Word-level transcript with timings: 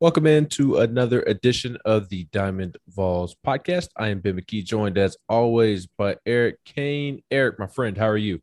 Welcome 0.00 0.28
into 0.28 0.76
another 0.76 1.22
edition 1.22 1.76
of 1.84 2.08
the 2.08 2.28
Diamond 2.30 2.78
Vols 2.86 3.34
podcast. 3.44 3.88
I 3.96 4.10
am 4.10 4.20
Ben 4.20 4.38
McKee, 4.38 4.64
joined 4.64 4.96
as 4.96 5.16
always 5.28 5.88
by 5.88 6.14
Eric 6.24 6.62
Cain. 6.64 7.20
Eric, 7.32 7.58
my 7.58 7.66
friend, 7.66 7.98
how 7.98 8.06
are 8.06 8.16
you? 8.16 8.40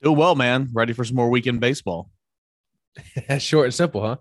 Doing 0.00 0.16
well, 0.16 0.36
man. 0.36 0.68
Ready 0.72 0.92
for 0.92 1.04
some 1.04 1.16
more 1.16 1.28
weekend 1.28 1.58
baseball. 1.58 2.08
That's 3.26 3.42
Short 3.42 3.64
and 3.64 3.74
simple, 3.74 4.00
huh? 4.00 4.18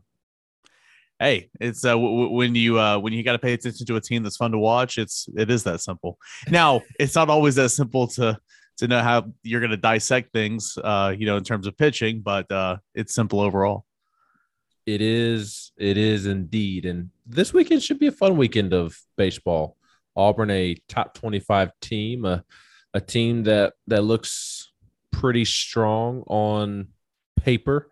Hey, 1.19 1.51
it's 1.59 1.85
uh, 1.85 1.89
w- 1.89 2.09
w- 2.09 2.31
when 2.31 2.55
you 2.55 2.79
uh, 2.79 2.97
when 2.97 3.13
you 3.13 3.21
got 3.21 3.33
to 3.33 3.39
pay 3.39 3.53
attention 3.53 3.85
to 3.85 3.95
a 3.97 4.01
team 4.01 4.23
that's 4.23 4.37
fun 4.37 4.51
to 4.53 4.57
watch. 4.57 4.97
It's 4.97 5.29
it 5.37 5.51
is 5.51 5.63
that 5.65 5.81
simple. 5.81 6.17
Now, 6.49 6.81
it's 6.99 7.13
not 7.13 7.29
always 7.29 7.53
that 7.55 7.69
simple 7.69 8.07
to 8.07 8.39
to 8.77 8.87
know 8.87 9.03
how 9.03 9.25
you're 9.43 9.61
going 9.61 9.69
to 9.69 9.77
dissect 9.77 10.33
things, 10.33 10.79
uh, 10.83 11.13
you 11.15 11.27
know, 11.27 11.37
in 11.37 11.43
terms 11.43 11.67
of 11.67 11.77
pitching, 11.77 12.21
but 12.21 12.51
uh, 12.51 12.77
it's 12.95 13.13
simple 13.13 13.39
overall. 13.39 13.85
It 14.91 15.01
is. 15.01 15.71
It 15.77 15.97
is 15.97 16.25
indeed. 16.25 16.85
And 16.85 17.11
this 17.25 17.53
weekend 17.53 17.81
should 17.81 17.97
be 17.97 18.07
a 18.07 18.11
fun 18.11 18.35
weekend 18.35 18.73
of 18.73 18.97
baseball. 19.15 19.77
Auburn, 20.17 20.51
a 20.51 20.75
top 20.89 21.13
25 21.13 21.71
team, 21.79 22.25
a, 22.25 22.43
a 22.93 22.99
team 22.99 23.43
that, 23.43 23.73
that 23.87 24.03
looks 24.03 24.73
pretty 25.11 25.45
strong 25.45 26.23
on 26.27 26.89
paper. 27.37 27.89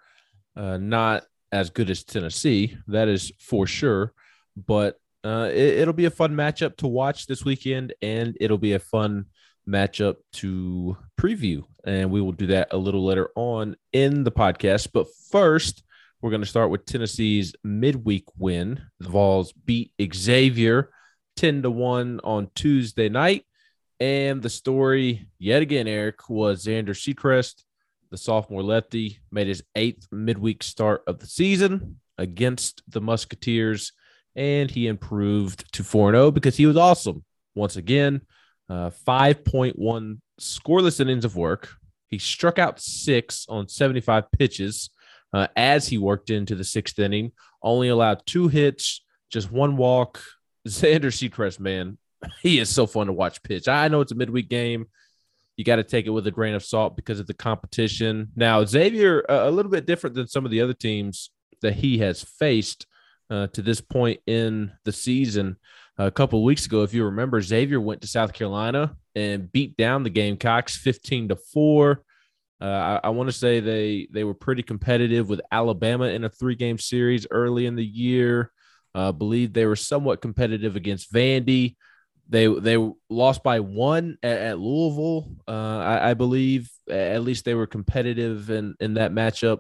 Uh, 0.58 0.76
not 0.76 1.24
as 1.54 1.70
good 1.70 1.90
as 1.90 2.04
Tennessee, 2.04 2.78
that 2.88 3.08
is 3.08 3.32
for 3.40 3.66
sure. 3.66 4.12
But 4.58 5.00
uh, 5.24 5.50
it, 5.52 5.80
it'll 5.80 5.94
be 5.94 6.06
a 6.06 6.12
fun 6.12 6.36
matchup 6.36 6.76
to 6.78 6.88
watch 6.88 7.28
this 7.28 7.46
weekend, 7.46 7.94
and 8.02 8.38
it'll 8.42 8.58
be 8.58 8.74
a 8.74 8.80
fun 8.80 9.28
matchup 9.66 10.18
to 10.34 10.98
preview. 11.18 11.64
And 11.86 12.12
we 12.12 12.20
will 12.20 12.34
do 12.34 12.48
that 12.48 12.74
a 12.74 12.78
little 12.78 13.06
later 13.06 13.30
on 13.36 13.78
in 13.94 14.26
the 14.26 14.32
podcast. 14.34 14.90
But 14.94 15.08
first, 15.32 15.84
we're 16.22 16.30
going 16.30 16.42
to 16.42 16.48
start 16.48 16.70
with 16.70 16.86
Tennessee's 16.86 17.54
midweek 17.64 18.26
win. 18.38 18.82
The 19.00 19.10
Vols 19.10 19.54
beat 19.54 19.94
Xavier 20.14 20.90
10 21.38 21.64
to 21.64 21.72
1 21.72 22.20
on 22.24 22.50
Tuesday 22.56 23.08
night. 23.08 23.46
And 24.02 24.42
the 24.42 24.50
story, 24.50 25.28
yet 25.38 25.62
again, 25.62 25.88
Eric, 25.88 26.30
was 26.30 26.66
Xander 26.66 26.90
Sechrest, 26.90 27.64
the 28.12 28.18
sophomore 28.18 28.64
lefty, 28.64 29.20
made 29.32 29.48
his 29.48 29.64
eighth 29.76 30.08
midweek 30.12 30.64
start 30.64 31.04
of 31.08 31.20
the 31.20 31.28
season 31.28 32.00
against 32.18 32.82
the 32.88 33.02
Musketeers. 33.02 33.94
And 34.36 34.70
he 34.70 34.88
improved 34.88 35.72
to 35.74 35.84
4 35.84 36.12
0 36.12 36.32
because 36.32 36.58
he 36.58 36.66
was 36.66 36.78
awesome. 36.78 37.24
Once 37.56 37.78
again, 37.78 38.22
uh, 38.70 38.90
5.1 39.08 40.20
scoreless 40.40 41.00
innings 41.00 41.26
of 41.26 41.36
work. 41.36 41.70
He 42.08 42.18
struck 42.18 42.60
out 42.60 42.80
six 42.80 43.46
on 43.50 43.68
75 43.68 44.32
pitches 44.32 44.90
uh, 45.34 45.48
as 45.56 45.88
he 45.88 45.98
worked 45.98 46.30
into 46.30 46.56
the 46.56 46.64
sixth 46.64 46.98
inning. 47.00 47.32
Only 47.62 47.90
allowed 47.90 48.26
two 48.26 48.48
hits, 48.48 49.04
just 49.30 49.52
one 49.52 49.78
walk. 49.78 50.22
Xander 50.68 51.06
Sechrest, 51.06 51.60
man, 51.60 51.98
he 52.42 52.60
is 52.60 52.70
so 52.70 52.86
fun 52.86 53.08
to 53.08 53.14
watch 53.14 53.42
pitch. 53.44 53.68
I 53.68 53.88
know 53.88 54.02
it's 54.02 54.12
a 54.12 54.16
midweek 54.16 54.50
game. 54.50 54.88
You 55.58 55.66
got 55.66 55.78
to 55.78 55.84
take 55.84 56.06
it 56.06 56.12
with 56.12 56.26
a 56.28 56.32
grain 56.32 56.54
of 56.54 56.64
salt 56.64 56.96
because 56.96 57.20
of 57.20 57.28
the 57.28 57.34
competition. 57.34 58.30
Now, 58.36 58.64
Xavier, 58.64 59.26
a 59.28 59.52
little 59.52 59.72
bit 59.72 59.86
different 59.86 60.16
than 60.16 60.28
some 60.28 60.46
of 60.46 60.52
the 60.52 60.62
other 60.62 60.74
teams 60.74 61.32
that 61.62 61.74
he 61.74 61.98
has 61.98 62.24
faced 62.24 62.86
uh, 63.30 63.48
to 63.48 63.62
this 63.62 63.82
point 63.82 64.22
in 64.26 64.72
the 64.86 64.94
season. 64.94 65.58
A 65.98 66.10
couple 66.10 66.46
weeks 66.46 66.66
ago, 66.66 66.84
if 66.84 66.94
you 66.94 67.04
remember, 67.04 67.42
Xavier 67.42 67.82
went 67.82 68.02
to 68.02 68.08
South 68.08 68.32
Carolina 68.32 68.96
and 69.16 69.52
beat 69.52 69.76
down 69.76 70.04
the 70.04 70.10
Gamecocks 70.10 70.78
15 70.78 71.30
to 71.30 71.36
4. 71.36 72.04
Uh, 72.62 73.00
I, 73.04 73.08
I 73.08 73.10
want 73.10 73.30
to 73.30 73.34
say 73.34 73.60
they 73.60 74.08
they 74.12 74.24
were 74.24 74.34
pretty 74.34 74.64
competitive 74.64 75.30
with 75.30 75.42
Alabama 75.52 76.06
in 76.06 76.24
a 76.24 76.30
three 76.30 76.56
game 76.56 76.78
series 76.78 77.26
early 77.32 77.66
in 77.66 77.76
the 77.76 77.86
year. 77.86 78.52
I 78.94 79.08
uh, 79.08 79.12
believe 79.12 79.54
they 79.54 79.66
were 79.66 79.76
somewhat 79.76 80.22
competitive 80.22 80.76
against 80.76 81.14
Vandy. 81.14 81.76
They 82.28 82.48
they 82.48 82.78
lost 83.10 83.44
by 83.44 83.60
one 83.60 84.18
at, 84.22 84.38
at 84.38 84.60
Louisville. 84.60 85.32
Uh, 85.48 85.78
I, 85.78 86.12
I, 86.12 86.14
believe 86.16 86.70
at 86.90 87.24
least 87.24 87.46
they 87.46 87.54
were 87.54 87.68
competitive 87.68 88.50
in 88.50 88.76
in 88.80 88.96
that 88.96 89.12
matchup. 89.12 89.60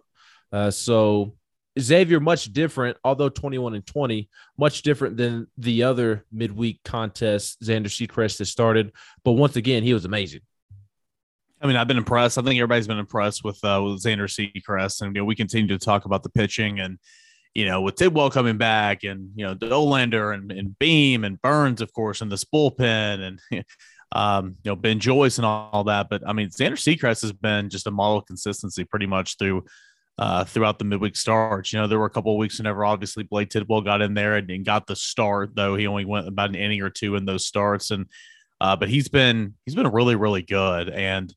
Uh, 0.52 0.72
so 0.72 1.36
Xavier 1.80 2.20
much 2.20 2.52
different, 2.52 2.98
although 3.04 3.30
21 3.30 3.76
and 3.76 3.86
20, 3.86 4.30
much 4.58 4.82
different 4.82 5.18
than 5.18 5.48
the 5.58 5.84
other 5.84 6.26
midweek 6.32 6.82
contests 6.84 7.58
Xander 7.64 7.86
Sechrest 7.86 8.40
has 8.40 8.50
started. 8.50 8.92
But 9.24 9.34
once 9.34 9.56
again, 9.56 9.84
he 9.84 9.94
was 9.94 10.06
amazing. 10.06 10.42
I 11.62 11.68
mean, 11.68 11.76
I've 11.76 11.88
been 11.88 11.98
impressed. 11.98 12.38
I 12.38 12.42
think 12.42 12.58
everybody's 12.58 12.88
been 12.88 13.00
impressed 13.00 13.44
with 13.44 13.64
uh, 13.64 13.82
with 13.84 14.02
Xander 14.04 14.30
Sechrest, 14.30 15.02
and 15.02 15.16
you 15.16 15.22
know, 15.22 15.26
we 15.26 15.36
continue 15.36 15.68
to 15.68 15.84
talk 15.84 16.06
about 16.06 16.24
the 16.24 16.30
pitching, 16.30 16.80
and 16.80 16.98
you 17.54 17.66
know, 17.66 17.82
with 17.82 17.96
Tidwell 17.96 18.30
coming 18.30 18.58
back, 18.58 19.04
and 19.04 19.32
you 19.36 19.46
know, 19.46 19.56
Dolander 19.56 20.34
and, 20.34 20.52
and 20.52 20.78
Beam 20.80 21.24
and 21.24 21.42
Burns, 21.42 21.82
of 21.82 21.92
course, 21.92 22.22
and 22.22 22.32
this 22.32 22.46
bullpen, 22.46 23.40
and 23.52 23.66
um, 24.14 24.56
you 24.64 24.72
know, 24.72 24.76
Ben 24.76 25.00
Joyce 25.00 25.38
and 25.38 25.46
all, 25.46 25.70
all, 25.74 25.84
that. 25.86 26.08
But 26.10 26.24
I 26.26 26.32
mean, 26.32 26.50
Xander 26.50 26.74
Sechrest 26.74 27.22
has 27.24 27.34
been 27.34 27.70
just 27.70 27.88
a 27.88 27.92
model 27.92 28.20
of 28.20 28.26
consistency 28.26 28.86
pretty 28.86 29.08
much 29.08 29.38
through 29.38 29.66
uh, 30.18 30.46
throughout 30.46 30.80
the 30.80 30.86
midweek 30.86 31.18
starts. 31.18 31.74
You 31.74 31.80
know, 31.80 31.88
there 31.88 32.00
were 32.00 32.06
a 32.06 32.12
couple 32.12 32.32
of 32.32 32.38
weeks 32.38 32.58
whenever 32.58 32.86
obviously 32.86 33.24
Blade 33.24 33.52
Tidwell 33.52 33.82
got 33.82 34.02
in 34.02 34.14
there 34.14 34.36
and, 34.36 34.50
and 34.50 34.66
got 34.66 34.88
the 34.88 34.96
start, 34.96 35.56
though 35.56 35.76
he 35.76 35.88
only 35.88 36.06
went 36.06 36.28
about 36.28 36.50
an 36.50 36.56
inning 36.56 36.82
or 36.82 36.90
two 36.90 37.16
in 37.16 37.26
those 37.26 37.46
starts, 37.46 37.92
and 37.92 38.06
uh, 38.62 38.78
but 38.78 38.88
he's 38.88 39.10
been 39.10 39.56
he's 39.66 39.76
been 39.76 39.88
really 39.88 40.16
really 40.16 40.42
good 40.42 40.90
and 40.90 41.34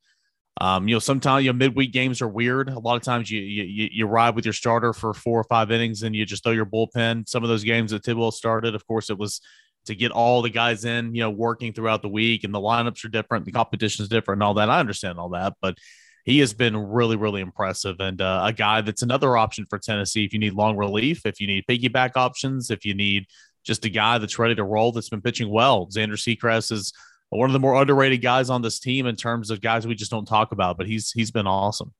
um, 0.60 0.86
you 0.86 0.94
know, 0.94 0.98
sometimes 0.98 1.44
you 1.44 1.52
know 1.52 1.56
midweek 1.56 1.92
games 1.92 2.20
are 2.20 2.28
weird. 2.28 2.68
A 2.68 2.78
lot 2.78 2.96
of 2.96 3.02
times 3.02 3.30
you, 3.30 3.40
you 3.40 3.88
you 3.90 4.06
ride 4.06 4.34
with 4.34 4.44
your 4.44 4.52
starter 4.52 4.92
for 4.92 5.14
four 5.14 5.40
or 5.40 5.44
five 5.44 5.70
innings 5.70 6.02
and 6.02 6.14
you 6.14 6.26
just 6.26 6.44
throw 6.44 6.52
your 6.52 6.66
bullpen. 6.66 7.28
Some 7.28 7.42
of 7.42 7.48
those 7.48 7.64
games 7.64 7.90
that 7.90 8.04
Tidwell 8.04 8.30
started, 8.30 8.74
of 8.74 8.86
course, 8.86 9.10
it 9.10 9.18
was 9.18 9.40
to 9.86 9.94
get 9.94 10.12
all 10.12 10.42
the 10.42 10.50
guys 10.50 10.84
in, 10.84 11.14
you 11.14 11.22
know, 11.22 11.30
working 11.30 11.72
throughout 11.72 12.02
the 12.02 12.08
week, 12.08 12.44
and 12.44 12.54
the 12.54 12.60
lineups 12.60 13.04
are 13.04 13.08
different, 13.08 13.44
the 13.44 13.52
competition 13.52 14.02
is 14.02 14.08
different, 14.08 14.36
and 14.38 14.44
all 14.44 14.54
that. 14.54 14.70
I 14.70 14.78
understand 14.78 15.18
all 15.18 15.30
that, 15.30 15.54
but 15.60 15.78
he 16.24 16.38
has 16.38 16.52
been 16.54 16.76
really, 16.76 17.16
really 17.16 17.40
impressive, 17.40 17.96
and 17.98 18.20
uh, 18.20 18.42
a 18.44 18.52
guy 18.52 18.82
that's 18.82 19.02
another 19.02 19.36
option 19.36 19.66
for 19.68 19.78
Tennessee 19.78 20.24
if 20.24 20.32
you 20.32 20.38
need 20.38 20.52
long 20.52 20.76
relief, 20.76 21.26
if 21.26 21.40
you 21.40 21.46
need 21.46 21.64
piggyback 21.68 22.12
options, 22.14 22.70
if 22.70 22.84
you 22.84 22.94
need 22.94 23.26
just 23.64 23.84
a 23.84 23.88
guy 23.88 24.18
that's 24.18 24.38
ready 24.38 24.54
to 24.54 24.64
roll 24.64 24.92
that's 24.92 25.08
been 25.08 25.20
pitching 25.20 25.50
well. 25.50 25.86
Xander 25.86 26.12
Sechrest 26.12 26.72
is 26.72 26.92
one 27.38 27.48
of 27.48 27.54
the 27.54 27.60
more 27.60 27.80
underrated 27.80 28.20
guys 28.20 28.50
on 28.50 28.62
this 28.62 28.78
team 28.78 29.06
in 29.06 29.16
terms 29.16 29.50
of 29.50 29.60
guys 29.60 29.86
we 29.86 29.94
just 29.94 30.10
don't 30.10 30.26
talk 30.26 30.52
about, 30.52 30.76
but 30.76 30.86
he's 30.86 31.12
he's 31.12 31.30
been 31.30 31.46
awesome. 31.46 31.92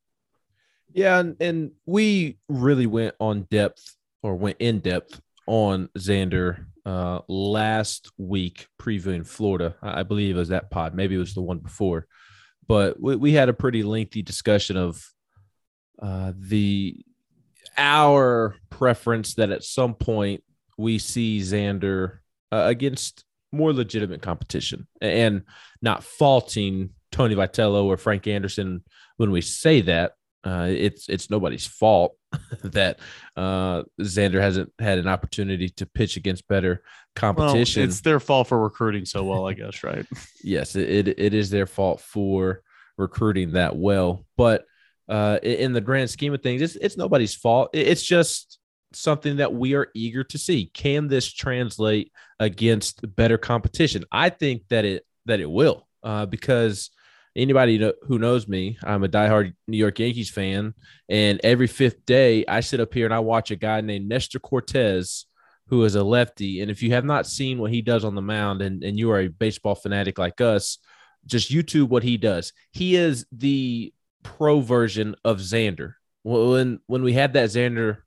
Yeah, 0.93 1.19
and, 1.19 1.37
and 1.41 1.71
we 1.87 2.39
really 2.49 2.87
went 2.87 3.15
on 3.19 3.47
depth 3.51 3.97
or 4.23 4.35
went 4.37 4.59
in 4.61 4.81
depth 4.81 5.21
on 5.47 5.89
Xander 5.99 6.67
uh, 6.85 7.21
last 7.29 8.11
week 8.19 8.67
previewing 8.79 9.27
Florida. 9.27 9.75
I 9.83 10.03
believe 10.03 10.37
it 10.37 10.39
was 10.39 10.51
that 10.51 10.71
pod, 10.71 10.95
maybe 10.95 11.15
it 11.15 11.19
was 11.19 11.35
the 11.35 11.41
one 11.41 11.59
before, 11.59 12.07
but 12.69 13.01
we, 13.01 13.17
we 13.17 13.33
had 13.33 13.49
a 13.49 13.55
pretty 13.55 13.83
lengthy 13.83 14.23
discussion 14.23 14.77
of 14.77 15.03
uh, 16.01 16.33
the 16.37 17.03
our 17.79 18.57
preference 18.69 19.35
that 19.37 19.51
at 19.51 19.65
some 19.65 19.95
point 19.95 20.45
we 20.77 20.99
see 20.99 21.41
Xander 21.41 22.19
uh, 22.51 22.65
against 22.67 23.25
more 23.53 23.73
legitimate 23.73 24.23
competition 24.23 24.87
and 25.01 25.43
not 25.81 26.03
faulting 26.03 26.91
Tony 27.13 27.35
Vitello 27.35 27.85
or 27.85 27.97
Frank 27.97 28.27
Anderson 28.27 28.83
when 29.19 29.31
we 29.31 29.41
say 29.41 29.83
that. 29.83 30.15
Uh, 30.45 30.67
it's 30.69 31.09
it's 31.09 31.31
nobody's 31.31 31.69
fault 31.69 32.17
that 32.65 32.99
uh, 33.37 33.85
Xander 34.01 34.41
hasn't 34.41 34.73
had 34.81 34.99
an 34.99 35.07
opportunity 35.07 35.69
to 35.69 35.87
pitch 35.87 36.17
against 36.17 36.49
better 36.49 36.83
competition. 37.15 37.83
Well, 37.83 37.89
it's 37.89 38.01
their 38.01 38.19
fault 38.19 38.49
for 38.49 38.61
recruiting 38.61 39.05
so 39.05 39.23
well, 39.23 39.47
I 39.47 39.53
guess, 39.53 39.85
right? 39.85 40.05
yes, 40.43 40.75
it, 40.75 41.07
it 41.07 41.33
is 41.33 41.51
their 41.51 41.67
fault 41.67 42.01
for 42.01 42.63
recruiting 42.99 43.53
that 43.53 43.77
well. 43.77 44.25
But 44.37 44.65
uh, 45.09 45.39
in 45.45 45.73
the 45.73 45.81
grand 45.81 46.11
scheme 46.11 46.35
of 46.35 46.43
things, 46.43 46.61
it's 46.61 46.75
it's 46.75 46.97
nobody's 46.97 47.37
fault. 47.37 47.71
It's 47.73 48.03
just 48.03 48.59
something 48.95 49.37
that 49.37 49.53
we 49.53 49.75
are 49.75 49.89
eager 49.95 50.25
to 50.25 50.39
see. 50.39 50.67
Can 50.67 51.09
this 51.09 51.33
translate 51.33 52.13
against 52.39 53.01
better 53.17 53.39
competition? 53.39 54.05
I 54.11 54.31
think 54.31 54.63
that 54.69 54.85
it 54.85 55.05
that 55.27 55.41
it 55.41 55.51
will, 55.51 55.87
uh, 56.03 56.27
because 56.27 56.91
anybody 57.35 57.93
who 58.07 58.19
knows 58.19 58.47
me, 58.49 58.77
I'm 58.85 59.05
a 59.05 59.09
diehard 59.09 59.55
New 59.67 59.79
York 59.79 59.99
Yankees 59.99 60.31
fan, 60.31 60.75
and 61.09 61.41
every 61.43 61.67
fifth 61.67 62.05
day 62.07 62.45
I 62.47 62.61
sit 62.61 62.81
up 62.81 62.93
here 62.93 63.07
and 63.07 63.15
I 63.15 63.21
watch 63.21 63.51
a 63.51 63.57
guy 63.57 63.81
named 63.81 64.09
Nestor 64.09 64.39
Cortes. 64.39 65.27
who 65.73 65.85
is 65.85 65.95
a 65.95 66.05
lefty. 66.05 66.61
And 66.61 66.71
if 66.71 66.83
you 66.83 66.91
have 66.93 67.05
not 67.05 67.27
seen 67.27 67.59
what 67.59 67.71
he 67.71 67.81
does 67.81 68.05
on 68.05 68.15
the 68.15 68.21
mound, 68.21 68.61
and 68.61 68.85
and 68.85 68.99
you 68.99 69.11
are 69.11 69.21
a 69.21 69.29
baseball 69.29 69.75
fanatic 69.75 70.19
like 70.19 70.41
us, 70.41 70.79
just 71.25 71.51
YouTube 71.51 71.89
what 71.89 72.03
he 72.03 72.19
does. 72.19 72.53
He 72.73 72.97
is 72.97 73.25
the 73.33 73.93
pro 74.23 74.61
version 74.61 75.15
of 75.25 75.39
Xander. 75.39 75.95
When 76.25 76.81
when 76.87 77.03
we 77.03 77.15
had 77.15 77.33
that 77.33 77.49
Xander 77.49 77.99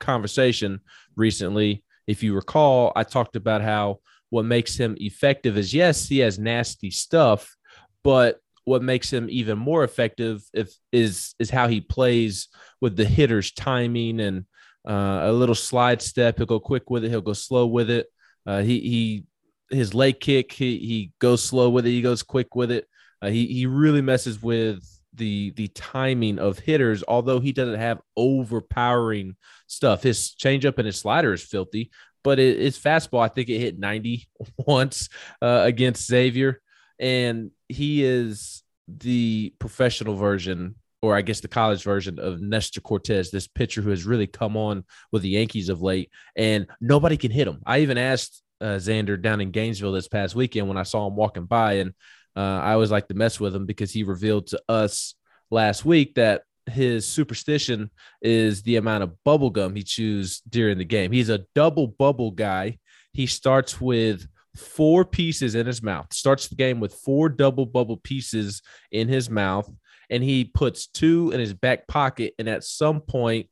conversation 0.00 0.80
recently. 1.16 1.84
If 2.06 2.22
you 2.22 2.34
recall, 2.34 2.92
I 2.96 3.04
talked 3.04 3.36
about 3.36 3.62
how 3.62 4.00
what 4.30 4.44
makes 4.44 4.76
him 4.76 4.96
effective 5.00 5.58
is 5.58 5.74
yes, 5.74 6.08
he 6.08 6.18
has 6.18 6.38
nasty 6.38 6.90
stuff, 6.90 7.56
but 8.02 8.38
what 8.64 8.82
makes 8.82 9.12
him 9.12 9.28
even 9.30 9.58
more 9.58 9.84
effective 9.84 10.42
if 10.52 10.72
is 10.92 11.34
is 11.38 11.50
how 11.50 11.68
he 11.68 11.80
plays 11.80 12.48
with 12.80 12.96
the 12.96 13.04
hitter's 13.04 13.52
timing 13.52 14.20
and 14.20 14.44
uh, 14.88 15.20
a 15.24 15.32
little 15.32 15.54
slide 15.54 16.00
step. 16.00 16.36
He'll 16.36 16.46
go 16.46 16.60
quick 16.60 16.90
with 16.90 17.04
it. 17.04 17.10
He'll 17.10 17.20
go 17.20 17.32
slow 17.32 17.66
with 17.66 17.90
it. 17.90 18.06
Uh, 18.46 18.62
he 18.62 18.80
he 18.80 19.24
his 19.70 19.94
leg 19.94 20.20
kick. 20.20 20.52
He 20.52 20.78
he 20.78 21.12
goes 21.18 21.42
slow 21.42 21.70
with 21.70 21.86
it. 21.86 21.90
He 21.90 22.02
goes 22.02 22.22
quick 22.22 22.54
with 22.54 22.70
it. 22.70 22.86
Uh, 23.22 23.28
he 23.28 23.46
he 23.46 23.66
really 23.66 24.02
messes 24.02 24.42
with 24.42 24.82
the 25.14 25.50
the 25.56 25.68
timing 25.68 26.38
of 26.38 26.58
hitters. 26.58 27.02
Although 27.06 27.40
he 27.40 27.52
doesn't 27.52 27.80
have 27.80 28.00
overpowering 28.16 29.36
stuff, 29.66 30.02
his 30.02 30.34
changeup 30.34 30.78
and 30.78 30.86
his 30.86 31.00
slider 31.00 31.32
is 31.32 31.42
filthy. 31.42 31.90
But 32.22 32.38
it, 32.38 32.58
his 32.58 32.78
fastball, 32.78 33.22
I 33.22 33.28
think 33.28 33.48
it 33.48 33.60
hit 33.60 33.78
90 33.78 34.28
once 34.58 35.08
uh, 35.40 35.62
against 35.64 36.06
Xavier, 36.06 36.60
and 36.98 37.50
he 37.68 38.04
is 38.04 38.62
the 38.88 39.54
professional 39.58 40.16
version 40.16 40.74
or 41.02 41.16
I 41.16 41.22
guess 41.22 41.40
the 41.40 41.48
college 41.48 41.82
version 41.82 42.18
of 42.18 42.40
Nestor 42.40 42.80
Cortes, 42.80 43.30
this 43.30 43.46
pitcher 43.46 43.80
who 43.80 43.90
has 43.90 44.04
really 44.04 44.26
come 44.26 44.56
on 44.56 44.84
with 45.12 45.22
the 45.22 45.30
Yankees 45.30 45.68
of 45.68 45.80
late, 45.80 46.10
and 46.36 46.66
nobody 46.80 47.16
can 47.16 47.30
hit 47.30 47.48
him. 47.48 47.60
I 47.64 47.80
even 47.80 47.96
asked 47.96 48.42
uh, 48.60 48.76
Xander 48.76 49.20
down 49.20 49.40
in 49.40 49.50
Gainesville 49.50 49.92
this 49.92 50.08
past 50.08 50.34
weekend 50.34 50.68
when 50.68 50.76
I 50.76 50.82
saw 50.82 51.06
him 51.06 51.16
walking 51.16 51.46
by, 51.46 51.74
and 51.74 51.94
uh, 52.36 52.40
I 52.40 52.72
always 52.72 52.90
like 52.90 53.08
to 53.08 53.14
mess 53.14 53.40
with 53.40 53.54
him 53.54 53.66
because 53.66 53.92
he 53.92 54.02
revealed 54.02 54.48
to 54.48 54.62
us 54.68 55.14
last 55.50 55.84
week 55.84 56.14
that 56.14 56.42
his 56.66 57.06
superstition 57.06 57.90
is 58.22 58.62
the 58.62 58.76
amount 58.76 59.02
of 59.02 59.22
bubble 59.24 59.50
gum 59.50 59.74
he 59.74 59.82
chews 59.82 60.40
during 60.48 60.78
the 60.78 60.84
game. 60.84 61.10
He's 61.10 61.28
a 61.28 61.44
double 61.54 61.88
bubble 61.88 62.30
guy. 62.30 62.78
He 63.12 63.26
starts 63.26 63.80
with 63.80 64.26
four 64.56 65.04
pieces 65.04 65.54
in 65.54 65.66
his 65.66 65.82
mouth, 65.82 66.12
starts 66.12 66.48
the 66.48 66.54
game 66.54 66.80
with 66.80 66.94
four 66.94 67.28
double 67.28 67.66
bubble 67.66 67.96
pieces 67.96 68.62
in 68.92 69.08
his 69.08 69.28
mouth 69.28 69.68
and 70.10 70.22
he 70.22 70.44
puts 70.44 70.88
two 70.88 71.30
in 71.30 71.40
his 71.40 71.54
back 71.54 71.86
pocket. 71.86 72.34
And 72.38 72.48
at 72.48 72.64
some 72.64 73.00
point, 73.00 73.48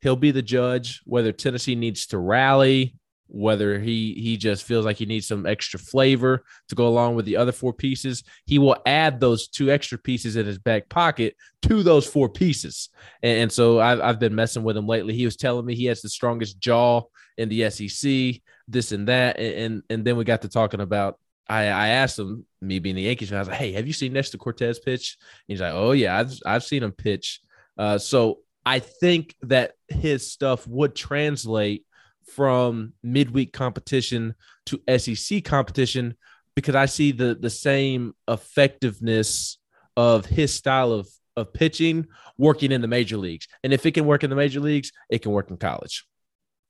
he'll 0.00 0.16
be 0.16 0.30
the 0.30 0.42
judge 0.42 1.02
whether 1.04 1.32
Tennessee 1.32 1.74
needs 1.74 2.06
to 2.06 2.18
rally, 2.18 2.96
whether 3.28 3.78
he 3.78 4.14
he 4.14 4.36
just 4.36 4.64
feels 4.64 4.84
like 4.84 4.96
he 4.96 5.06
needs 5.06 5.26
some 5.26 5.46
extra 5.46 5.78
flavor 5.78 6.44
to 6.68 6.74
go 6.74 6.88
along 6.88 7.14
with 7.14 7.26
the 7.26 7.36
other 7.36 7.52
four 7.52 7.72
pieces. 7.72 8.24
He 8.46 8.58
will 8.58 8.76
add 8.86 9.20
those 9.20 9.48
two 9.48 9.70
extra 9.70 9.98
pieces 9.98 10.36
in 10.36 10.46
his 10.46 10.58
back 10.58 10.88
pocket 10.88 11.36
to 11.62 11.82
those 11.82 12.06
four 12.06 12.28
pieces. 12.28 12.88
And, 13.22 13.42
and 13.42 13.52
so 13.52 13.80
I've, 13.80 14.00
I've 14.00 14.18
been 14.18 14.34
messing 14.34 14.62
with 14.62 14.76
him 14.76 14.86
lately. 14.86 15.14
He 15.14 15.24
was 15.24 15.36
telling 15.36 15.66
me 15.66 15.74
he 15.74 15.86
has 15.86 16.00
the 16.00 16.08
strongest 16.08 16.58
jaw 16.58 17.02
in 17.36 17.48
the 17.48 17.70
SEC, 17.70 18.42
this 18.66 18.92
and 18.92 19.08
that. 19.08 19.38
And, 19.38 19.54
and, 19.54 19.82
and 19.90 20.04
then 20.04 20.16
we 20.16 20.24
got 20.24 20.42
to 20.42 20.48
talking 20.48 20.80
about 20.80 21.18
I, 21.48 21.62
I 21.62 21.88
asked 21.88 22.18
him, 22.18 22.44
me 22.60 22.78
being 22.78 22.96
the 22.96 23.02
Yankees 23.02 23.30
fan, 23.30 23.38
I 23.38 23.40
was 23.40 23.48
like, 23.48 23.58
"Hey, 23.58 23.72
have 23.72 23.86
you 23.86 23.92
seen 23.92 24.12
Nestor 24.12 24.36
Cortes 24.36 24.78
pitch?" 24.78 25.16
He's 25.46 25.60
like, 25.60 25.72
"Oh 25.72 25.92
yeah, 25.92 26.18
I've 26.18 26.32
I've 26.44 26.64
seen 26.64 26.82
him 26.82 26.92
pitch." 26.92 27.40
Uh, 27.78 27.96
so 27.96 28.40
I 28.66 28.80
think 28.80 29.34
that 29.42 29.72
his 29.88 30.30
stuff 30.30 30.66
would 30.66 30.94
translate 30.94 31.86
from 32.34 32.92
midweek 33.02 33.52
competition 33.52 34.34
to 34.66 34.80
SEC 34.98 35.44
competition 35.44 36.14
because 36.54 36.74
I 36.74 36.86
see 36.86 37.12
the 37.12 37.36
the 37.40 37.50
same 37.50 38.14
effectiveness 38.26 39.58
of 39.96 40.26
his 40.26 40.52
style 40.52 40.92
of 40.92 41.08
of 41.36 41.52
pitching 41.52 42.06
working 42.36 42.72
in 42.72 42.80
the 42.80 42.88
major 42.88 43.16
leagues. 43.16 43.46
And 43.62 43.72
if 43.72 43.86
it 43.86 43.92
can 43.92 44.06
work 44.06 44.24
in 44.24 44.30
the 44.30 44.36
major 44.36 44.60
leagues, 44.60 44.92
it 45.08 45.22
can 45.22 45.32
work 45.32 45.50
in 45.50 45.56
college. 45.56 46.04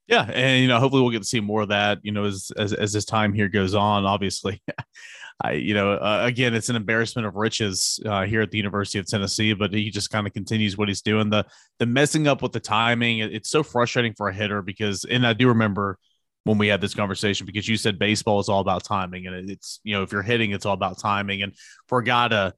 Yeah, 0.08 0.22
and 0.22 0.62
you 0.62 0.68
know, 0.68 0.80
hopefully 0.80 1.02
we'll 1.02 1.10
get 1.10 1.22
to 1.22 1.28
see 1.28 1.40
more 1.40 1.62
of 1.62 1.68
that. 1.68 1.98
You 2.02 2.12
know, 2.12 2.24
as 2.24 2.50
as, 2.56 2.72
as 2.72 2.92
this 2.94 3.04
time 3.04 3.34
here 3.34 3.48
goes 3.48 3.74
on. 3.74 4.06
Obviously, 4.06 4.62
I 5.44 5.52
you 5.52 5.74
know, 5.74 5.92
uh, 5.92 6.22
again, 6.24 6.54
it's 6.54 6.70
an 6.70 6.76
embarrassment 6.76 7.26
of 7.26 7.36
riches 7.36 8.00
uh, 8.06 8.24
here 8.24 8.40
at 8.40 8.50
the 8.50 8.56
University 8.56 8.98
of 8.98 9.06
Tennessee. 9.06 9.52
But 9.52 9.72
he 9.72 9.90
just 9.90 10.10
kind 10.10 10.26
of 10.26 10.32
continues 10.32 10.78
what 10.78 10.88
he's 10.88 11.02
doing. 11.02 11.28
The 11.28 11.44
the 11.78 11.84
messing 11.84 12.26
up 12.26 12.40
with 12.40 12.52
the 12.52 12.60
timing. 12.60 13.18
It's 13.18 13.50
so 13.50 13.62
frustrating 13.62 14.14
for 14.14 14.28
a 14.28 14.34
hitter 14.34 14.62
because, 14.62 15.04
and 15.04 15.26
I 15.26 15.34
do 15.34 15.48
remember 15.48 15.98
when 16.44 16.56
we 16.56 16.68
had 16.68 16.80
this 16.80 16.94
conversation 16.94 17.44
because 17.44 17.68
you 17.68 17.76
said 17.76 17.98
baseball 17.98 18.40
is 18.40 18.48
all 18.48 18.60
about 18.60 18.84
timing, 18.84 19.26
and 19.26 19.50
it's 19.50 19.78
you 19.84 19.94
know 19.94 20.02
if 20.02 20.10
you're 20.10 20.22
hitting, 20.22 20.52
it's 20.52 20.64
all 20.64 20.74
about 20.74 20.98
timing. 20.98 21.42
And 21.42 21.52
for 21.86 21.98
a 21.98 22.04
guy 22.04 22.28
to, 22.28 22.54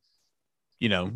you 0.79 0.88
know, 0.88 1.11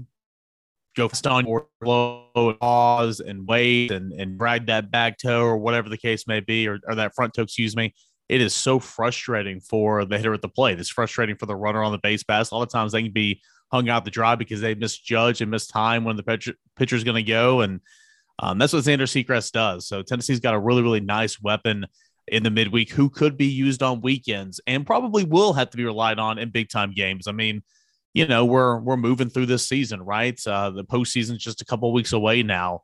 go 0.96 1.10
on 1.26 1.46
or 1.46 1.66
low 1.82 2.28
and 2.34 2.58
pause 2.60 3.20
and 3.20 3.46
wait 3.46 3.90
and, 3.90 4.12
and 4.12 4.38
drag 4.38 4.66
that 4.66 4.90
back 4.90 5.18
toe 5.18 5.42
or 5.42 5.56
whatever 5.56 5.88
the 5.88 5.98
case 5.98 6.26
may 6.26 6.40
be, 6.40 6.68
or, 6.68 6.78
or 6.86 6.94
that 6.94 7.14
front 7.14 7.34
toe, 7.34 7.42
excuse 7.42 7.76
me. 7.76 7.94
It 8.28 8.40
is 8.40 8.54
so 8.54 8.78
frustrating 8.78 9.60
for 9.60 10.04
the 10.04 10.16
hitter 10.16 10.32
at 10.32 10.40
the 10.40 10.48
plate. 10.48 10.80
It's 10.80 10.88
frustrating 10.88 11.36
for 11.36 11.46
the 11.46 11.56
runner 11.56 11.82
on 11.82 11.92
the 11.92 11.98
base 11.98 12.22
pass. 12.22 12.50
A 12.50 12.54
lot 12.54 12.62
of 12.62 12.70
times 12.70 12.92
they 12.92 13.02
can 13.02 13.12
be 13.12 13.42
hung 13.70 13.88
out 13.88 14.04
the 14.04 14.10
dry 14.10 14.34
because 14.34 14.60
they 14.60 14.74
misjudge 14.74 15.40
and 15.40 15.50
miss 15.50 15.66
time 15.66 16.04
when 16.04 16.16
the 16.16 16.22
pitcher 16.22 16.54
pitcher's 16.76 17.04
going 17.04 17.22
to 17.22 17.30
go. 17.30 17.60
And 17.60 17.80
um, 18.38 18.58
that's 18.58 18.72
what 18.72 18.84
Xander 18.84 19.02
Sechrest 19.02 19.52
does. 19.52 19.86
So 19.86 20.02
Tennessee's 20.02 20.40
got 20.40 20.54
a 20.54 20.58
really, 20.58 20.82
really 20.82 21.00
nice 21.00 21.40
weapon 21.40 21.86
in 22.28 22.42
the 22.42 22.50
midweek 22.50 22.90
who 22.90 23.10
could 23.10 23.36
be 23.36 23.46
used 23.46 23.82
on 23.82 24.00
weekends 24.00 24.60
and 24.66 24.86
probably 24.86 25.24
will 25.24 25.52
have 25.52 25.70
to 25.70 25.76
be 25.76 25.84
relied 25.84 26.18
on 26.18 26.38
in 26.38 26.50
big 26.50 26.68
time 26.70 26.92
games. 26.92 27.28
I 27.28 27.32
mean, 27.32 27.62
you 28.14 28.26
know 28.26 28.44
we're 28.44 28.78
we're 28.78 28.96
moving 28.96 29.28
through 29.28 29.46
this 29.46 29.68
season, 29.68 30.00
right? 30.00 30.40
Uh, 30.46 30.70
the 30.70 30.84
postseason's 30.84 31.42
just 31.42 31.60
a 31.60 31.64
couple 31.64 31.92
weeks 31.92 32.12
away 32.12 32.42
now. 32.42 32.82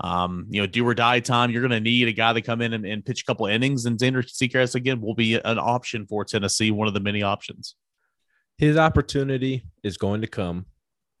Um, 0.00 0.46
you 0.48 0.60
know, 0.60 0.66
do 0.66 0.86
or 0.86 0.94
die 0.94 1.18
time. 1.18 1.50
You're 1.50 1.60
going 1.60 1.72
to 1.72 1.80
need 1.80 2.06
a 2.06 2.12
guy 2.12 2.32
to 2.32 2.40
come 2.40 2.62
in 2.62 2.72
and, 2.72 2.86
and 2.86 3.04
pitch 3.04 3.22
a 3.22 3.24
couple 3.24 3.46
innings, 3.46 3.84
and 3.84 3.98
Xander 3.98 4.24
Sechrest 4.24 4.76
again 4.76 5.00
will 5.00 5.16
be 5.16 5.34
an 5.34 5.58
option 5.58 6.06
for 6.06 6.24
Tennessee, 6.24 6.70
one 6.70 6.86
of 6.86 6.94
the 6.94 7.00
many 7.00 7.22
options. 7.22 7.74
His 8.56 8.76
opportunity 8.76 9.64
is 9.82 9.98
going 9.98 10.20
to 10.20 10.28
come. 10.28 10.66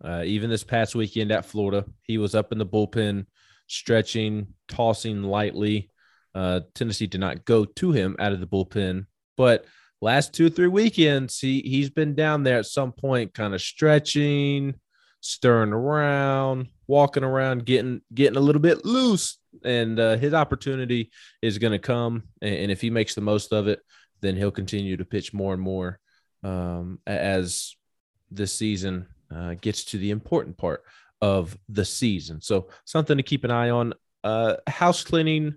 Uh, 0.02 0.22
even 0.24 0.48
this 0.48 0.62
past 0.62 0.94
weekend 0.94 1.32
at 1.32 1.44
Florida, 1.44 1.84
he 2.02 2.18
was 2.18 2.36
up 2.36 2.52
in 2.52 2.58
the 2.58 2.66
bullpen, 2.66 3.26
stretching, 3.66 4.54
tossing 4.68 5.24
lightly. 5.24 5.90
Uh, 6.36 6.60
Tennessee 6.74 7.08
did 7.08 7.20
not 7.20 7.44
go 7.44 7.64
to 7.64 7.90
him 7.90 8.14
out 8.20 8.32
of 8.32 8.38
the 8.38 8.46
bullpen, 8.46 9.06
but 9.36 9.64
last 10.00 10.32
two 10.32 10.48
three 10.48 10.68
weekends 10.68 11.38
he 11.38 11.60
he's 11.60 11.90
been 11.90 12.14
down 12.14 12.42
there 12.42 12.58
at 12.58 12.66
some 12.66 12.92
point 12.92 13.34
kind 13.34 13.54
of 13.54 13.60
stretching 13.60 14.74
stirring 15.20 15.72
around 15.72 16.68
walking 16.86 17.24
around 17.24 17.64
getting 17.64 18.00
getting 18.14 18.36
a 18.36 18.40
little 18.40 18.62
bit 18.62 18.84
loose 18.84 19.38
and 19.64 19.98
uh, 19.98 20.16
his 20.16 20.34
opportunity 20.34 21.10
is 21.42 21.58
going 21.58 21.72
to 21.72 21.78
come 21.78 22.22
and, 22.40 22.54
and, 22.54 22.70
if 22.70 22.80
he 22.80 22.90
makes 22.90 23.14
the 23.14 23.20
most 23.20 23.52
of 23.52 23.66
it 23.66 23.80
then 24.20 24.36
he'll 24.36 24.50
continue 24.50 24.96
to 24.96 25.04
pitch 25.04 25.32
more 25.32 25.52
and 25.52 25.62
more 25.62 25.98
um, 26.44 27.00
as 27.06 27.74
this 28.30 28.52
season 28.52 29.06
uh, 29.34 29.54
gets 29.60 29.84
to 29.84 29.98
the 29.98 30.10
important 30.10 30.56
part 30.56 30.82
of 31.20 31.56
the 31.68 31.84
season. 31.84 32.40
So 32.40 32.68
something 32.84 33.16
to 33.16 33.22
keep 33.22 33.44
an 33.44 33.50
eye 33.50 33.70
on. 33.70 33.94
Uh, 34.24 34.56
house 34.66 35.04
cleaning 35.04 35.56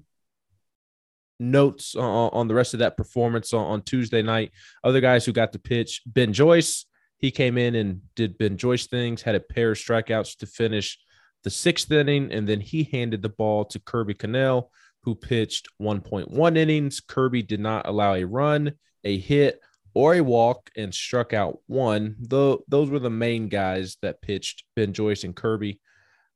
notes 1.42 1.96
on, 1.96 2.30
on 2.32 2.48
the 2.48 2.54
rest 2.54 2.74
of 2.74 2.80
that 2.80 2.96
performance 2.96 3.54
on, 3.54 3.66
on, 3.66 3.82
Tuesday 3.82 4.22
night. 4.22 4.52
Other 4.84 5.02
guys 5.02 5.26
who 5.26 5.34
got 5.34 5.52
to 5.54 5.60
pitch, 5.60 6.02
Ben 6.06 6.32
Joyce, 6.32 6.86
he 7.18 7.32
came 7.32 7.58
in 7.58 7.76
and 7.76 8.02
did 8.16 8.38
Ben 8.38 8.58
Joyce 8.58 8.88
things, 8.88 9.22
had 9.22 9.36
a 9.36 9.40
pair 9.40 9.72
of 9.72 9.78
strikeouts 9.78 10.38
to 10.38 10.46
finish 10.46 10.98
the 11.44 11.50
sixth 11.50 11.92
inning, 11.92 12.32
and 12.32 12.48
then 12.48 12.62
he 12.62 12.84
handed 12.84 13.22
the 13.22 13.30
ball 13.30 13.66
to 13.66 13.80
Kirby 13.80 14.14
Connell, 14.14 14.72
who 15.04 15.16
pitched 15.16 15.68
1.1 15.82 16.58
innings. 16.58 17.02
Kirby 17.02 17.42
did 17.42 17.60
not 17.60 17.88
allow 17.88 18.14
a 18.14 18.24
run, 18.24 18.74
a 19.04 19.18
hit, 19.18 19.60
or 19.94 20.16
a 20.16 20.22
walk 20.22 20.70
and 20.78 20.94
struck 20.94 21.34
out 21.34 21.60
one. 21.68 22.16
Though 22.20 22.64
those 22.68 22.90
were 22.90 23.00
the 23.00 23.10
main 23.10 23.50
guys 23.50 23.98
that 24.02 24.22
pitched 24.22 24.64
Ben 24.76 24.94
Joyce 24.94 25.24
and 25.24 25.36
Kirby. 25.36 25.80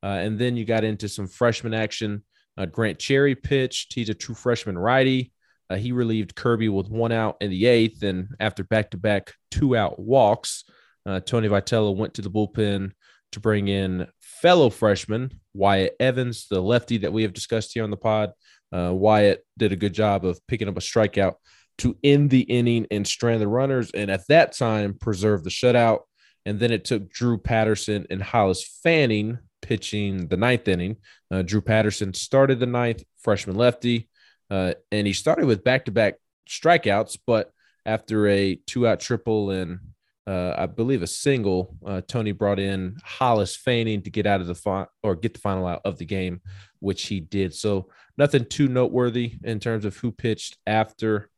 Uh, 0.03 0.07
and 0.07 0.37
then 0.37 0.57
you 0.57 0.65
got 0.65 0.83
into 0.83 1.07
some 1.07 1.27
freshman 1.27 1.73
action. 1.73 2.23
Uh, 2.57 2.65
Grant 2.65 2.99
Cherry 2.99 3.35
pitched. 3.35 3.93
He's 3.93 4.09
a 4.09 4.13
true 4.13 4.35
freshman 4.35 4.77
righty. 4.77 5.31
Uh, 5.69 5.75
he 5.75 5.91
relieved 5.91 6.35
Kirby 6.35 6.69
with 6.69 6.89
one 6.89 7.11
out 7.11 7.37
in 7.41 7.49
the 7.49 7.65
eighth. 7.65 8.03
And 8.03 8.29
after 8.39 8.63
back 8.63 8.91
to 8.91 8.97
back 8.97 9.33
two 9.51 9.75
out 9.75 9.99
walks, 9.99 10.63
uh, 11.05 11.19
Tony 11.19 11.47
Vitello 11.47 11.95
went 11.95 12.13
to 12.15 12.21
the 12.21 12.29
bullpen 12.29 12.91
to 13.31 13.39
bring 13.39 13.67
in 13.67 14.07
fellow 14.21 14.69
freshman 14.69 15.39
Wyatt 15.53 15.95
Evans, 15.99 16.47
the 16.49 16.61
lefty 16.61 16.99
that 16.99 17.13
we 17.13 17.23
have 17.23 17.33
discussed 17.33 17.73
here 17.73 17.83
on 17.83 17.91
the 17.91 17.97
pod. 17.97 18.31
Uh, 18.71 18.91
Wyatt 18.93 19.45
did 19.57 19.71
a 19.71 19.77
good 19.77 19.93
job 19.93 20.25
of 20.25 20.39
picking 20.47 20.67
up 20.67 20.77
a 20.77 20.81
strikeout 20.81 21.35
to 21.79 21.97
end 22.03 22.29
the 22.29 22.41
inning 22.41 22.87
and 22.91 23.05
strand 23.05 23.41
the 23.41 23.47
runners. 23.47 23.91
And 23.91 24.09
at 24.09 24.27
that 24.27 24.53
time, 24.53 24.93
preserve 24.93 25.43
the 25.43 25.49
shutout. 25.49 26.01
And 26.45 26.59
then 26.59 26.71
it 26.71 26.85
took 26.85 27.09
Drew 27.09 27.37
Patterson 27.37 28.05
and 28.09 28.21
Hollis 28.21 28.79
Fanning 28.83 29.39
pitching 29.61 30.27
the 30.27 30.37
ninth 30.37 30.67
inning. 30.67 30.97
Uh, 31.35 31.41
Drew 31.41 31.59
Patterson 31.59 32.13
started 32.13 32.61
the 32.61 32.65
ninth, 32.65 33.03
freshman 33.17 33.57
lefty, 33.57 34.07
uh, 34.49 34.73
and 34.89 35.05
he 35.05 35.11
started 35.11 35.45
with 35.45 35.65
back 35.65 35.83
to 35.85 35.91
back 35.91 36.15
strikeouts. 36.49 37.17
But 37.27 37.51
after 37.85 38.27
a 38.29 38.55
two 38.55 38.87
out 38.87 39.01
triple 39.01 39.51
and 39.51 39.79
uh, 40.25 40.55
I 40.57 40.65
believe 40.65 41.03
a 41.03 41.07
single, 41.07 41.75
uh, 41.85 42.01
Tony 42.07 42.31
brought 42.31 42.59
in 42.59 42.95
Hollis 43.03 43.57
Fanning 43.57 44.01
to 44.03 44.09
get 44.09 44.25
out 44.25 44.39
of 44.39 44.47
the 44.47 44.55
fi- 44.55 44.87
or 45.03 45.15
get 45.15 45.33
the 45.33 45.41
final 45.41 45.67
out 45.67 45.81
of 45.83 45.97
the 45.97 46.05
game, 46.05 46.39
which 46.79 47.07
he 47.07 47.19
did. 47.19 47.53
So 47.53 47.89
nothing 48.17 48.45
too 48.45 48.69
noteworthy 48.69 49.33
in 49.43 49.59
terms 49.59 49.83
of 49.83 49.97
who 49.97 50.13
pitched 50.13 50.57
after 50.65 51.29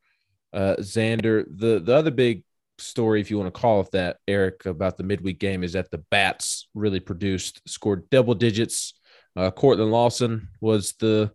uh, 0.52 0.76
Xander. 0.78 1.44
The 1.50 1.80
the 1.80 1.94
other 1.94 2.12
big 2.12 2.44
story, 2.78 3.20
if 3.20 3.30
you 3.32 3.38
want 3.38 3.52
to 3.52 3.60
call 3.60 3.80
it 3.80 3.90
that, 3.90 4.18
Eric, 4.28 4.64
about 4.64 4.96
the 4.96 5.02
midweek 5.02 5.40
game 5.40 5.64
is 5.64 5.72
that 5.72 5.90
the 5.90 5.98
Bats 5.98 6.68
really 6.72 7.00
produced, 7.00 7.60
scored 7.66 8.08
double 8.10 8.34
digits. 8.34 8.94
Uh, 9.38 9.52
Cortland 9.52 9.92
Lawson 9.92 10.48
was 10.60 10.94
the 10.94 11.30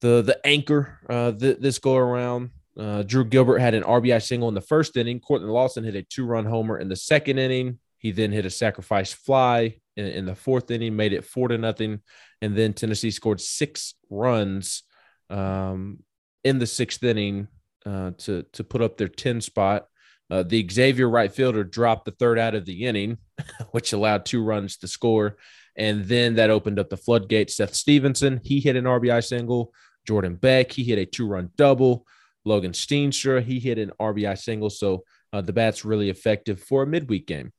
the 0.00 0.22
the 0.22 0.40
anchor 0.46 0.98
uh, 1.10 1.32
th- 1.32 1.58
this 1.58 1.78
go 1.78 1.94
around. 1.94 2.50
Uh, 2.78 3.02
Drew 3.02 3.24
Gilbert 3.24 3.58
had 3.58 3.74
an 3.74 3.82
RBI 3.82 4.22
single 4.22 4.48
in 4.48 4.54
the 4.54 4.62
first 4.62 4.96
inning. 4.96 5.20
Cortland 5.20 5.52
Lawson 5.52 5.84
hit 5.84 5.94
a 5.94 6.02
two 6.02 6.24
run 6.24 6.46
homer 6.46 6.78
in 6.78 6.88
the 6.88 6.96
second 6.96 7.38
inning. 7.38 7.80
He 7.98 8.12
then 8.12 8.32
hit 8.32 8.46
a 8.46 8.50
sacrifice 8.50 9.12
fly 9.12 9.76
in, 9.96 10.06
in, 10.06 10.24
the 10.24 10.34
fourth 10.34 10.70
inning, 10.70 10.96
made 10.96 11.12
it 11.12 11.24
four 11.24 11.48
to 11.48 11.58
nothing, 11.58 12.00
and 12.40 12.56
then 12.56 12.72
Tennessee 12.72 13.10
scored 13.10 13.42
six 13.42 13.94
runs 14.08 14.82
um, 15.28 15.98
in 16.44 16.58
the 16.58 16.66
sixth 16.66 17.02
inning 17.02 17.48
uh, 17.84 18.12
to 18.18 18.44
to 18.54 18.64
put 18.64 18.80
up 18.80 18.96
their 18.96 19.08
ten 19.08 19.42
spot. 19.42 19.84
Uh, 20.30 20.42
the 20.42 20.66
Xavier 20.70 21.10
right 21.10 21.30
fielder 21.30 21.62
dropped 21.62 22.06
the 22.06 22.12
third 22.12 22.38
out 22.38 22.54
of 22.54 22.64
the 22.64 22.86
inning, 22.86 23.18
which 23.72 23.92
allowed 23.92 24.24
two 24.24 24.42
runs 24.42 24.78
to 24.78 24.88
score. 24.88 25.36
And 25.76 26.04
then 26.04 26.34
that 26.36 26.50
opened 26.50 26.78
up 26.78 26.88
the 26.88 26.96
floodgate. 26.96 27.50
Seth 27.50 27.74
Stevenson, 27.74 28.40
he 28.42 28.60
hit 28.60 28.76
an 28.76 28.84
RBI 28.84 29.24
single. 29.24 29.72
Jordan 30.06 30.36
Beck, 30.36 30.72
he 30.72 30.84
hit 30.84 30.98
a 30.98 31.06
two 31.06 31.26
run 31.26 31.50
double. 31.56 32.06
Logan 32.44 32.72
Steenstra, 32.72 33.42
he 33.42 33.58
hit 33.58 33.78
an 33.78 33.92
RBI 34.00 34.38
single. 34.38 34.70
So 34.70 35.04
uh, 35.32 35.40
the 35.40 35.52
bat's 35.52 35.84
really 35.84 36.10
effective 36.10 36.60
for 36.62 36.82
a 36.82 36.86
midweek 36.86 37.26
game. 37.26 37.52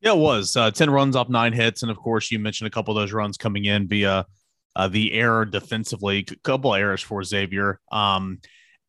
Yeah, 0.00 0.12
it 0.12 0.18
was 0.18 0.56
uh, 0.56 0.72
10 0.72 0.90
runs 0.90 1.14
off 1.14 1.28
nine 1.28 1.52
hits. 1.52 1.82
And 1.82 1.90
of 1.90 1.96
course, 1.96 2.30
you 2.30 2.38
mentioned 2.40 2.66
a 2.66 2.70
couple 2.70 2.96
of 2.96 3.00
those 3.00 3.12
runs 3.12 3.36
coming 3.36 3.64
in 3.66 3.86
via 3.86 4.26
uh, 4.74 4.88
the 4.88 5.12
error 5.12 5.44
defensively, 5.44 6.26
a 6.28 6.36
couple 6.42 6.74
errors 6.74 7.00
for 7.00 7.22
Xavier. 7.22 7.78
Um, 7.92 8.40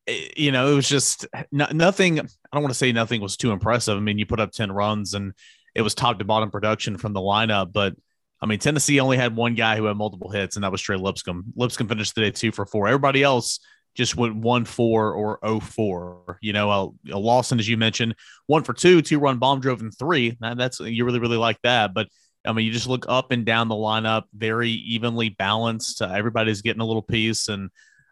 Eh, 0.07 0.29
you 0.35 0.51
know, 0.51 0.71
it 0.71 0.75
was 0.75 0.89
just 0.89 1.25
nothing. 1.51 2.19
I 2.19 2.23
don't 2.53 2.63
want 2.63 2.73
to 2.73 2.77
say 2.77 2.91
nothing 2.91 3.21
was 3.21 3.37
too 3.37 3.51
impressive. 3.51 3.97
I 3.97 4.01
mean, 4.01 4.17
you 4.17 4.25
put 4.25 4.39
up 4.39 4.51
10 4.51 4.71
runs 4.71 5.13
and 5.13 5.33
it 5.75 5.81
was 5.81 5.95
top 5.95 6.19
to 6.19 6.25
bottom 6.25 6.51
production 6.51 6.97
from 6.97 7.13
the 7.13 7.19
lineup. 7.19 7.71
But 7.71 7.95
I 8.43 8.45
mean, 8.45 8.59
Tennessee 8.59 8.99
only 8.99 9.15
had 9.15 9.37
one 9.37 9.55
guy 9.55 9.77
who 9.77 9.85
had 9.85 9.95
multiple 9.95 10.29
hits, 10.29 10.57
and 10.57 10.65
that 10.65 10.71
was 10.71 10.81
Trey 10.81 10.97
Lipscomb. 10.97 11.45
Lipscomb 11.55 11.87
finished 11.87 12.13
the 12.13 12.21
day 12.21 12.31
two 12.31 12.51
for 12.51 12.65
four. 12.65 12.89
Everybody 12.89 13.23
else 13.23 13.61
just 13.95 14.17
went 14.17 14.35
one 14.35 14.65
four 14.65 15.13
or 15.13 15.39
oh 15.43 15.61
four. 15.61 16.39
You 16.41 16.51
know, 16.51 16.69
uh, 16.69 17.13
a 17.13 17.17
Lawson, 17.17 17.57
as 17.57 17.69
you 17.69 17.77
mentioned, 17.77 18.15
one 18.47 18.63
for 18.63 18.73
two, 18.73 19.01
two 19.01 19.17
run 19.17 19.37
bomb 19.37 19.61
drove 19.61 19.79
in 19.79 19.91
three. 19.91 20.37
that's 20.41 20.81
you 20.81 21.05
really 21.05 21.19
really 21.19 21.37
like 21.37 21.57
that. 21.63 21.93
But 21.93 22.09
I 22.45 22.51
mean, 22.51 22.65
you 22.65 22.73
just 22.73 22.89
look 22.89 23.05
up 23.07 23.31
and 23.31 23.45
down 23.45 23.69
the 23.69 23.75
lineup, 23.75 24.23
very 24.35 24.71
evenly 24.71 25.29
balanced. 25.29 26.01
Uh, 26.01 26.11
everybody's 26.13 26.61
getting 26.61 26.81
a 26.81 26.85
little 26.85 27.01
piece, 27.01 27.47
and 27.47 27.69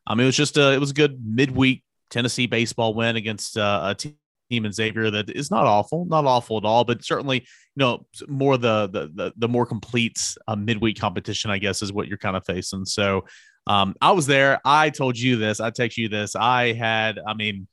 I 0.08 0.16
mean, 0.16 0.24
it 0.24 0.28
was 0.28 0.38
just 0.38 0.56
a 0.56 0.72
it 0.72 0.80
was 0.80 0.92
a 0.92 0.94
good 0.94 1.20
midweek 1.26 1.84
Tennessee 2.10 2.48
baseball 2.48 2.94
win 2.94 3.18
against 3.18 3.58
uh, 3.58 3.82
a 3.84 3.96
team 3.96 4.16
in 4.52 4.72
Xavier 4.72 5.12
that 5.12 5.30
is 5.30 5.52
not 5.52 5.66
awful, 5.66 6.06
not 6.06 6.26
awful 6.26 6.58
at 6.58 6.66
all, 6.66 6.84
but 6.84 7.04
certainly 7.04 7.40
you 7.40 7.78
know 7.78 8.06
more 8.28 8.58
the 8.58 8.88
the 8.88 9.12
the, 9.14 9.34
the 9.38 9.48
more 9.48 9.66
complete 9.66 10.36
uh, 10.48 10.56
midweek 10.56 11.00
competition, 11.00 11.52
I 11.52 11.58
guess, 11.58 11.82
is 11.82 11.94
what 11.94 12.08
you're 12.08 12.18
kind 12.18 12.36
of 12.36 12.46
facing. 12.46 12.86
So 12.86 13.26
um, 13.68 13.96
I 14.02 14.12
was 14.12 14.26
there. 14.28 14.60
I 14.66 14.90
told 14.90 15.18
you 15.18 15.38
this. 15.38 15.60
I 15.60 15.70
text 15.70 15.98
you 15.98 16.10
this. 16.10 16.36
I 16.36 16.74
had, 16.74 17.20
I 17.26 17.34
mean, 17.34 17.68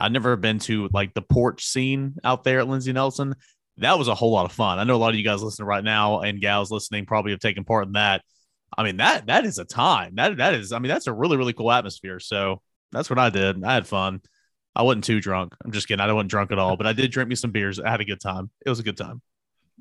I've 0.00 0.12
never 0.12 0.36
been 0.36 0.58
to 0.60 0.88
like 0.92 1.14
the 1.14 1.22
porch 1.22 1.64
scene 1.64 2.16
out 2.24 2.44
there 2.44 2.60
at 2.60 2.68
Lindsey 2.68 2.92
Nelson. 2.92 3.34
That 3.78 3.98
was 3.98 4.08
a 4.08 4.14
whole 4.14 4.32
lot 4.32 4.46
of 4.46 4.52
fun. 4.52 4.78
I 4.78 4.84
know 4.84 4.96
a 4.96 4.98
lot 4.98 5.10
of 5.10 5.16
you 5.16 5.24
guys 5.24 5.42
listening 5.42 5.68
right 5.68 5.84
now 5.84 6.20
and 6.20 6.40
gals 6.40 6.70
listening 6.70 7.06
probably 7.06 7.32
have 7.32 7.40
taken 7.40 7.64
part 7.64 7.86
in 7.86 7.92
that. 7.92 8.22
I 8.76 8.82
mean 8.82 8.96
that 8.96 9.26
that 9.26 9.44
is 9.44 9.58
a 9.58 9.64
time. 9.64 10.14
That 10.16 10.38
that 10.38 10.54
is. 10.54 10.72
I 10.72 10.78
mean 10.78 10.88
that's 10.88 11.06
a 11.06 11.12
really 11.12 11.36
really 11.36 11.52
cool 11.52 11.70
atmosphere. 11.70 12.18
So 12.18 12.60
that's 12.92 13.08
what 13.08 13.18
I 13.18 13.30
did. 13.30 13.62
I 13.62 13.74
had 13.74 13.86
fun. 13.86 14.22
I 14.76 14.82
wasn't 14.82 15.04
too 15.04 15.20
drunk. 15.20 15.54
I'm 15.64 15.72
just 15.72 15.88
kidding. 15.88 16.00
I 16.00 16.12
wasn't 16.12 16.30
drunk 16.30 16.52
at 16.52 16.58
all, 16.58 16.76
but 16.76 16.86
I 16.86 16.92
did 16.92 17.10
drink 17.10 17.30
me 17.30 17.34
some 17.34 17.50
beers. 17.50 17.80
I 17.80 17.90
had 17.90 18.02
a 18.02 18.04
good 18.04 18.20
time. 18.20 18.50
It 18.64 18.68
was 18.68 18.78
a 18.78 18.82
good 18.82 18.98
time. 18.98 19.22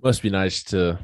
Must 0.02 0.22
be 0.22 0.30
nice 0.30 0.64
to 0.66 0.98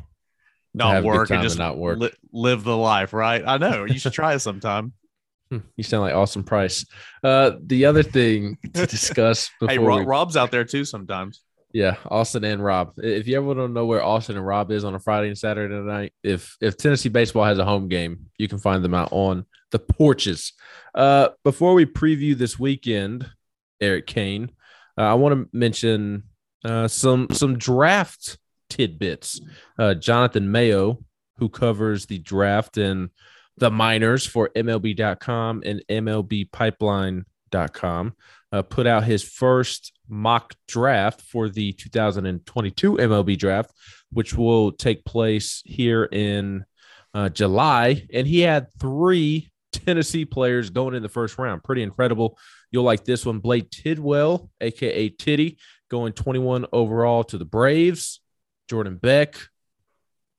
not 0.74 1.04
work 1.04 1.30
and 1.30 1.44
just 1.44 1.58
not 1.58 1.78
work. 1.78 2.00
Li- 2.00 2.14
live 2.32 2.64
the 2.64 2.76
life, 2.76 3.12
right? 3.12 3.44
I 3.46 3.58
know. 3.58 3.84
You 3.84 4.00
should 4.00 4.14
try 4.14 4.34
it 4.34 4.40
sometime. 4.40 4.94
Hmm, 5.52 5.58
you 5.76 5.84
sound 5.84 6.04
like 6.04 6.14
Austin 6.14 6.44
Price. 6.44 6.86
Uh, 7.22 7.52
the 7.66 7.84
other 7.84 8.04
thing 8.04 8.58
to 8.74 8.86
discuss 8.86 9.50
hey, 9.68 9.78
Rob, 9.80 10.00
we... 10.00 10.06
Rob's 10.06 10.38
out 10.38 10.50
there 10.50 10.64
too 10.64 10.86
sometimes. 10.86 11.42
Yeah, 11.74 11.98
Austin 12.06 12.46
and 12.46 12.64
Rob. 12.64 12.94
If 12.96 13.28
you 13.28 13.36
ever 13.36 13.54
don't 13.54 13.74
know 13.74 13.86
where 13.86 14.02
Austin 14.02 14.38
and 14.38 14.48
Rob 14.48 14.72
is 14.72 14.86
on 14.86 14.96
a 14.96 15.00
Friday 15.02 15.28
and 15.28 15.38
Saturday 15.38 15.76
night, 15.76 16.14
if 16.24 16.56
if 16.62 16.78
Tennessee 16.78 17.10
baseball 17.10 17.44
has 17.44 17.58
a 17.58 17.66
home 17.66 17.90
game, 17.90 18.28
you 18.38 18.48
can 18.48 18.60
find 18.60 18.82
them 18.82 18.94
out 18.94 19.10
on 19.12 19.46
the 19.72 19.80
porches. 19.80 20.54
Uh, 20.96 21.30
before 21.44 21.74
we 21.74 21.86
preview 21.86 22.34
this 22.38 22.58
weekend, 22.58 23.30
Eric 23.82 24.08
Cain, 24.08 24.52
uh, 24.98 25.02
I 25.02 25.16
want 25.16 25.36
to 25.36 25.50
mention 25.58 26.24
uh, 26.64 26.88
some 26.88 27.28
some 27.32 27.58
draft 27.58 28.38
tidbits. 28.70 29.42
Uh, 29.78 29.94
Jonathan 29.94 30.50
Mayo, 30.52 31.04
who 31.38 31.50
covers 31.50 32.06
the 32.06 32.20
draft 32.20 32.78
and 32.78 33.10
the 33.58 33.72
minors 33.72 34.26
for 34.26 34.50
MLB.com 34.56 35.64
and 35.66 35.84
MLBPipeline.com, 35.90 38.16
uh, 38.52 38.62
put 38.64 38.88
out 38.88 39.04
his 39.04 39.24
first 39.24 39.94
mock 40.08 40.56
draft 40.68 41.22
for 41.22 41.50
the 41.50 41.74
2022 41.74 42.98
MLB 42.98 43.38
draft, 43.38 43.72
which 44.12 44.34
will 44.36 44.72
take 44.72 45.06
place 45.06 45.62
here 45.66 46.06
in 46.06 46.66
uh, 47.14 47.30
July. 47.30 48.08
And 48.14 48.28
he 48.28 48.42
had 48.42 48.68
three 48.80 49.52
Tennessee 49.72 50.26
players 50.26 50.70
going 50.70 50.96
in 50.96 51.04
the 51.04 51.10
first 51.10 51.38
round. 51.38 51.64
Pretty 51.64 51.84
incredible. 51.84 52.38
You'll 52.72 52.84
like 52.84 53.04
this 53.04 53.26
one. 53.26 53.40
Blade 53.40 53.70
Tidwell, 53.72 54.50
aka 54.62 55.10
Titty, 55.10 55.58
going 55.90 56.14
21 56.14 56.68
overall 56.72 57.24
to 57.26 57.38
the 57.38 57.46
Braves. 57.46 58.22
Jordan 58.70 58.96
Beck, 58.96 59.36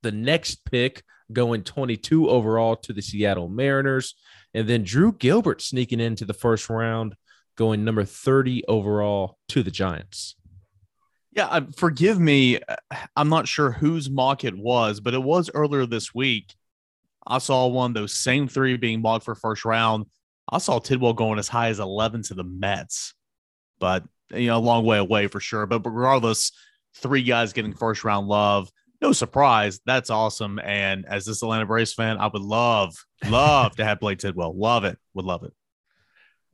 the 0.03 0.13
next 0.13 0.65
pick, 0.65 1.03
going 1.31 1.63
22 1.63 2.31
overall 2.31 2.77
to 2.77 2.93
the 2.93 3.03
Seattle 3.03 3.49
Mariners. 3.49 4.15
And 4.55 4.69
then 4.69 4.85
Drew 4.85 5.13
Gilbert 5.13 5.61
sneaking 5.61 6.01
into 6.01 6.25
the 6.25 6.35
first 6.35 6.71
round 6.71 7.15
going 7.57 7.85
number 7.85 8.05
30 8.05 8.65
overall 8.67 9.39
to 9.49 9.63
the 9.63 9.71
Giants. 9.71 10.37
Yeah, 11.33 11.61
forgive 11.77 12.19
me. 12.19 12.59
I'm 13.17 13.29
not 13.29 13.49
sure 13.49 13.71
whose 13.71 14.11
mock 14.11 14.45
it 14.45 14.57
was, 14.57 15.01
but 15.01 15.15
it 15.15 15.23
was 15.23 15.51
earlier 15.55 15.87
this 15.87 16.15
week. 16.15 16.55
I 17.27 17.39
saw 17.39 17.67
one 17.67 17.93
those 17.93 18.13
same 18.13 18.49
three 18.49 18.77
being 18.77 19.01
mocked 19.01 19.25
for 19.25 19.35
first 19.35 19.65
round. 19.65 20.07
I 20.53 20.59
saw 20.59 20.79
Tidwell 20.79 21.15
going 21.15 21.39
as 21.39 21.49
high 21.49 21.69
as 21.69 21.81
11 21.81 22.25
to 22.25 22.35
the 22.35 22.45
Mets, 22.45 23.15
but 23.81 24.05
you 24.31 24.49
know, 24.49 24.59
a 24.59 24.61
long 24.61 24.85
way 24.85 24.99
away 24.99 25.27
for 25.27 25.41
sure. 25.41 25.67
But 25.67 25.81
regardless, 25.85 26.53
three 26.97 27.23
guys 27.23 27.53
getting 27.53 27.73
first 27.73 28.05
round 28.05 28.29
love. 28.29 28.71
No 29.01 29.13
surprise. 29.13 29.81
That's 29.85 30.11
awesome. 30.11 30.61
And 30.61 31.07
as 31.07 31.25
this 31.25 31.43
Atlanta 31.43 31.67
Braves 31.67 31.93
fan, 31.93 32.19
I 32.19 32.29
would 32.29 32.43
love, 32.43 32.95
love 33.29 33.75
to 33.77 33.85
have 33.85 33.99
Blade 33.99 34.21
Tidwell. 34.21 34.57
Love 34.57 34.85
it. 34.85 34.97
Would 35.15 35.25
love 35.25 35.43
it. 35.43 35.53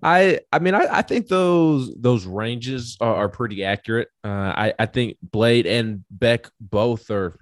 I 0.01 0.41
I 0.53 0.61
mean 0.61 0.75
I, 0.75 0.99
I 0.99 1.03
think 1.03 1.27
those 1.27 1.93
those 1.97 2.25
ranges 2.25 2.97
are, 3.01 3.17
are 3.17 3.29
pretty 3.29 3.65
accurate. 3.65 4.09
Uh, 4.23 4.29
I 4.29 4.75
I 4.79 4.87
think 4.87 5.17
Blade 5.23 5.67
and 5.67 6.05
Beck 6.09 6.49
both 6.61 7.11
are 7.11 7.37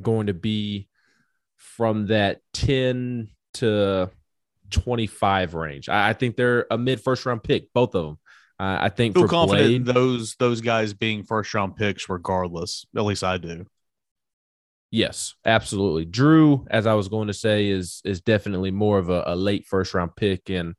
going 0.00 0.26
to 0.26 0.34
be 0.34 0.88
from 1.56 2.08
that 2.08 2.40
ten 2.52 3.28
to 3.54 4.10
twenty 4.74 5.06
five 5.06 5.54
range. 5.54 5.88
I, 5.88 6.10
I, 6.10 6.12
think 6.12 6.36
they're 6.36 6.66
a 6.70 6.78
mid 6.78 7.00
first 7.00 7.24
round 7.26 7.42
pick, 7.42 7.72
both 7.72 7.94
of 7.94 8.04
them. 8.06 8.18
Uh, 8.58 8.78
I 8.82 8.88
think 8.88 9.14
feel 9.16 9.26
confident 9.26 9.84
Blade, 9.84 9.94
those 9.94 10.36
those 10.36 10.60
guys 10.60 10.94
being 10.94 11.24
first 11.24 11.52
round 11.54 11.76
picks, 11.76 12.08
regardless. 12.08 12.86
At 12.96 13.04
least 13.04 13.24
I 13.24 13.38
do. 13.38 13.66
Yes, 14.90 15.34
absolutely. 15.44 16.04
Drew, 16.04 16.66
as 16.70 16.86
I 16.86 16.94
was 16.94 17.08
going 17.08 17.26
to 17.26 17.34
say, 17.34 17.68
is 17.68 18.00
is 18.04 18.20
definitely 18.20 18.70
more 18.70 18.98
of 18.98 19.10
a, 19.10 19.24
a 19.26 19.34
late 19.34 19.66
first 19.66 19.92
round 19.94 20.14
pick 20.14 20.50
and 20.50 20.74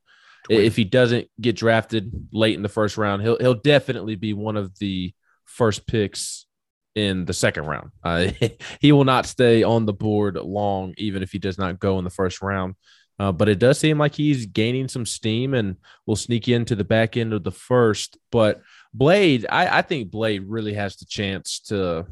20. 0.45 0.65
If 0.65 0.75
he 0.75 0.83
doesn't 0.83 1.27
get 1.41 1.55
drafted 1.55 2.11
late 2.31 2.55
in 2.55 2.61
the 2.61 2.69
first 2.69 2.97
round, 2.97 3.23
he'll 3.23 3.37
he'll 3.37 3.55
definitely 3.55 4.15
be 4.15 4.33
one 4.33 4.57
of 4.57 4.77
the 4.79 5.13
first 5.43 5.85
picks 5.87 6.45
in 6.95 7.25
the 7.25 7.33
second 7.33 7.65
round. 7.65 7.91
Uh, 8.03 8.31
he 8.79 8.91
will 8.91 9.03
not 9.03 9.25
stay 9.25 9.63
on 9.63 9.85
the 9.85 9.93
board 9.93 10.35
long, 10.35 10.93
even 10.97 11.23
if 11.23 11.31
he 11.31 11.39
does 11.39 11.57
not 11.57 11.79
go 11.79 11.97
in 11.97 12.03
the 12.03 12.09
first 12.09 12.41
round. 12.41 12.75
Uh, 13.17 13.31
but 13.31 13.48
it 13.48 13.60
does 13.60 13.79
seem 13.79 13.98
like 13.98 14.13
he's 14.13 14.45
gaining 14.45 14.88
some 14.88 15.05
steam 15.05 15.53
and 15.53 15.77
will 16.05 16.17
sneak 16.17 16.48
into 16.48 16.75
the 16.75 16.84
back 16.84 17.15
end 17.15 17.34
of 17.34 17.43
the 17.43 17.51
first. 17.51 18.17
But 18.31 18.62
Blade, 18.93 19.45
I, 19.50 19.79
I 19.79 19.81
think 19.81 20.12
Blade 20.12 20.43
really 20.45 20.74
has 20.74 20.98
the 20.98 21.05
chance 21.05 21.60
to 21.67 22.07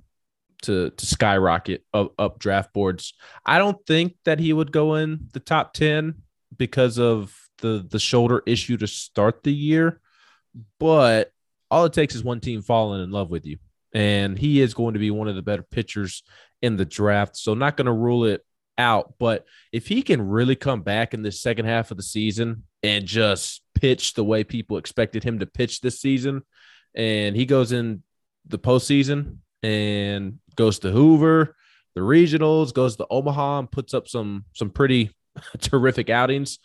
to 0.64 0.92
to 0.92 1.06
skyrocket 1.06 1.84
up, 1.94 2.14
up 2.18 2.40
draft 2.40 2.74
boards. 2.74 3.14
I 3.46 3.58
don't 3.58 3.86
think 3.86 4.16
that 4.24 4.40
he 4.40 4.54
would 4.54 4.72
go 4.72 4.96
in 4.96 5.28
the 5.34 5.42
top 5.42 5.74
ten 5.74 6.22
because 6.58 6.98
of 6.98 7.36
the 7.58 7.86
the 7.90 8.00
shoulder 8.00 8.42
issue 8.46 8.78
to 8.78 8.88
start 8.88 9.44
the 9.44 9.54
year, 9.54 10.00
but 10.80 11.32
all 11.70 11.86
it 11.86 11.94
takes 11.94 12.16
is 12.16 12.24
one 12.24 12.40
team 12.40 12.62
falling 12.62 13.04
in 13.04 13.12
love 13.12 13.30
with 13.30 13.46
you, 13.46 13.58
and 13.94 14.38
he 14.38 14.62
is 14.62 14.74
going 14.74 14.94
to 14.94 15.00
be 15.00 15.12
one 15.12 15.28
of 15.28 15.36
the 15.36 15.42
better 15.42 15.64
pitchers 15.64 16.24
in 16.62 16.78
the 16.78 16.86
draft. 16.86 17.36
So 17.36 17.54
not 17.54 17.76
going 17.76 17.88
to 17.88 17.92
rule 17.92 18.24
it 18.26 18.42
out, 18.78 19.14
but 19.20 19.46
if 19.72 19.88
he 19.88 20.02
can 20.02 20.22
really 20.22 20.56
come 20.56 20.82
back 20.82 21.14
in 21.14 21.22
the 21.22 21.32
second 21.32 21.66
half 21.66 21.92
of 21.92 21.98
the 21.98 22.04
season 22.04 22.64
and 22.82 23.06
just 23.06 23.62
pitch 23.76 24.14
the 24.14 24.24
way 24.24 24.44
people 24.44 24.78
expected 24.78 25.24
him 25.24 25.40
to 25.40 25.46
pitch 25.46 25.82
this 25.82 26.00
season, 26.02 26.44
and 26.96 27.36
he 27.36 27.46
goes 27.46 27.72
in 27.72 28.04
the 28.48 28.60
postseason 28.60 29.38
and 29.62 30.40
goes 30.56 30.80
to 30.80 30.92
Hoover, 30.92 31.56
the 31.96 32.02
regionals, 32.02 32.74
goes 32.74 32.96
to 32.98 33.08
Omaha 33.10 33.60
and 33.60 33.72
puts 33.72 33.94
up 33.94 34.08
some 34.08 34.46
some 34.54 34.70
pretty 34.70 35.12
terrific 35.60 36.10
outings 36.10 36.60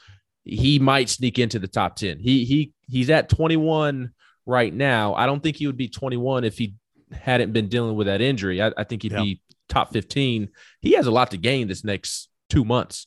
he 0.49 0.79
might 0.79 1.09
sneak 1.09 1.39
into 1.39 1.59
the 1.59 1.69
top 1.69 1.97
10. 1.97 2.19
He 2.19 2.45
he 2.45 2.73
he's 2.89 3.11
at 3.11 3.29
21 3.29 4.11
right 4.47 4.73
now. 4.73 5.15
I 5.15 5.27
don't 5.27 5.43
think 5.43 5.57
he 5.57 5.67
would 5.67 5.77
be 5.77 5.89
21 5.89 6.45
if 6.45 6.57
he 6.57 6.75
hadn't 7.13 7.53
been 7.53 7.69
dealing 7.69 7.97
with 7.97 8.07
that 8.07 8.21
injury. 8.21 8.63
I, 8.63 8.73
I 8.77 8.85
think 8.85 9.03
he'd 9.03 9.13
be 9.15 9.43
top 9.69 9.93
15. 9.93 10.49
He 10.81 10.93
has 10.93 11.07
a 11.07 11.11
lot 11.11 11.31
to 11.31 11.37
gain 11.37 11.69
this 11.69 11.85
next 11.85 12.29
two 12.49 12.65
months. 12.65 13.07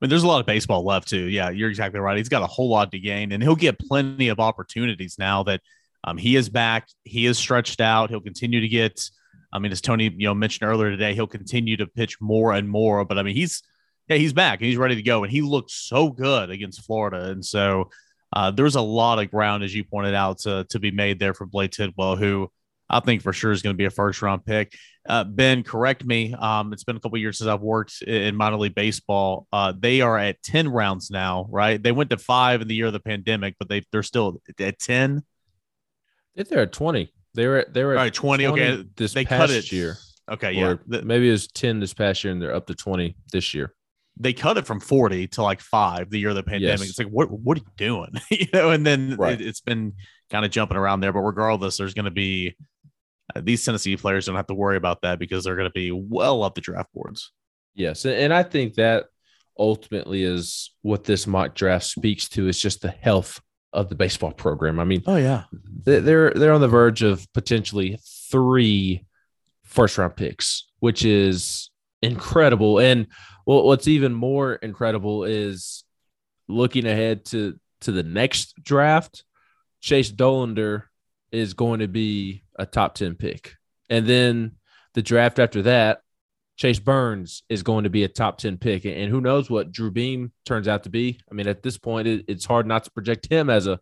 I 0.00 0.04
mean, 0.04 0.10
there's 0.10 0.22
a 0.22 0.28
lot 0.28 0.40
of 0.40 0.46
baseball 0.46 0.84
left 0.84 1.08
too. 1.08 1.24
Yeah, 1.24 1.50
you're 1.50 1.70
exactly 1.70 1.98
right. 1.98 2.16
He's 2.16 2.28
got 2.28 2.42
a 2.42 2.46
whole 2.46 2.68
lot 2.68 2.92
to 2.92 2.98
gain, 3.00 3.32
and 3.32 3.42
he'll 3.42 3.56
get 3.56 3.78
plenty 3.80 4.28
of 4.28 4.38
opportunities 4.38 5.16
now 5.18 5.42
that 5.44 5.60
um, 6.04 6.16
he 6.16 6.36
is 6.36 6.48
back. 6.48 6.88
He 7.04 7.26
is 7.26 7.36
stretched 7.36 7.80
out. 7.80 8.10
He'll 8.10 8.20
continue 8.20 8.60
to 8.60 8.68
get. 8.68 9.10
I 9.52 9.58
mean, 9.58 9.72
as 9.72 9.80
Tony 9.80 10.04
you 10.04 10.28
know 10.28 10.34
mentioned 10.34 10.68
earlier 10.68 10.90
today, 10.90 11.14
he'll 11.14 11.26
continue 11.26 11.76
to 11.78 11.86
pitch 11.86 12.20
more 12.20 12.52
and 12.52 12.68
more. 12.68 13.04
But 13.04 13.18
I 13.18 13.22
mean, 13.22 13.34
he's 13.34 13.62
yeah, 14.08 14.16
he's 14.16 14.32
back 14.32 14.60
and 14.60 14.66
he's 14.66 14.76
ready 14.76 14.94
to 14.94 15.02
go, 15.02 15.24
and 15.24 15.32
he 15.32 15.42
looked 15.42 15.72
so 15.72 16.10
good 16.10 16.50
against 16.50 16.84
Florida. 16.84 17.30
And 17.30 17.44
so 17.44 17.90
uh, 18.32 18.52
there's 18.52 18.76
a 18.76 18.80
lot 18.80 19.18
of 19.18 19.30
ground, 19.30 19.64
as 19.64 19.74
you 19.74 19.82
pointed 19.82 20.14
out, 20.14 20.38
to 20.40 20.64
to 20.70 20.78
be 20.78 20.92
made 20.92 21.18
there 21.18 21.34
for 21.34 21.44
Blade 21.44 21.72
Tidwell, 21.72 22.14
who 22.14 22.52
I 22.90 23.00
think 23.00 23.22
for 23.22 23.32
sure 23.32 23.52
is 23.52 23.62
going 23.62 23.74
to 23.74 23.78
be 23.78 23.84
a 23.84 23.90
first 23.90 24.22
round 24.22 24.44
pick. 24.44 24.74
Uh, 25.08 25.24
ben, 25.24 25.62
correct 25.62 26.04
me. 26.04 26.34
Um, 26.34 26.72
it's 26.72 26.84
been 26.84 26.96
a 26.96 27.00
couple 27.00 27.18
years 27.18 27.38
since 27.38 27.48
I've 27.48 27.62
worked 27.62 28.02
in 28.02 28.36
minor 28.36 28.56
league 28.56 28.74
baseball. 28.74 29.46
Uh, 29.52 29.72
they 29.78 30.00
are 30.00 30.18
at 30.18 30.42
10 30.42 30.68
rounds 30.68 31.10
now, 31.10 31.46
right? 31.50 31.82
They 31.82 31.92
went 31.92 32.10
to 32.10 32.18
five 32.18 32.60
in 32.60 32.68
the 32.68 32.74
year 32.74 32.86
of 32.86 32.92
the 32.92 33.00
pandemic, 33.00 33.56
but 33.58 33.68
they, 33.68 33.82
they're 33.90 34.02
still 34.02 34.40
at 34.60 34.78
10. 34.78 35.22
They're 36.36 36.60
at 36.60 36.72
20. 36.72 37.12
They 37.34 37.46
were 37.46 37.56
at, 37.58 37.72
they 37.72 37.84
were 37.84 37.94
at 37.94 37.96
right, 37.96 38.14
20, 38.14 38.46
20. 38.46 38.62
Okay. 38.62 38.84
This 38.96 39.12
they 39.12 39.24
past 39.24 39.40
cut 39.40 39.50
it. 39.50 39.72
year. 39.72 39.96
Okay. 40.30 40.52
Yeah. 40.52 40.74
Maybe 40.86 41.28
it 41.28 41.32
was 41.32 41.48
10 41.48 41.80
this 41.80 41.94
past 41.94 42.22
year 42.22 42.32
and 42.32 42.40
they're 42.40 42.54
up 42.54 42.66
to 42.66 42.74
20 42.74 43.16
this 43.32 43.54
year. 43.54 43.74
They 44.20 44.32
cut 44.32 44.58
it 44.58 44.66
from 44.66 44.80
40 44.80 45.28
to 45.28 45.42
like 45.42 45.60
five 45.60 46.10
the 46.10 46.18
year 46.18 46.30
of 46.30 46.34
the 46.34 46.42
pandemic. 46.42 46.80
Yes. 46.80 46.90
It's 46.90 46.98
like, 46.98 47.08
what, 47.08 47.30
what 47.30 47.56
are 47.56 47.60
you 47.60 47.72
doing? 47.76 48.12
you 48.30 48.46
know, 48.52 48.70
and 48.70 48.84
then 48.84 49.16
right. 49.16 49.40
it, 49.40 49.46
it's 49.46 49.60
been 49.60 49.94
kind 50.30 50.44
of 50.44 50.50
jumping 50.50 50.76
around 50.76 51.00
there, 51.00 51.12
but 51.12 51.20
regardless, 51.20 51.78
there's 51.78 51.94
going 51.94 52.04
to 52.04 52.10
be, 52.10 52.56
uh, 53.34 53.40
these 53.42 53.64
Tennessee 53.64 53.96
players 53.96 54.26
don't 54.26 54.36
have 54.36 54.46
to 54.46 54.54
worry 54.54 54.76
about 54.76 55.02
that 55.02 55.18
because 55.18 55.44
they're 55.44 55.56
going 55.56 55.68
to 55.68 55.72
be 55.72 55.90
well 55.90 56.42
up 56.42 56.54
the 56.54 56.60
draft 56.60 56.92
boards. 56.92 57.32
Yes, 57.74 58.04
and 58.04 58.32
I 58.34 58.42
think 58.42 58.74
that 58.74 59.06
ultimately 59.58 60.22
is 60.22 60.72
what 60.82 61.04
this 61.04 61.26
mock 61.26 61.54
draft 61.54 61.84
speaks 61.84 62.28
to 62.30 62.48
is 62.48 62.60
just 62.60 62.82
the 62.82 62.90
health 62.90 63.40
of 63.72 63.88
the 63.88 63.94
baseball 63.94 64.32
program. 64.32 64.80
I 64.80 64.84
mean, 64.84 65.02
oh 65.06 65.16
yeah, 65.16 65.44
they're 65.84 66.30
they're 66.30 66.52
on 66.52 66.60
the 66.60 66.68
verge 66.68 67.02
of 67.02 67.26
potentially 67.34 67.98
three 68.30 69.04
first 69.64 69.98
round 69.98 70.16
picks, 70.16 70.68
which 70.80 71.04
is 71.04 71.70
incredible. 72.02 72.78
And 72.78 73.06
what's 73.44 73.88
even 73.88 74.14
more 74.14 74.54
incredible 74.54 75.24
is 75.24 75.84
looking 76.48 76.86
ahead 76.86 77.24
to 77.26 77.58
to 77.82 77.92
the 77.92 78.02
next 78.02 78.54
draft. 78.62 79.24
Chase 79.80 80.10
Dolander 80.10 80.84
is 81.30 81.54
going 81.54 81.80
to 81.80 81.88
be 81.88 82.42
a 82.58 82.66
top 82.66 82.94
10 82.94 83.14
pick. 83.14 83.54
And 83.88 84.06
then 84.06 84.52
the 84.94 85.02
draft 85.02 85.38
after 85.38 85.62
that, 85.62 86.02
Chase 86.56 86.80
Burns 86.80 87.44
is 87.48 87.62
going 87.62 87.84
to 87.84 87.90
be 87.90 88.04
a 88.04 88.08
top 88.08 88.38
10 88.38 88.58
pick. 88.58 88.84
And 88.84 89.10
who 89.10 89.20
knows 89.20 89.48
what 89.48 89.70
Drew 89.70 89.90
Beam 89.90 90.32
turns 90.44 90.66
out 90.66 90.82
to 90.84 90.90
be. 90.90 91.20
I 91.30 91.34
mean, 91.34 91.46
at 91.46 91.62
this 91.62 91.78
point, 91.78 92.08
it's 92.08 92.44
hard 92.44 92.66
not 92.66 92.84
to 92.84 92.90
project 92.90 93.26
him 93.30 93.48
as 93.48 93.66
a 93.66 93.80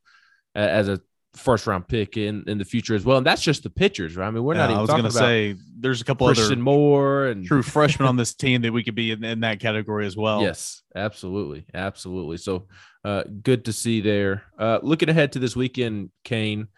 as 0.54 0.88
a 0.88 1.00
first 1.37 1.66
round 1.66 1.87
pick 1.87 2.16
in, 2.16 2.45
in 2.47 2.59
the 2.59 2.64
future 2.64 2.95
as 2.95 3.04
well. 3.04 3.18
And 3.18 3.26
that's 3.26 3.42
just 3.42 3.62
the 3.62 3.71
pitchers, 3.71 4.16
right? 4.16 4.26
I 4.26 4.30
mean, 4.30 4.42
we're 4.42 4.54
yeah, 4.54 4.61
not 4.61 4.71
even 4.71 4.78
I 4.78 4.80
was 4.80 4.90
going 4.90 5.04
to 5.04 5.11
say 5.11 5.56
there's 5.78 6.00
a 6.00 6.04
couple 6.04 6.26
Christian 6.26 6.52
other 6.52 6.62
Moore 6.62 7.26
and 7.26 7.45
true 7.45 7.62
freshmen 7.62 8.09
on 8.09 8.16
this 8.16 8.35
team 8.35 8.62
that 8.62 8.73
we 8.73 8.83
could 8.83 8.95
be 8.95 9.11
in, 9.12 9.23
in 9.25 9.40
that 9.40 9.61
category 9.61 10.06
as 10.06 10.16
well. 10.16 10.42
Yes, 10.42 10.83
absolutely. 10.95 11.66
Absolutely. 11.75 12.38
So 12.38 12.66
uh, 13.04 13.25
good 13.42 13.66
to 13.66 13.73
see 13.73 14.00
there. 14.00 14.45
Uh, 14.59 14.80
looking 14.83 15.09
ahead 15.09 15.33
to 15.33 15.38
this 15.38 15.54
weekend, 15.54 16.11
Cain, 16.25 16.68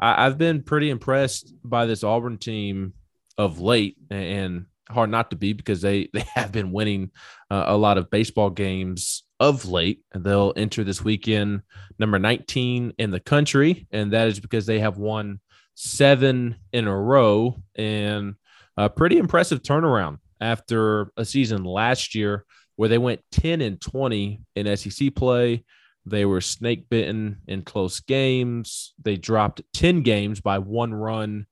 I, 0.00 0.24
have 0.24 0.38
been 0.38 0.62
pretty 0.62 0.90
impressed 0.90 1.52
by 1.64 1.86
this 1.86 2.04
Auburn 2.04 2.38
team 2.38 2.94
of 3.36 3.60
late, 3.60 3.96
and 4.10 4.66
hard 4.88 5.10
not 5.10 5.30
to 5.30 5.36
be 5.36 5.52
because 5.52 5.80
they 5.82 6.08
they 6.12 6.24
have 6.34 6.52
been 6.52 6.72
winning 6.72 7.10
uh, 7.50 7.64
a 7.68 7.76
lot 7.76 7.98
of 7.98 8.10
baseball 8.10 8.50
games 8.50 9.24
of 9.40 9.66
late. 9.66 10.02
They'll 10.14 10.52
enter 10.56 10.84
this 10.84 11.02
weekend 11.02 11.62
number 11.98 12.18
19 12.18 12.94
in 12.98 13.10
the 13.10 13.20
country, 13.20 13.86
and 13.90 14.12
that 14.12 14.28
is 14.28 14.40
because 14.40 14.66
they 14.66 14.80
have 14.80 14.98
won 14.98 15.40
seven 15.74 16.56
in 16.72 16.88
a 16.88 16.96
row 16.96 17.56
and 17.76 18.34
a 18.76 18.90
pretty 18.90 19.18
impressive 19.18 19.62
turnaround 19.62 20.18
after 20.40 21.12
a 21.16 21.24
season 21.24 21.64
last 21.64 22.14
year 22.14 22.44
where 22.76 22.88
they 22.88 22.98
went 22.98 23.20
10 23.32 23.60
and 23.60 23.80
20 23.80 24.40
in 24.54 24.76
SEC 24.76 25.14
play 25.14 25.64
they 26.08 26.24
were 26.24 26.40
snake 26.40 26.88
bitten 26.88 27.38
in 27.46 27.62
close 27.62 28.00
games. 28.00 28.94
They 29.02 29.16
dropped 29.16 29.62
10 29.74 30.02
games 30.02 30.40
by 30.40 30.58
one 30.58 30.94
run 30.94 31.46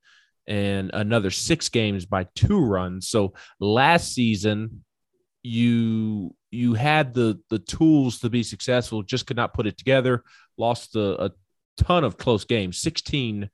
and 0.46 0.90
another 0.94 1.30
six 1.30 1.68
games 1.68 2.06
by 2.06 2.26
two 2.34 2.60
runs. 2.60 3.08
So 3.08 3.34
last 3.60 4.14
season, 4.14 4.84
you 5.42 6.34
you 6.50 6.74
had 6.74 7.14
the 7.14 7.40
the 7.50 7.58
tools 7.58 8.20
to 8.20 8.30
be 8.30 8.42
successful, 8.42 9.02
just 9.02 9.26
could 9.26 9.36
not 9.36 9.54
put 9.54 9.66
it 9.66 9.78
together. 9.78 10.22
Lost 10.56 10.96
a, 10.96 11.26
a 11.26 11.30
ton 11.76 12.04
of 12.04 12.16
close 12.16 12.44
games. 12.44 12.78
16 12.78 13.50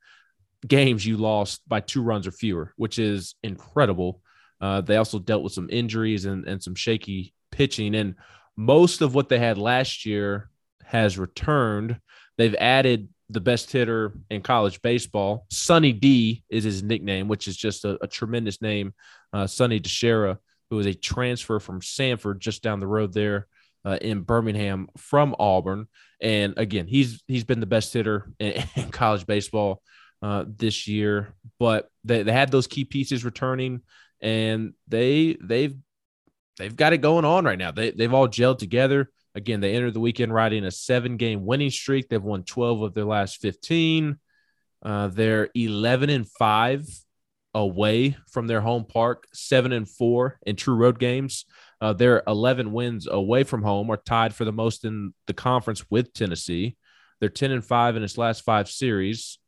games 0.66 1.04
you 1.04 1.16
lost 1.16 1.66
by 1.68 1.80
two 1.80 2.02
runs 2.02 2.26
or 2.26 2.32
fewer, 2.32 2.72
which 2.76 2.98
is 2.98 3.34
incredible. 3.42 4.20
Uh, 4.60 4.80
they 4.80 4.96
also 4.96 5.18
dealt 5.18 5.42
with 5.42 5.52
some 5.52 5.68
injuries 5.70 6.24
and, 6.24 6.46
and 6.46 6.62
some 6.62 6.74
shaky 6.74 7.34
pitching. 7.50 7.94
And 7.96 8.14
most 8.56 9.00
of 9.00 9.14
what 9.14 9.28
they 9.28 9.38
had 9.38 9.58
last 9.58 10.06
year 10.06 10.50
has 10.92 11.18
returned. 11.18 11.98
They've 12.38 12.54
added 12.54 13.08
the 13.30 13.40
best 13.40 13.72
hitter 13.72 14.12
in 14.30 14.42
college 14.42 14.82
baseball. 14.82 15.46
Sonny 15.50 15.92
D 15.92 16.44
is 16.50 16.64
his 16.64 16.82
nickname, 16.82 17.28
which 17.28 17.48
is 17.48 17.56
just 17.56 17.84
a, 17.84 17.98
a 18.02 18.06
tremendous 18.06 18.60
name. 18.60 18.92
Uh, 19.32 19.46
Sonny 19.46 19.80
DiChiara, 19.80 20.36
who 20.70 20.78
is 20.78 20.86
a 20.86 20.94
transfer 20.94 21.58
from 21.58 21.80
Samford 21.80 22.38
just 22.38 22.62
down 22.62 22.78
the 22.78 22.86
road 22.86 23.14
there 23.14 23.46
uh, 23.86 23.98
in 24.00 24.20
Birmingham 24.20 24.88
from 24.98 25.34
Auburn. 25.38 25.88
And 26.20 26.54
again, 26.58 26.86
he's 26.86 27.22
he's 27.26 27.44
been 27.44 27.60
the 27.60 27.66
best 27.66 27.92
hitter 27.92 28.30
in, 28.38 28.62
in 28.76 28.90
college 28.90 29.26
baseball 29.26 29.82
uh, 30.20 30.44
this 30.46 30.86
year. 30.86 31.34
But 31.58 31.88
they, 32.04 32.22
they 32.22 32.32
had 32.32 32.50
those 32.50 32.66
key 32.66 32.84
pieces 32.84 33.24
returning, 33.24 33.80
and 34.20 34.74
they 34.88 35.38
they've 35.42 35.74
they've 36.58 36.76
got 36.76 36.92
it 36.92 36.98
going 36.98 37.24
on 37.24 37.46
right 37.46 37.58
now. 37.58 37.70
They 37.70 37.92
they've 37.92 38.12
all 38.12 38.28
gelled 38.28 38.58
together. 38.58 39.10
Again, 39.34 39.60
they 39.60 39.74
entered 39.74 39.94
the 39.94 40.00
weekend 40.00 40.34
riding 40.34 40.64
a 40.64 40.70
seven 40.70 41.16
game 41.16 41.46
winning 41.46 41.70
streak. 41.70 42.08
They've 42.08 42.22
won 42.22 42.44
12 42.44 42.82
of 42.82 42.94
their 42.94 43.04
last 43.04 43.40
15. 43.40 44.18
Uh, 44.82 45.08
they're 45.08 45.48
11 45.54 46.10
and 46.10 46.28
5 46.28 46.86
away 47.54 48.16
from 48.30 48.46
their 48.46 48.60
home 48.60 48.84
park, 48.84 49.26
7 49.32 49.72
and 49.72 49.88
4 49.88 50.38
in 50.46 50.56
true 50.56 50.74
road 50.74 50.98
games. 50.98 51.44
Uh, 51.80 51.92
they're 51.92 52.22
11 52.26 52.72
wins 52.72 53.06
away 53.06 53.44
from 53.44 53.62
home, 53.62 53.90
are 53.90 53.96
tied 53.96 54.34
for 54.34 54.44
the 54.44 54.52
most 54.52 54.84
in 54.84 55.12
the 55.26 55.34
conference 55.34 55.84
with 55.90 56.12
Tennessee. 56.12 56.76
They're 57.20 57.28
10 57.28 57.52
and 57.52 57.64
5 57.64 57.96
in 57.96 58.02
its 58.02 58.18
last 58.18 58.44
five 58.44 58.68
series. 58.68 59.38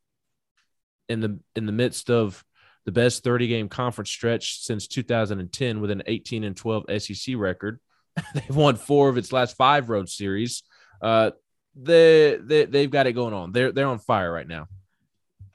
In 1.09 1.21
the 1.21 1.39
in 1.55 1.67
the 1.67 1.73
midst 1.73 2.09
of 2.09 2.43
the 2.87 2.93
best 2.93 3.25
30 3.25 3.47
game 3.49 3.69
conference 3.69 4.11
stretch 4.11 4.61
since 4.61 4.87
2010 4.87 5.81
with 5.81 5.91
an 5.91 6.03
18 6.07 6.45
and 6.45 6.57
12 6.57 6.85
SEC 6.99 7.35
record. 7.37 7.79
they've 8.35 8.55
won 8.55 8.77
four 8.77 9.09
of 9.09 9.17
its 9.17 9.33
last 9.33 9.57
five 9.57 9.89
road 9.89 10.09
series. 10.09 10.63
Uh, 11.01 11.33
they, 11.75 12.39
they 12.41 12.65
they've 12.67 12.91
got 12.91 13.07
it 13.07 13.13
going 13.13 13.35
on. 13.35 13.53
They're 13.53 13.73
they're 13.73 13.89
on 13.89 13.99
fire 13.99 14.33
right 14.33 14.47
now. 14.47 14.69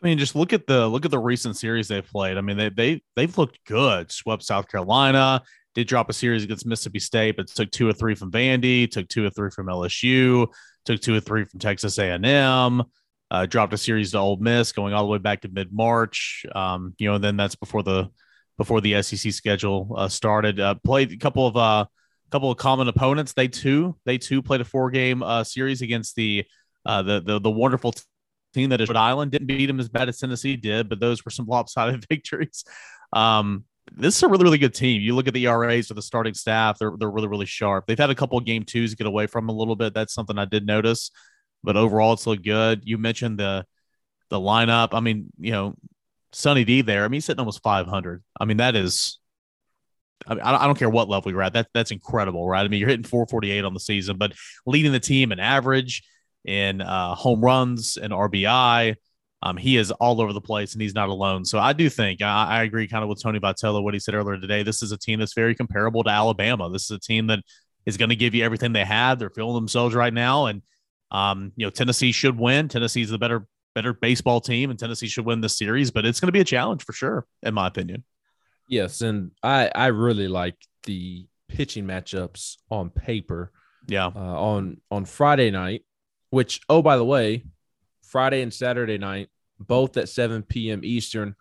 I 0.02 0.08
mean, 0.08 0.18
just 0.18 0.36
look 0.36 0.54
at 0.54 0.68
the 0.68 0.88
look 0.88 1.06
at 1.06 1.12
the 1.12 1.20
recent 1.20 1.58
series 1.58 1.88
they've 1.88 2.06
played. 2.06 2.38
I 2.38 2.42
mean, 2.42 2.58
they 2.58 2.70
they 2.70 3.02
they've 3.16 3.38
looked 3.38 3.60
good. 3.66 4.12
Swept 4.12 4.44
South 4.44 4.70
Carolina, 4.70 5.42
did 5.76 5.88
drop 5.88 6.10
a 6.10 6.14
series 6.14 6.44
against 6.44 6.66
Mississippi 6.66 7.00
State, 7.00 7.38
but 7.38 7.48
took 7.48 7.72
two 7.72 7.88
or 7.88 7.94
three 7.94 8.16
from 8.16 8.32
Vandy, 8.32 8.90
took 8.90 9.08
two 9.08 9.26
or 9.26 9.30
three 9.30 9.50
from 9.50 9.68
LSU, 9.68 10.48
took 10.86 11.02
two 11.02 11.16
or 11.16 11.20
three 11.20 11.46
from 11.46 11.60
Texas 11.60 11.98
A&M. 11.98 12.84
Uh, 13.32 13.46
dropped 13.46 13.74
a 13.74 13.78
series 13.78 14.12
to 14.12 14.18
Ole 14.18 14.38
Miss, 14.38 14.72
going 14.72 14.94
all 14.94 15.04
the 15.04 15.10
way 15.10 15.20
back 15.20 15.42
to 15.42 15.50
mid 15.50 15.72
March. 15.72 16.46
Um, 16.56 16.96
you 16.98 17.08
know, 17.08 17.16
and 17.16 17.24
then 17.24 17.38
that's 17.38 17.56
before 17.56 17.84
the 17.84 18.10
before 18.58 18.82
the 18.82 19.02
SEC 19.04 19.32
schedule 19.32 19.94
uh, 19.96 20.08
started. 20.08 20.60
Uh, 20.60 20.76
played 20.84 21.12
a 21.12 21.18
couple 21.18 21.46
of 21.46 21.56
uh, 21.56 21.86
couple 22.32 22.52
of 22.52 22.58
common 22.58 22.88
opponents. 22.88 23.34
They 23.34 23.48
too, 23.48 23.96
they 24.06 24.18
too 24.18 24.42
played 24.42 24.62
a 24.62 24.66
four 24.66 24.92
game 24.92 25.24
uh, 25.24 25.44
series 25.44 25.82
against 25.82 26.16
the, 26.16 26.46
uh, 26.86 27.02
the 27.02 27.22
the 27.22 27.40
the 27.40 27.52
wonderful 27.52 27.94
team 28.54 28.70
that 28.70 28.82
is 28.82 28.90
Rhode 28.90 28.98
Island. 28.98 29.32
Didn't 29.32 29.48
beat 29.48 29.66
them 29.66 29.80
as 29.80 29.90
bad 29.90 30.10
as 30.10 30.20
Tennessee 30.20 30.56
did, 30.56 30.90
but 30.90 31.00
those 31.00 31.24
were 31.26 31.32
some 31.32 31.46
lopsided 31.46 32.06
victories. 32.10 32.64
Um, 33.14 33.66
this 33.92 34.16
is 34.18 34.24
a 34.24 34.28
really 34.28 34.44
really 34.44 34.58
good 34.58 34.74
team. 34.74 35.02
You 35.02 35.16
look 35.16 35.28
at 35.28 35.34
the 35.34 35.46
ERAs 35.46 35.90
of 35.90 35.96
the 35.96 36.02
starting 36.02 36.34
staff; 36.34 36.78
they're 36.80 36.94
they're 36.98 37.10
really 37.10 37.28
really 37.28 37.46
sharp. 37.46 37.86
They've 37.88 37.98
had 37.98 38.10
a 38.10 38.16
couple 38.16 38.38
of 38.38 38.46
game 38.46 38.64
twos 38.64 38.96
get 38.96 39.08
away 39.08 39.28
from 39.28 39.50
a 39.50 39.54
little 39.54 39.76
bit. 39.76 39.94
That's 39.94 40.14
something 40.14 40.38
I 40.38 40.46
did 40.46 40.66
notice, 40.66 41.12
but 41.64 41.78
overall 41.78 42.14
it's 42.14 42.28
looked 42.28 42.46
good. 42.46 42.82
You 42.84 42.98
mentioned 42.98 43.40
the 43.40 43.66
the 44.30 44.40
lineup. 44.40 44.90
I 44.94 45.00
mean, 45.00 45.32
you 45.40 45.52
know, 45.52 45.76
Sonny 46.32 46.64
D 46.64 46.82
there. 46.82 47.04
I 47.04 47.08
mean, 47.08 47.14
he's 47.14 47.26
sitting 47.26 47.40
almost 47.40 47.64
500. 47.64 48.24
I 48.40 48.46
mean, 48.46 48.58
that 48.58 48.76
is 48.76 49.19
I, 50.28 50.36
mean, 50.36 50.44
I 50.44 50.66
don't 50.66 50.78
care 50.78 50.90
what 50.90 51.10
level 51.10 51.32
you're 51.32 51.42
at. 51.42 51.54
That 51.54 51.68
that's 51.74 51.92
incredible, 51.92 52.48
right? 52.48 52.64
I 52.64 52.68
mean, 52.68 52.80
you're 52.80 52.90
hitting 52.90 53.06
448 53.06 53.64
on 53.64 53.74
the 53.74 53.80
season, 53.80 54.18
but 54.18 54.34
leading 54.66 54.92
the 54.92 55.00
team 55.00 55.32
in 55.32 55.40
average, 55.40 56.04
in 56.46 56.82
uh, 56.82 57.16
home 57.16 57.42
runs, 57.42 57.98
and 57.98 58.14
RBI. 58.14 58.96
Um, 59.42 59.56
he 59.56 59.78
is 59.78 59.92
all 59.92 60.20
over 60.20 60.34
the 60.34 60.42
place, 60.42 60.74
and 60.74 60.82
he's 60.82 60.94
not 60.94 61.08
alone. 61.08 61.46
So 61.46 61.60
I 61.60 61.72
do 61.72 61.90
think 61.90 62.22
I, 62.22 62.46
I 62.48 62.64
agree, 62.64 62.88
kind 62.88 63.04
of 63.04 63.10
with 63.10 63.24
Tony 63.24 63.40
Vitello 63.40 63.82
what 63.82 63.94
he 63.94 64.00
said 64.00 64.14
earlier 64.14 64.38
today. 64.38 64.64
This 64.64 64.84
is 64.84 64.92
a 64.92 64.98
team 64.98 65.20
that's 65.20 65.34
very 65.34 65.56
comparable 65.56 66.04
to 66.04 66.10
Alabama. 66.10 66.70
This 66.70 66.84
is 66.86 66.92
a 66.92 67.00
team 67.00 67.28
that 67.28 67.40
is 67.86 67.96
going 67.96 68.10
to 68.10 68.18
give 68.18 68.36
you 68.36 68.44
everything 68.44 68.74
they 68.74 68.84
have. 68.84 69.18
They're 69.18 69.30
feeling 69.30 69.56
themselves 69.56 69.96
right 69.96 70.14
now, 70.14 70.48
and 70.48 70.62
um, 71.12 71.54
you 71.56 71.66
know 71.66 71.70
Tennessee 71.70 72.12
should 72.12 72.38
win. 72.38 72.68
Tennessee's 72.68 73.10
the 73.12 73.18
better 73.18 73.48
better 73.76 73.94
baseball 73.94 74.42
team, 74.42 74.72
and 74.72 74.78
Tennessee 74.78 75.08
should 75.08 75.26
win 75.26 75.40
this 75.40 75.58
series. 75.58 75.90
But 75.90 76.06
it's 76.06 76.20
going 76.20 76.28
to 76.28 76.34
be 76.34 76.42
a 76.42 76.46
challenge 76.46 76.84
for 76.84 76.92
sure, 76.92 77.26
in 77.42 77.54
my 77.54 77.68
opinion. 77.68 78.04
Yes, 78.70 79.02
and 79.02 79.32
I 79.44 79.72
I 79.74 79.88
really 79.88 80.28
like 80.28 80.56
the 80.84 81.28
pitching 81.50 81.86
matchups 81.86 82.58
on 82.70 82.92
paper. 82.92 83.52
Yeah. 83.88 84.06
Uh, 84.06 84.10
on 84.20 84.80
on 84.92 85.06
Friday 85.06 85.50
night, 85.50 85.84
which 86.30 86.62
oh 86.70 86.84
by 86.84 86.96
the 86.96 87.04
way, 87.04 87.44
Friday 88.04 88.44
and 88.44 88.54
Saturday 88.54 89.00
night, 89.00 89.30
both 89.60 89.98
at 89.98 90.08
7 90.08 90.44
p.m. 90.44 90.82
Eastern, 90.84 91.36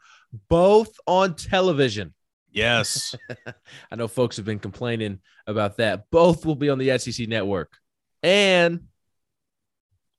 both 0.49 0.97
on 1.07 1.35
television. 1.35 2.15
Yes. 2.51 3.15
I 3.91 3.97
know 3.97 4.09
folks 4.09 4.37
have 4.37 4.47
been 4.47 4.59
complaining 4.59 5.21
about 5.47 5.77
that. 5.77 6.11
Both 6.11 6.47
will 6.47 6.57
be 6.57 6.71
on 6.71 6.79
the 6.79 6.99
SEC 6.99 7.29
network. 7.29 7.77
And 8.23 8.85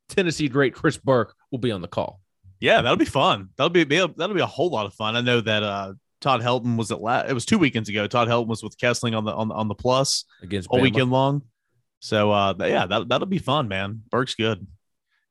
Tennessee 0.10 0.48
great 0.48 0.76
Chris 0.76 0.98
Burke 0.98 1.34
will 1.50 1.60
be 1.60 1.72
on 1.72 1.82
the 1.82 1.88
call. 1.88 2.22
Yeah, 2.60 2.82
that'll 2.82 2.98
be 2.98 3.06
fun. 3.06 3.50
That'll 3.58 3.70
be 3.70 3.84
that'll 3.84 4.34
be 4.36 4.42
a 4.42 4.46
whole 4.46 4.70
lot 4.70 4.86
of 4.86 4.94
fun. 4.94 5.16
I 5.16 5.22
know 5.22 5.42
that 5.42 5.64
uh 5.64 5.94
Todd 6.22 6.42
Helton 6.42 6.78
was 6.78 6.92
at 6.92 7.02
last. 7.02 7.30
It 7.30 7.34
was 7.34 7.46
two 7.46 7.58
weekends 7.58 7.90
ago. 7.90 8.08
Todd 8.08 8.28
Helton 8.28 8.48
was 8.48 8.64
with 8.64 8.78
Kessling 8.78 9.16
on 9.16 9.24
the 9.26 9.34
on 9.34 9.48
the, 9.48 9.56
on 9.56 9.68
the 9.68 9.76
plus 9.76 10.26
against 10.42 10.70
all 10.70 10.80
Bama. 10.80 10.84
weekend 10.84 11.12
long. 11.12 11.44
So 12.00 12.32
uh, 12.32 12.54
yeah, 12.60 12.86
that 12.86 13.10
that'll 13.10 13.28
be 13.28 13.40
fun, 13.40 13.68
man. 13.68 14.04
Burke's 14.10 14.36
good. 14.36 14.66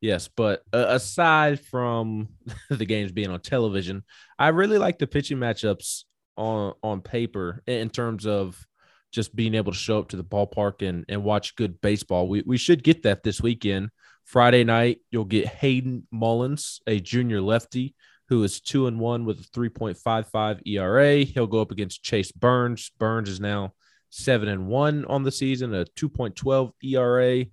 Yes, 0.01 0.29
but 0.29 0.62
uh, 0.72 0.87
aside 0.88 1.61
from 1.61 2.29
the 2.70 2.87
games 2.87 3.12
being 3.12 3.31
on 3.31 3.40
television, 3.40 4.05
I 4.38 4.48
really 4.48 4.79
like 4.79 4.98
the 4.98 5.07
pitching 5.07 5.38
matchups 5.38 6.05
on 6.37 6.74
on 6.83 7.03
paper 7.03 7.62
in 7.66 7.90
terms 7.90 8.27
of 8.27 8.64
just 9.11 9.35
being 9.35 9.55
able 9.55 9.72
to 9.72 9.79
show 9.79 9.98
up 9.98 10.09
to 10.11 10.16
the 10.16 10.24
ballpark 10.24 10.87
and 10.87 11.05
and 11.09 11.24
watch 11.24 11.57
good 11.57 11.81
baseball. 11.81 12.29
We 12.29 12.42
we 12.42 12.57
should 12.57 12.83
get 12.83 13.03
that 13.03 13.22
this 13.22 13.40
weekend. 13.40 13.90
Friday 14.24 14.62
night, 14.62 15.01
you'll 15.11 15.24
get 15.24 15.46
Hayden 15.46 16.07
Mullins, 16.12 16.83
a 16.87 17.01
junior 17.01 17.40
lefty 17.40 17.94
who 18.28 18.42
is 18.44 18.60
two 18.60 18.86
and 18.86 19.00
one 19.00 19.24
with 19.24 19.40
a 19.40 19.58
3.55 19.58 20.60
ERA. 20.66 21.24
He'll 21.24 21.46
go 21.46 21.60
up 21.60 21.70
against 21.70 22.02
Chase 22.02 22.30
Burns. 22.30 22.90
Burns 22.98 23.28
is 23.28 23.40
now 23.40 23.72
seven 24.10 24.48
and 24.48 24.66
one 24.66 25.04
on 25.06 25.22
the 25.22 25.32
season, 25.32 25.74
a 25.74 25.84
2.12 25.84 26.72
ERA. 26.82 27.46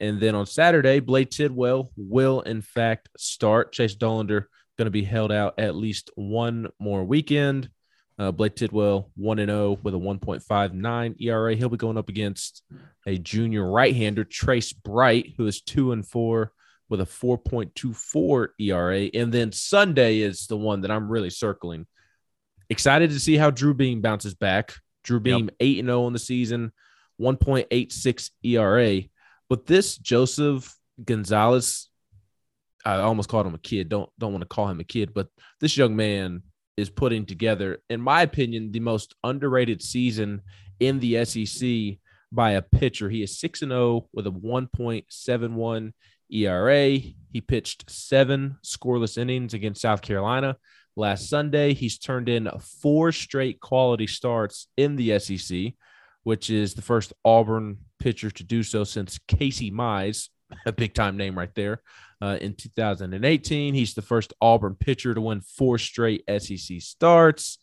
And 0.00 0.20
then 0.20 0.34
on 0.34 0.46
Saturday, 0.46 1.00
Blade 1.00 1.30
Tidwell 1.30 1.90
will 1.96 2.40
in 2.42 2.62
fact 2.62 3.08
start. 3.16 3.72
Chase 3.72 3.96
Dolander 3.96 4.44
going 4.76 4.86
to 4.86 4.90
be 4.90 5.02
held 5.02 5.32
out 5.32 5.58
at 5.58 5.74
least 5.74 6.10
one 6.14 6.68
more 6.78 7.04
weekend. 7.04 7.68
Uh, 8.18 8.32
Blade 8.32 8.56
Tidwell, 8.56 9.10
1 9.14 9.38
0 9.38 9.78
with 9.82 9.94
a 9.94 9.98
1.59 9.98 11.20
ERA. 11.20 11.54
He'll 11.54 11.68
be 11.68 11.76
going 11.76 11.98
up 11.98 12.08
against 12.08 12.64
a 13.06 13.16
junior 13.16 13.68
right 13.68 13.94
hander, 13.94 14.24
Trace 14.24 14.72
Bright, 14.72 15.34
who 15.36 15.46
is 15.46 15.60
2 15.60 15.92
and 15.92 16.06
4 16.06 16.52
with 16.88 17.00
a 17.00 17.04
4.24 17.04 18.48
ERA. 18.58 19.10
And 19.14 19.32
then 19.32 19.52
Sunday 19.52 20.18
is 20.20 20.46
the 20.46 20.56
one 20.56 20.82
that 20.82 20.90
I'm 20.90 21.08
really 21.08 21.30
circling. 21.30 21.86
Excited 22.70 23.10
to 23.10 23.20
see 23.20 23.36
how 23.36 23.50
Drew 23.50 23.74
Beam 23.74 24.00
bounces 24.00 24.34
back. 24.34 24.74
Drew 25.04 25.20
Beam 25.20 25.50
8 25.60 25.76
yep. 25.76 25.84
0 25.86 26.04
on 26.04 26.12
the 26.12 26.18
season, 26.18 26.72
1.86 27.20 28.30
ERA. 28.42 29.02
But 29.48 29.66
this 29.66 29.96
Joseph 29.96 30.74
Gonzalez, 31.02 31.88
I 32.84 32.96
almost 32.96 33.28
called 33.28 33.46
him 33.46 33.54
a 33.54 33.58
kid. 33.58 33.88
Don't 33.88 34.10
don't 34.18 34.32
want 34.32 34.42
to 34.42 34.48
call 34.48 34.68
him 34.68 34.80
a 34.80 34.84
kid, 34.84 35.14
but 35.14 35.28
this 35.60 35.76
young 35.76 35.96
man 35.96 36.42
is 36.76 36.90
putting 36.90 37.26
together, 37.26 37.78
in 37.90 38.00
my 38.00 38.22
opinion, 38.22 38.70
the 38.70 38.80
most 38.80 39.14
underrated 39.24 39.82
season 39.82 40.42
in 40.78 41.00
the 41.00 41.24
SEC 41.24 41.98
by 42.30 42.52
a 42.52 42.62
pitcher. 42.62 43.08
He 43.08 43.22
is 43.22 43.38
6 43.40 43.60
0 43.60 44.08
with 44.12 44.26
a 44.26 44.30
1.71 44.30 45.92
ERA. 46.30 46.98
He 47.32 47.40
pitched 47.40 47.90
seven 47.90 48.56
scoreless 48.64 49.18
innings 49.18 49.54
against 49.54 49.82
South 49.82 50.02
Carolina 50.02 50.56
last 50.96 51.28
Sunday. 51.28 51.74
He's 51.74 51.98
turned 51.98 52.28
in 52.28 52.50
four 52.82 53.12
straight 53.12 53.60
quality 53.60 54.06
starts 54.06 54.66
in 54.76 54.96
the 54.96 55.18
SEC, 55.18 55.74
which 56.24 56.50
is 56.50 56.74
the 56.74 56.82
first 56.82 57.12
Auburn 57.24 57.78
pitcher 57.98 58.30
to 58.30 58.44
do 58.44 58.62
so 58.62 58.84
since 58.84 59.18
Casey 59.28 59.70
Mize, 59.70 60.28
a 60.66 60.72
big 60.72 60.94
time 60.94 61.16
name 61.16 61.38
right 61.38 61.54
there. 61.54 61.82
Uh, 62.20 62.36
in 62.40 62.54
2018, 62.54 63.74
he's 63.74 63.94
the 63.94 64.02
first 64.02 64.32
Auburn 64.40 64.74
pitcher 64.74 65.14
to 65.14 65.20
win 65.20 65.40
four 65.40 65.78
straight 65.78 66.24
SEC 66.38 66.80
starts. 66.80 67.58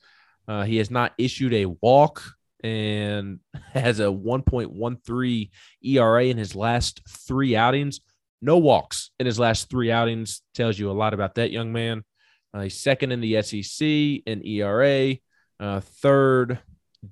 Uh, 0.47 0.63
he 0.63 0.77
has 0.77 0.89
not 0.89 1.13
issued 1.17 1.53
a 1.53 1.65
walk 1.65 2.21
and 2.63 3.39
has 3.73 3.99
a 3.99 4.03
1.13 4.03 5.49
ERA 5.83 6.25
in 6.25 6.37
his 6.37 6.55
last 6.55 7.01
three 7.07 7.55
outings. 7.55 7.99
No 8.41 8.57
walks 8.57 9.11
in 9.19 9.25
his 9.25 9.39
last 9.39 9.69
three 9.69 9.91
outings 9.91 10.41
tells 10.53 10.77
you 10.77 10.91
a 10.91 10.93
lot 10.93 11.13
about 11.13 11.35
that 11.35 11.51
young 11.51 11.71
man. 11.71 12.03
Uh, 12.53 12.61
he's 12.61 12.79
second 12.79 13.11
in 13.11 13.21
the 13.21 13.41
SEC 13.41 13.85
in 13.85 14.45
ERA, 14.45 15.15
uh, 15.59 15.79
third 15.79 16.59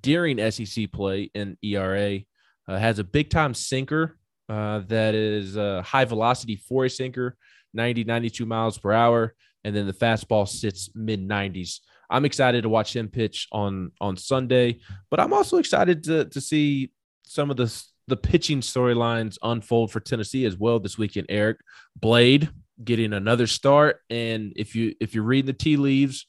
during 0.01 0.51
SEC 0.51 0.91
play 0.91 1.29
in 1.33 1.57
ERA. 1.61 2.19
Uh, 2.67 2.77
has 2.77 2.99
a 2.99 3.03
big 3.03 3.29
time 3.29 3.53
sinker 3.53 4.17
uh, 4.47 4.79
that 4.87 5.15
is 5.15 5.57
a 5.57 5.81
high 5.81 6.05
velocity 6.05 6.55
for 6.55 6.85
a 6.85 6.89
sinker, 6.89 7.35
90, 7.73 8.05
92 8.05 8.45
miles 8.45 8.77
per 8.77 8.91
hour. 8.91 9.33
And 9.65 9.75
then 9.75 9.87
the 9.87 9.93
fastball 9.93 10.47
sits 10.47 10.89
mid 10.95 11.27
90s. 11.27 11.79
I'm 12.09 12.25
excited 12.25 12.63
to 12.63 12.69
watch 12.69 12.95
him 12.95 13.07
pitch 13.07 13.47
on 13.51 13.91
on 13.99 14.17
Sunday, 14.17 14.79
but 15.09 15.19
I'm 15.19 15.33
also 15.33 15.57
excited 15.57 16.03
to 16.03 16.25
to 16.25 16.41
see 16.41 16.91
some 17.23 17.49
of 17.49 17.57
the 17.57 17.83
the 18.07 18.17
pitching 18.17 18.61
storylines 18.61 19.37
unfold 19.41 19.91
for 19.91 19.99
Tennessee 19.99 20.45
as 20.45 20.57
well 20.57 20.79
this 20.79 20.97
weekend. 20.97 21.27
Eric 21.29 21.57
Blade 21.95 22.49
getting 22.83 23.13
another 23.13 23.47
start, 23.47 24.01
and 24.09 24.53
if 24.55 24.75
you 24.75 24.93
if 24.99 25.15
you 25.15 25.23
read 25.23 25.45
the 25.45 25.53
tea 25.53 25.77
leaves, 25.77 26.25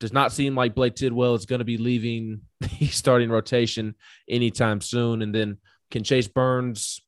does 0.00 0.12
not 0.12 0.32
seem 0.32 0.54
like 0.54 0.74
Blade 0.74 0.96
Tidwell 0.96 1.34
is 1.34 1.46
going 1.46 1.58
to 1.58 1.64
be 1.64 1.78
leaving 1.78 2.42
the 2.60 2.86
starting 2.86 3.30
rotation 3.30 3.94
anytime 4.28 4.80
soon. 4.80 5.22
And 5.22 5.34
then 5.34 5.58
can 5.90 6.04
Chase 6.04 6.28
Burns 6.28 7.00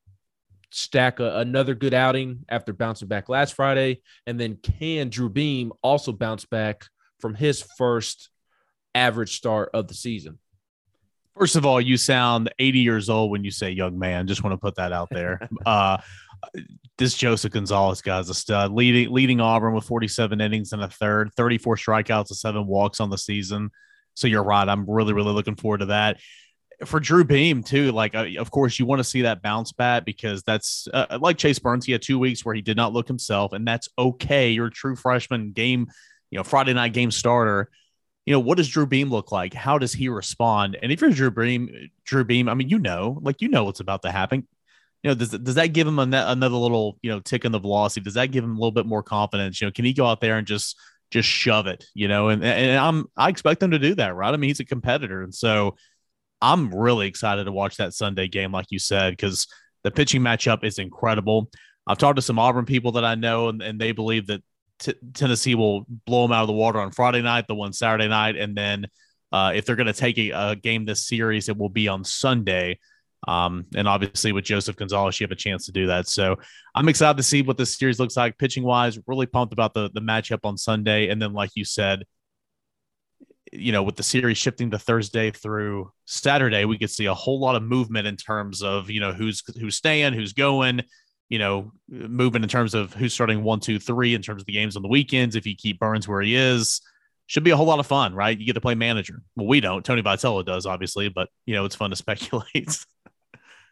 stack 0.70 1.20
a, 1.20 1.38
another 1.38 1.74
good 1.74 1.94
outing 1.94 2.44
after 2.48 2.72
bouncing 2.72 3.08
back 3.08 3.28
last 3.28 3.54
Friday? 3.54 4.02
And 4.26 4.40
then 4.40 4.56
can 4.56 5.08
Drew 5.08 5.28
Beam 5.28 5.72
also 5.82 6.12
bounce 6.12 6.44
back 6.44 6.86
from 7.20 7.34
his 7.34 7.62
first 7.78 8.30
average 8.94 9.36
start 9.36 9.70
of 9.74 9.88
the 9.88 9.94
season? 9.94 10.38
First 11.36 11.56
of 11.56 11.64
all, 11.64 11.80
you 11.80 11.96
sound 11.96 12.52
80 12.58 12.80
years 12.80 13.08
old 13.08 13.30
when 13.30 13.44
you 13.44 13.50
say 13.50 13.70
young 13.70 13.98
man. 13.98 14.26
Just 14.26 14.42
want 14.42 14.52
to 14.52 14.58
put 14.58 14.74
that 14.76 14.92
out 14.92 15.08
there. 15.10 15.48
uh, 15.66 15.98
this 16.98 17.14
Joseph 17.14 17.52
Gonzalez 17.52 18.02
guy's 18.02 18.28
a 18.28 18.34
stud, 18.34 18.72
leading 18.72 19.12
leading 19.12 19.40
Auburn 19.40 19.74
with 19.74 19.84
47 19.84 20.40
innings 20.40 20.72
and 20.72 20.82
a 20.82 20.88
third, 20.88 21.32
34 21.36 21.76
strikeouts 21.76 22.30
and 22.30 22.36
seven 22.36 22.66
walks 22.66 23.00
on 23.00 23.10
the 23.10 23.18
season. 23.18 23.70
So 24.14 24.26
you're 24.26 24.42
right. 24.42 24.68
I'm 24.68 24.88
really, 24.88 25.12
really 25.12 25.32
looking 25.32 25.56
forward 25.56 25.78
to 25.78 25.86
that. 25.86 26.18
For 26.84 26.98
Drew 26.98 27.24
Beam 27.24 27.62
too, 27.62 27.92
like 27.92 28.14
uh, 28.14 28.26
of 28.38 28.50
course 28.50 28.78
you 28.78 28.86
want 28.86 29.00
to 29.00 29.04
see 29.04 29.22
that 29.22 29.42
bounce 29.42 29.70
back 29.72 30.04
because 30.06 30.42
that's 30.42 30.88
uh, 30.92 31.18
like 31.20 31.36
Chase 31.36 31.58
Burns. 31.58 31.84
He 31.84 31.92
had 31.92 32.02
two 32.02 32.18
weeks 32.18 32.44
where 32.44 32.54
he 32.54 32.62
did 32.62 32.76
not 32.76 32.92
look 32.92 33.06
himself, 33.06 33.52
and 33.52 33.68
that's 33.68 33.88
okay. 33.98 34.50
You're 34.50 34.66
a 34.66 34.70
true 34.70 34.96
freshman 34.96 35.52
game, 35.52 35.88
you 36.30 36.38
know, 36.38 36.42
Friday 36.42 36.72
night 36.72 36.94
game 36.94 37.10
starter 37.10 37.70
you 38.26 38.32
know, 38.32 38.40
what 38.40 38.58
does 38.58 38.68
Drew 38.68 38.86
Beam 38.86 39.10
look 39.10 39.32
like? 39.32 39.54
How 39.54 39.78
does 39.78 39.92
he 39.92 40.08
respond? 40.08 40.76
And 40.82 40.92
if 40.92 41.00
you're 41.00 41.10
Drew 41.10 41.30
Beam, 41.30 41.90
Drew 42.04 42.24
Beam, 42.24 42.48
I 42.48 42.54
mean, 42.54 42.68
you 42.68 42.78
know, 42.78 43.18
like 43.22 43.40
you 43.40 43.48
know 43.48 43.64
what's 43.64 43.80
about 43.80 44.02
to 44.02 44.10
happen. 44.10 44.46
You 45.02 45.10
know, 45.10 45.14
does 45.14 45.30
does 45.30 45.54
that 45.54 45.68
give 45.68 45.86
him 45.86 45.98
a, 45.98 46.02
another 46.02 46.56
little 46.56 46.98
you 47.02 47.10
know 47.10 47.20
tick 47.20 47.44
in 47.44 47.52
the 47.52 47.58
velocity? 47.58 48.04
Does 48.04 48.14
that 48.14 48.30
give 48.30 48.44
him 48.44 48.52
a 48.52 48.58
little 48.58 48.72
bit 48.72 48.86
more 48.86 49.02
confidence? 49.02 49.60
You 49.60 49.66
know, 49.66 49.72
can 49.72 49.84
he 49.84 49.94
go 49.94 50.06
out 50.06 50.20
there 50.20 50.36
and 50.36 50.46
just 50.46 50.76
just 51.10 51.28
shove 51.28 51.66
it? 51.66 51.84
You 51.94 52.08
know, 52.08 52.28
and 52.28 52.44
and 52.44 52.78
I'm 52.78 53.06
I 53.16 53.30
expect 53.30 53.62
him 53.62 53.70
to 53.70 53.78
do 53.78 53.94
that, 53.94 54.14
right? 54.14 54.34
I 54.34 54.36
mean, 54.36 54.48
he's 54.48 54.60
a 54.60 54.64
competitor, 54.66 55.22
and 55.22 55.34
so 55.34 55.76
I'm 56.42 56.74
really 56.74 57.06
excited 57.06 57.44
to 57.44 57.52
watch 57.52 57.78
that 57.78 57.94
Sunday 57.94 58.28
game, 58.28 58.52
like 58.52 58.66
you 58.70 58.78
said, 58.78 59.10
because 59.10 59.46
the 59.82 59.90
pitching 59.90 60.22
matchup 60.22 60.64
is 60.64 60.78
incredible. 60.78 61.50
I've 61.86 61.98
talked 61.98 62.16
to 62.16 62.22
some 62.22 62.38
Auburn 62.38 62.66
people 62.66 62.92
that 62.92 63.04
I 63.04 63.14
know, 63.14 63.48
and, 63.48 63.62
and 63.62 63.80
they 63.80 63.92
believe 63.92 64.26
that 64.28 64.42
t- 64.80 64.94
Tennessee 65.14 65.54
will 65.54 65.86
blow 66.06 66.22
them 66.22 66.32
out 66.32 66.42
of 66.42 66.46
the 66.48 66.54
water 66.54 66.80
on 66.80 66.90
Friday 66.90 67.22
night, 67.22 67.46
the 67.46 67.54
one 67.54 67.72
Saturday 67.72 68.08
night, 68.08 68.36
and 68.36 68.56
then 68.56 68.86
uh, 69.32 69.52
if 69.54 69.64
they're 69.64 69.76
going 69.76 69.86
to 69.86 69.92
take 69.92 70.18
a, 70.18 70.30
a, 70.30 70.56
game 70.56 70.84
this 70.84 71.06
series, 71.06 71.48
it 71.48 71.56
will 71.56 71.68
be 71.68 71.86
on 71.86 72.02
Sunday. 72.04 72.78
Um, 73.28 73.66
and 73.76 73.86
obviously, 73.86 74.32
with 74.32 74.44
Joseph 74.44 74.76
Gonzalez, 74.76 75.20
you 75.20 75.24
have 75.24 75.30
a 75.30 75.36
chance 75.36 75.66
to 75.66 75.72
do 75.72 75.86
that. 75.86 76.08
So 76.08 76.36
I'm 76.74 76.88
excited 76.88 77.18
to 77.18 77.22
see 77.22 77.42
what 77.42 77.58
this 77.58 77.76
series 77.76 78.00
looks 78.00 78.16
like 78.16 78.38
pitching 78.38 78.64
wise. 78.64 78.98
Really 79.06 79.26
pumped 79.26 79.52
about 79.52 79.74
the 79.74 79.90
the 79.92 80.00
matchup 80.00 80.40
on 80.44 80.56
Sunday. 80.56 81.08
And 81.08 81.20
then, 81.20 81.32
like 81.32 81.50
you 81.54 81.64
said, 81.64 82.04
you 83.52 83.72
know, 83.72 83.82
with 83.82 83.96
the 83.96 84.02
series 84.02 84.38
shifting 84.38 84.70
to 84.70 84.78
Thursday 84.78 85.30
through 85.30 85.92
Saturday, 86.06 86.64
we 86.64 86.78
could 86.78 86.90
see 86.90 87.06
a 87.06 87.14
whole 87.14 87.40
lot 87.40 87.56
of 87.56 87.62
movement 87.62 88.06
in 88.06 88.16
terms 88.16 88.62
of, 88.62 88.90
you 88.90 89.00
know, 89.00 89.12
who's 89.12 89.42
who's 89.58 89.76
staying, 89.76 90.14
who's 90.14 90.32
going, 90.32 90.82
you 91.30 91.38
know, 91.38 91.72
moving 91.88 92.42
in 92.42 92.48
terms 92.48 92.74
of 92.74 92.92
who's 92.92 93.14
starting 93.14 93.42
one, 93.42 93.60
two, 93.60 93.78
three 93.78 94.14
in 94.14 94.20
terms 94.20 94.42
of 94.42 94.46
the 94.46 94.52
games 94.52 94.76
on 94.76 94.82
the 94.82 94.88
weekends. 94.88 95.36
If 95.36 95.46
you 95.46 95.54
keep 95.56 95.78
Burns 95.78 96.06
where 96.06 96.20
he 96.20 96.34
is, 96.34 96.82
should 97.26 97.44
be 97.44 97.52
a 97.52 97.56
whole 97.56 97.66
lot 97.66 97.78
of 97.78 97.86
fun, 97.86 98.14
right? 98.14 98.36
You 98.36 98.44
get 98.44 98.54
to 98.54 98.60
play 98.60 98.74
manager. 98.74 99.22
Well, 99.36 99.46
we 99.46 99.60
don't. 99.60 99.84
Tony 99.84 100.02
Vitello 100.02 100.44
does, 100.44 100.66
obviously, 100.66 101.08
but 101.08 101.28
you 101.46 101.54
know, 101.54 101.64
it's 101.64 101.76
fun 101.76 101.90
to 101.90 101.96
speculate. 101.96 102.84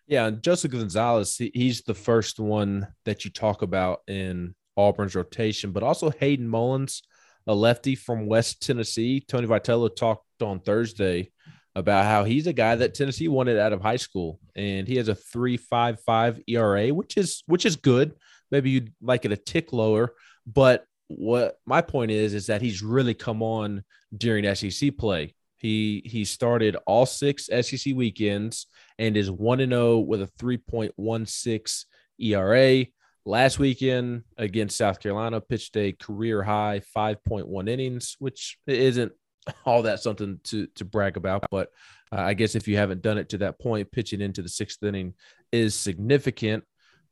yeah, 0.07 0.31
Joseph 0.31 0.71
Gonzalez, 0.71 1.37
he's 1.37 1.83
the 1.83 1.95
first 1.95 2.39
one 2.39 2.87
that 3.05 3.25
you 3.25 3.33
talk 3.33 3.63
about 3.63 4.01
in 4.07 4.55
Auburn's 4.77 5.17
rotation, 5.17 5.73
but 5.73 5.83
also 5.83 6.11
Hayden 6.11 6.49
Mullins, 6.49 7.03
a 7.49 7.55
lefty 7.55 7.97
from 7.97 8.27
West 8.27 8.65
Tennessee. 8.65 9.21
Tony 9.27 9.49
Vitello 9.49 9.95
talked 9.95 10.25
on 10.41 10.61
Thursday 10.61 11.33
about 11.79 12.07
how 12.07 12.25
he's 12.25 12.47
a 12.47 12.53
guy 12.53 12.75
that 12.75 12.95
Tennessee 12.95 13.29
wanted 13.29 13.57
out 13.59 13.73
of 13.73 13.81
high 13.81 13.97
school, 13.97 14.41
and 14.57 14.89
he 14.89 14.97
has 14.97 15.09
a 15.09 15.15
three 15.15 15.57
five 15.57 16.01
five 16.01 16.41
ERA, 16.49 16.89
which 16.89 17.17
is 17.17 17.45
which 17.47 17.65
is 17.65 17.77
good. 17.77 18.15
Maybe 18.51 18.71
you'd 18.71 18.93
like 19.01 19.25
it 19.25 19.33
a 19.33 19.37
tick 19.37 19.73
lower, 19.73 20.15
but 20.47 20.85
what 21.07 21.59
my 21.65 21.81
point 21.81 22.11
is 22.11 22.35
is 22.35 22.47
that 22.47 22.63
he's 22.63 22.83
really 22.83 23.15
come 23.15 23.43
on 23.43 23.85
during 24.17 24.53
SEC 24.55 24.97
play. 24.97 25.35
He 25.59 26.03
he 26.05 26.25
started 26.25 26.77
all 26.87 27.07
six 27.07 27.47
SEC 27.47 27.95
weekends 27.95 28.67
and 28.99 29.17
is 29.17 29.31
1 29.31 29.61
and 29.61 29.73
0 29.73 29.99
with 29.99 30.23
a 30.23 30.31
3.16 30.41 31.85
ERA. 32.21 32.87
Last 33.25 33.59
weekend 33.59 34.23
against 34.37 34.79
South 34.79 35.01
Carolina 35.01 35.41
pitched 35.41 35.77
a 35.77 35.93
career 35.93 36.43
high 36.43 36.81
5.1 36.97 37.69
innings, 37.69 38.17
which 38.19 38.59
isn't 38.67 39.13
all 39.65 39.83
that 39.83 40.01
something 40.01 40.41
to 40.45 40.67
to 40.77 40.85
brag 40.85 41.17
about, 41.17 41.45
but 41.51 41.71
uh, 42.13 42.21
I 42.21 42.35
guess 42.35 42.55
if 42.55 42.69
you 42.69 42.77
haven't 42.77 43.03
done 43.03 43.19
it 43.19 43.31
to 43.31 43.39
that 43.39 43.59
point, 43.59 43.93
pitching 43.93 44.21
into 44.21 44.43
the 44.43 44.49
sixth 44.49 44.83
inning 44.83 45.15
is 45.53 45.75
significant. 45.75 46.65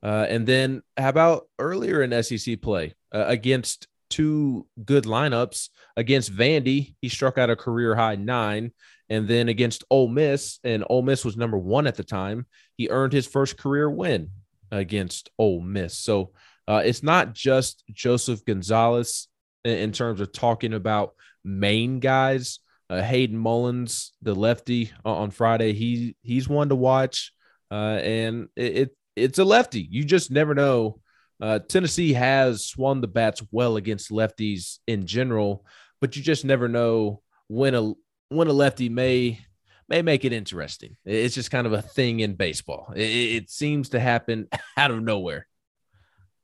Uh, 0.03 0.27
and 0.29 0.47
then 0.47 0.83
how 0.97 1.09
about 1.09 1.49
earlier 1.59 2.03
in 2.03 2.23
SEC 2.23 2.61
play 2.61 2.95
uh, 3.13 3.25
against 3.27 3.89
two 4.09 4.67
good 4.85 5.05
lineups 5.05 5.71
against 5.97 6.33
Vandy? 6.33 6.95
He 7.01 7.09
struck 7.09 7.39
out 7.39 7.51
a 7.51 7.57
career 7.57 7.95
high 7.95 8.17
nine. 8.17 8.73
And 9.09 9.29
then 9.29 9.49
against 9.49 9.85
Ole 9.91 10.09
Miss, 10.09 10.59
and 10.65 10.85
Ole 10.91 11.03
Miss 11.03 11.25
was 11.25 11.37
number 11.37 11.59
one 11.59 11.87
at 11.87 11.95
the 11.95 12.05
time, 12.05 12.47
he 12.77 12.91
earned 12.91 13.13
his 13.13 13.27
first 13.27 13.57
career 13.57 13.89
win 13.89 14.31
against 14.71 15.31
Ole 15.39 15.61
Miss. 15.61 15.97
So 15.97 16.33
uh, 16.67 16.83
it's 16.85 17.03
not 17.03 17.33
just 17.33 17.85
Joseph 17.93 18.45
Gonzalez 18.45 19.29
in, 19.65 19.79
in, 19.79 19.93
terms 19.93 20.21
of 20.21 20.33
talking 20.33 20.75
about 20.75 21.15
main 21.47 22.01
guys. 22.01 22.61
Uh, 22.89 23.03
Hayden 23.03 23.37
Mullins, 23.37 24.13
the 24.23 24.35
lefty 24.35 24.93
on 25.05 25.33
Friday, 25.33 25.73
he 25.73 26.15
he's 26.23 26.49
one 26.49 26.69
to 26.69 26.77
watch, 26.77 27.33
uh, 27.71 27.75
and 27.75 28.49
it, 28.55 28.77
it 28.77 28.97
it's 29.17 29.39
a 29.41 29.45
lefty. 29.45 29.89
You 29.91 30.05
just 30.05 30.31
never 30.31 30.55
know. 30.55 31.01
Uh, 31.41 31.59
Tennessee 31.59 32.13
has 32.13 32.65
swung 32.65 33.01
the 33.01 33.09
bats 33.09 33.43
well 33.51 33.77
against 33.77 34.13
lefties 34.13 34.79
in 34.87 35.05
general, 35.05 35.67
but 36.01 36.17
you 36.17 36.23
just 36.23 36.45
never 36.45 36.69
know 36.69 37.23
when 37.49 37.75
a 37.75 37.93
when 38.29 38.47
a 38.47 38.53
lefty 38.53 38.89
may 38.89 39.41
may 39.89 40.03
make 40.03 40.25
it 40.25 40.33
interesting. 40.33 40.97
It's 41.05 41.35
just 41.35 41.51
kind 41.51 41.67
of 41.67 41.73
a 41.73 41.83
thing 41.83 42.21
in 42.21 42.35
baseball. 42.35 42.93
It, 42.95 43.01
it 43.03 43.51
seems 43.51 43.91
to 43.91 44.01
happen 44.01 44.49
out 44.77 44.91
of 44.91 45.03
nowhere. 45.03 45.47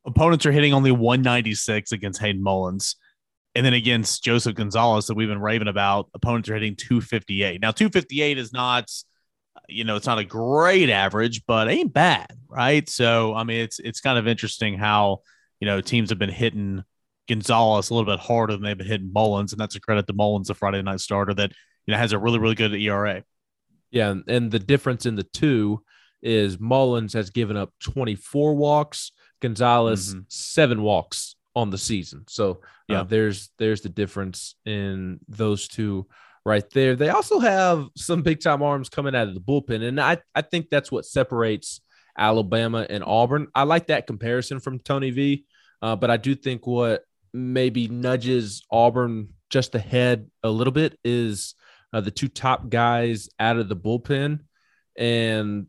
Opponents 0.05 0.47
are 0.47 0.53
hitting 0.53 0.75
only 0.75 0.91
196 0.91 1.93
against 1.93 2.21
Hayden 2.21 2.43
Mullins. 2.43 2.97
And 3.55 3.67
then 3.67 3.75
against 3.75 4.25
Joseph 4.25 4.55
Gonzalez 4.55 5.07
that 5.07 5.15
we've 5.15 5.29
been 5.29 5.41
raving 5.41 5.69
about, 5.69 6.09
opponents 6.15 6.49
are 6.49 6.55
hitting 6.55 6.75
258. 6.75 7.61
Now, 7.61 7.71
258 7.71 8.39
is 8.39 8.53
not 8.53 8.91
you 9.69 9.85
know, 9.85 9.97
it's 9.97 10.07
not 10.07 10.19
a 10.19 10.25
great 10.25 10.91
average, 10.91 11.45
but 11.47 11.69
ain't 11.69 11.93
bad, 11.93 12.37
right? 12.49 12.89
So, 12.89 13.35
I 13.35 13.45
mean, 13.45 13.61
it's 13.61 13.79
it's 13.79 14.01
kind 14.01 14.19
of 14.19 14.27
interesting 14.27 14.79
how 14.79 15.21
you 15.61 15.67
know 15.67 15.81
teams 15.81 16.11
have 16.11 16.19
been 16.19 16.31
hitting 16.31 16.85
Gonzalez 17.29 17.91
a 17.91 17.95
little 17.95 18.11
bit 18.11 18.21
harder 18.21 18.55
than 18.55 18.63
they've 18.63 18.77
been 18.77 18.87
hitting 18.87 19.13
Mullins, 19.13 19.53
and 19.53 19.61
that's 19.61 19.77
a 19.77 19.81
credit 19.81 20.07
to 20.07 20.13
Mullins, 20.13 20.49
the 20.49 20.55
Friday 20.55 20.83
night 20.83 21.01
starter, 21.01 21.35
that 21.35 21.53
you 21.87 21.93
know 21.93 21.99
has 21.99 22.13
a 22.13 22.19
really 22.19 22.39
really 22.39 22.55
good 22.55 22.75
ERA. 22.75 23.25
Yeah, 23.91 24.15
and 24.27 24.51
the 24.51 24.59
difference 24.59 25.07
in 25.07 25.17
the 25.17 25.23
two 25.23 25.83
is 26.23 26.59
Mullins 26.59 27.13
has 27.15 27.31
given 27.31 27.57
up 27.57 27.73
24 27.83 28.55
walks, 28.55 29.13
Gonzalez 29.41 30.11
mm-hmm. 30.11 30.21
seven 30.29 30.83
walks 30.83 31.37
on 31.55 31.71
the 31.71 31.79
season. 31.79 32.25
So 32.29 32.51
uh, 32.53 32.57
yeah, 32.89 33.03
there's 33.05 33.51
there's 33.59 33.83
the 33.83 33.89
difference 33.89 34.57
in 34.65 35.21
those 35.29 35.69
two 35.69 36.07
right 36.45 36.69
there. 36.71 36.97
They 36.97 37.11
also 37.11 37.39
have 37.39 37.87
some 37.97 38.23
big 38.23 38.41
time 38.41 38.63
arms 38.63 38.89
coming 38.89 39.15
out 39.15 39.29
of 39.29 39.35
the 39.35 39.41
bullpen, 39.41 39.87
and 39.87 40.01
I 40.01 40.19
I 40.35 40.43
think 40.43 40.71
that's 40.71 40.91
what 40.91 41.05
separates 41.05 41.81
Alabama 42.17 42.87
and 42.89 43.05
Auburn. 43.05 43.49
I 43.55 43.65
like 43.65 43.87
that 43.89 44.07
comparison 44.07 44.61
from 44.61 44.79
Tony 44.79 45.11
V, 45.11 45.45
uh, 45.81 45.97
but 45.97 46.11
I 46.11 46.17
do 46.17 46.35
think 46.35 46.67
what 46.67 47.03
maybe 47.33 47.89
nudges 47.89 48.65
Auburn 48.71 49.29
just 49.51 49.75
ahead 49.75 50.31
a 50.43 50.51
little 50.51 50.73
bit 50.73 50.99
is 51.05 51.55
uh, 51.93 52.01
the 52.01 52.11
two 52.11 52.29
top 52.29 52.69
guys 52.69 53.29
out 53.39 53.59
of 53.59 53.69
the 53.69 53.77
bullpen, 53.77 54.41
and 54.97 55.67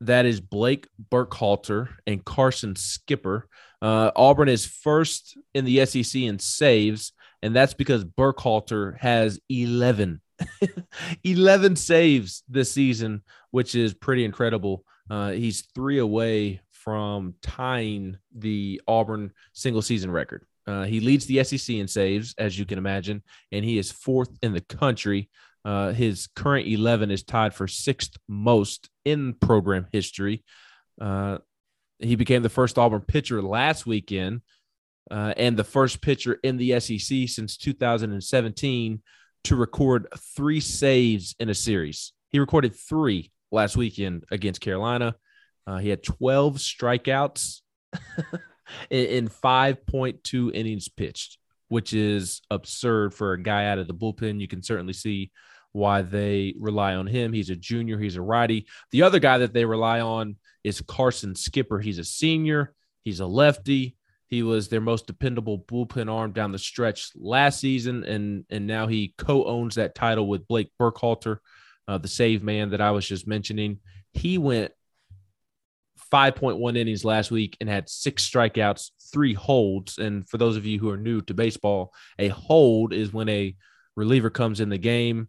that 0.00 0.26
is 0.26 0.40
Blake 0.40 0.88
Burkhalter 1.10 1.88
and 2.06 2.24
Carson 2.24 2.76
Skipper. 2.76 3.48
Uh, 3.80 4.10
Auburn 4.16 4.48
is 4.48 4.66
first 4.66 5.36
in 5.54 5.64
the 5.64 5.84
SEC 5.86 6.22
in 6.22 6.38
saves, 6.38 7.12
and 7.42 7.54
that's 7.54 7.74
because 7.74 8.04
Burkhalter 8.04 8.98
has 8.98 9.40
11, 9.48 10.20
11 11.24 11.76
saves 11.76 12.42
this 12.48 12.72
season, 12.72 13.22
which 13.50 13.74
is 13.74 13.94
pretty 13.94 14.24
incredible. 14.24 14.84
Uh, 15.10 15.30
he's 15.30 15.66
three 15.74 15.98
away 15.98 16.60
from 16.70 17.34
tying 17.42 18.16
the 18.34 18.80
Auburn 18.86 19.32
single 19.52 19.82
season 19.82 20.10
record. 20.10 20.44
Uh, 20.66 20.84
he 20.84 21.00
leads 21.00 21.24
the 21.26 21.42
SEC 21.42 21.76
in 21.76 21.88
saves, 21.88 22.34
as 22.36 22.58
you 22.58 22.66
can 22.66 22.78
imagine, 22.78 23.22
and 23.52 23.64
he 23.64 23.78
is 23.78 23.90
fourth 23.90 24.30
in 24.42 24.52
the 24.52 24.60
country. 24.60 25.30
Uh, 25.68 25.92
his 25.92 26.28
current 26.28 26.66
11 26.66 27.10
is 27.10 27.22
tied 27.22 27.52
for 27.52 27.68
sixth 27.68 28.16
most 28.26 28.88
in 29.04 29.34
program 29.34 29.86
history. 29.92 30.42
Uh, 30.98 31.36
he 31.98 32.16
became 32.16 32.42
the 32.42 32.48
first 32.48 32.78
Auburn 32.78 33.02
pitcher 33.02 33.42
last 33.42 33.84
weekend 33.84 34.40
uh, 35.10 35.34
and 35.36 35.58
the 35.58 35.64
first 35.64 36.00
pitcher 36.00 36.38
in 36.42 36.56
the 36.56 36.80
SEC 36.80 37.28
since 37.28 37.58
2017 37.58 39.02
to 39.44 39.56
record 39.56 40.06
three 40.34 40.60
saves 40.60 41.36
in 41.38 41.50
a 41.50 41.54
series. 41.54 42.14
He 42.30 42.38
recorded 42.38 42.74
three 42.74 43.30
last 43.52 43.76
weekend 43.76 44.24
against 44.30 44.62
Carolina. 44.62 45.16
Uh, 45.66 45.76
he 45.76 45.90
had 45.90 46.02
12 46.02 46.56
strikeouts 46.56 47.60
in, 48.88 49.04
in 49.04 49.28
5.2 49.28 50.54
innings 50.54 50.88
pitched, 50.88 51.36
which 51.68 51.92
is 51.92 52.40
absurd 52.50 53.12
for 53.12 53.34
a 53.34 53.42
guy 53.42 53.66
out 53.66 53.78
of 53.78 53.86
the 53.86 53.92
bullpen. 53.92 54.40
You 54.40 54.48
can 54.48 54.62
certainly 54.62 54.94
see 54.94 55.30
why 55.72 56.02
they 56.02 56.54
rely 56.58 56.94
on 56.94 57.06
him. 57.06 57.32
He's 57.32 57.50
a 57.50 57.56
junior, 57.56 57.98
he's 57.98 58.16
a 58.16 58.22
righty. 58.22 58.66
The 58.90 59.02
other 59.02 59.18
guy 59.18 59.38
that 59.38 59.52
they 59.52 59.64
rely 59.64 60.00
on 60.00 60.36
is 60.64 60.80
Carson 60.80 61.34
Skipper. 61.34 61.78
He's 61.78 61.98
a 61.98 62.04
senior, 62.04 62.74
he's 63.04 63.20
a 63.20 63.26
lefty. 63.26 63.96
He 64.26 64.42
was 64.42 64.68
their 64.68 64.82
most 64.82 65.06
dependable 65.06 65.58
bullpen 65.58 66.12
arm 66.12 66.32
down 66.32 66.52
the 66.52 66.58
stretch 66.58 67.12
last 67.16 67.60
season, 67.60 68.04
and 68.04 68.44
and 68.50 68.66
now 68.66 68.86
he 68.86 69.14
co-owns 69.16 69.76
that 69.76 69.94
title 69.94 70.28
with 70.28 70.46
Blake 70.46 70.70
Burkhalter, 70.78 71.38
uh, 71.86 71.96
the 71.96 72.08
save 72.08 72.42
man 72.42 72.70
that 72.70 72.82
I 72.82 72.90
was 72.90 73.08
just 73.08 73.26
mentioning. 73.26 73.78
He 74.12 74.36
went 74.36 74.72
5.1 76.12 76.76
innings 76.76 77.04
last 77.04 77.30
week 77.30 77.56
and 77.60 77.68
had 77.68 77.88
six 77.88 78.28
strikeouts, 78.28 78.90
three 79.12 79.34
holds. 79.34 79.98
And 79.98 80.28
for 80.28 80.38
those 80.38 80.56
of 80.56 80.66
you 80.66 80.78
who 80.78 80.90
are 80.90 80.96
new 80.96 81.20
to 81.22 81.34
baseball, 81.34 81.92
a 82.18 82.28
hold 82.28 82.92
is 82.92 83.12
when 83.12 83.28
a 83.28 83.54
reliever 83.96 84.30
comes 84.30 84.60
in 84.60 84.68
the 84.68 84.78
game. 84.78 85.28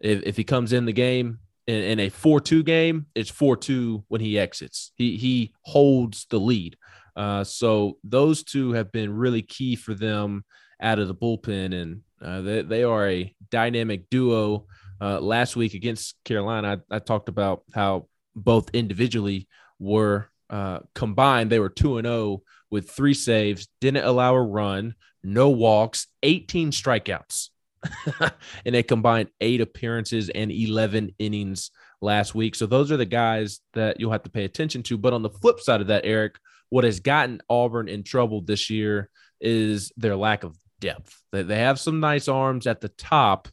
If, 0.00 0.22
if 0.24 0.36
he 0.36 0.44
comes 0.44 0.72
in 0.72 0.84
the 0.84 0.92
game 0.92 1.38
in, 1.66 1.82
in 1.82 2.00
a 2.00 2.08
4 2.08 2.40
2 2.40 2.62
game, 2.62 3.06
it's 3.14 3.30
4 3.30 3.56
2 3.56 4.04
when 4.08 4.20
he 4.20 4.38
exits. 4.38 4.92
He, 4.96 5.16
he 5.16 5.52
holds 5.62 6.26
the 6.30 6.38
lead. 6.38 6.76
Uh, 7.16 7.42
so 7.44 7.96
those 8.04 8.42
two 8.42 8.72
have 8.72 8.92
been 8.92 9.12
really 9.12 9.42
key 9.42 9.74
for 9.74 9.94
them 9.94 10.44
out 10.80 10.98
of 10.98 11.08
the 11.08 11.14
bullpen, 11.14 11.74
and 11.74 12.02
uh, 12.20 12.42
they, 12.42 12.62
they 12.62 12.84
are 12.84 13.08
a 13.08 13.34
dynamic 13.50 14.10
duo. 14.10 14.66
Uh, 15.00 15.20
last 15.20 15.56
week 15.56 15.74
against 15.74 16.16
Carolina, 16.24 16.82
I, 16.90 16.96
I, 16.96 16.98
talked 17.00 17.28
about 17.28 17.64
how 17.74 18.08
both 18.34 18.70
individually 18.72 19.46
were 19.78 20.30
uh, 20.48 20.80
combined. 20.94 21.50
They 21.50 21.58
were 21.58 21.68
2 21.68 21.98
and 21.98 22.06
0 22.06 22.42
with 22.70 22.90
three 22.90 23.14
saves, 23.14 23.68
didn't 23.80 24.04
allow 24.04 24.34
a 24.34 24.42
run, 24.42 24.94
no 25.22 25.50
walks, 25.50 26.06
18 26.22 26.70
strikeouts. 26.70 27.50
and 28.64 28.74
they 28.74 28.82
combined 28.82 29.28
eight 29.40 29.60
appearances 29.60 30.28
and 30.28 30.50
11 30.50 31.14
innings 31.18 31.70
last 32.00 32.34
week. 32.34 32.54
So 32.54 32.66
those 32.66 32.92
are 32.92 32.96
the 32.96 33.06
guys 33.06 33.60
that 33.74 34.00
you'll 34.00 34.12
have 34.12 34.22
to 34.24 34.30
pay 34.30 34.44
attention 34.44 34.82
to. 34.84 34.98
But 34.98 35.12
on 35.12 35.22
the 35.22 35.30
flip 35.30 35.60
side 35.60 35.80
of 35.80 35.88
that, 35.88 36.04
Eric, 36.04 36.38
what 36.70 36.84
has 36.84 37.00
gotten 37.00 37.40
Auburn 37.48 37.88
in 37.88 38.02
trouble 38.02 38.40
this 38.40 38.70
year 38.70 39.10
is 39.40 39.92
their 39.96 40.16
lack 40.16 40.44
of 40.44 40.56
depth. 40.80 41.22
They, 41.32 41.58
have 41.58 41.80
some 41.80 42.00
nice 42.00 42.28
arms 42.28 42.66
at 42.66 42.80
the 42.80 42.88
top, 42.88 43.48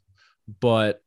but 0.60 1.02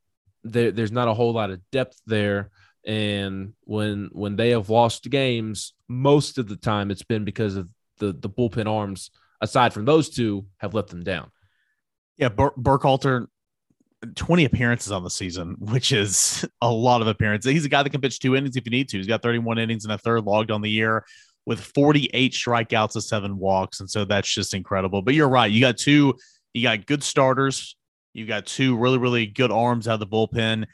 there's 0.44 0.92
not 0.92 1.08
a 1.08 1.14
whole 1.14 1.32
lot 1.32 1.50
of 1.50 1.60
depth 1.70 2.00
there. 2.06 2.50
And 2.86 3.54
when 3.62 4.10
when 4.12 4.36
they 4.36 4.50
have 4.50 4.70
lost 4.70 5.10
games, 5.10 5.74
most 5.88 6.38
of 6.38 6.48
the 6.48 6.56
time 6.56 6.90
it's 6.92 7.02
been 7.02 7.24
because 7.24 7.56
of 7.56 7.68
the 7.98 8.12
the 8.12 8.30
bullpen 8.30 8.68
arms. 8.68 9.10
Aside 9.40 9.74
from 9.74 9.84
those 9.84 10.08
two, 10.08 10.46
have 10.58 10.72
let 10.72 10.86
them 10.86 11.02
down. 11.02 11.30
Yeah, 12.18 12.29
Bur- 12.31 12.55
Burkhalter, 12.59 13.26
20 14.14 14.44
appearances 14.44 14.92
on 14.92 15.05
the 15.05 15.11
season, 15.11 15.57
which 15.61 15.92
is 15.92 16.46
a 16.61 16.70
lot 16.70 17.02
of 17.02 17.09
appearances. 17.09 17.52
He's 17.52 17.64
a 17.64 17.70
guy 17.70 17.83
that 17.83 17.90
can 17.90 18.00
pitch 18.00 18.20
two 18.20 18.37
innings 18.37 18.57
if 18.57 18.64
you 18.66 18.70
need 18.70 18.88
to. 18.90 18.98
He's 18.98 19.07
got 19.07 19.22
31 19.22 19.59
innings 19.59 19.85
and 19.85 19.92
a 19.92 19.98
third 19.98 20.24
logged 20.24 20.50
on 20.50 20.62
the 20.62 20.70
year 20.70 21.05
with 21.46 21.61
48 21.61 22.33
strikeouts 22.33 22.94
and 22.94 23.05
seven 23.05 23.38
walks. 23.38 23.81
And 23.81 23.88
so 23.88 24.05
that's 24.05 24.33
just 24.33 24.52
incredible. 24.52 25.02
But 25.02 25.14
you're 25.14 25.29
right. 25.29 25.50
You 25.50 25.61
got 25.61 25.79
two, 25.79 26.14
you 26.52 26.62
got 26.62 26.87
good 26.87 27.02
starters. 27.02 27.76
You 28.12 28.26
got 28.26 28.46
two 28.46 28.76
really, 28.76 28.98
really 28.98 29.26
good 29.26 29.52
arms 29.52 29.87
out 29.87 29.94
of 29.94 30.00
the 30.00 30.07
bullpen. 30.07 30.66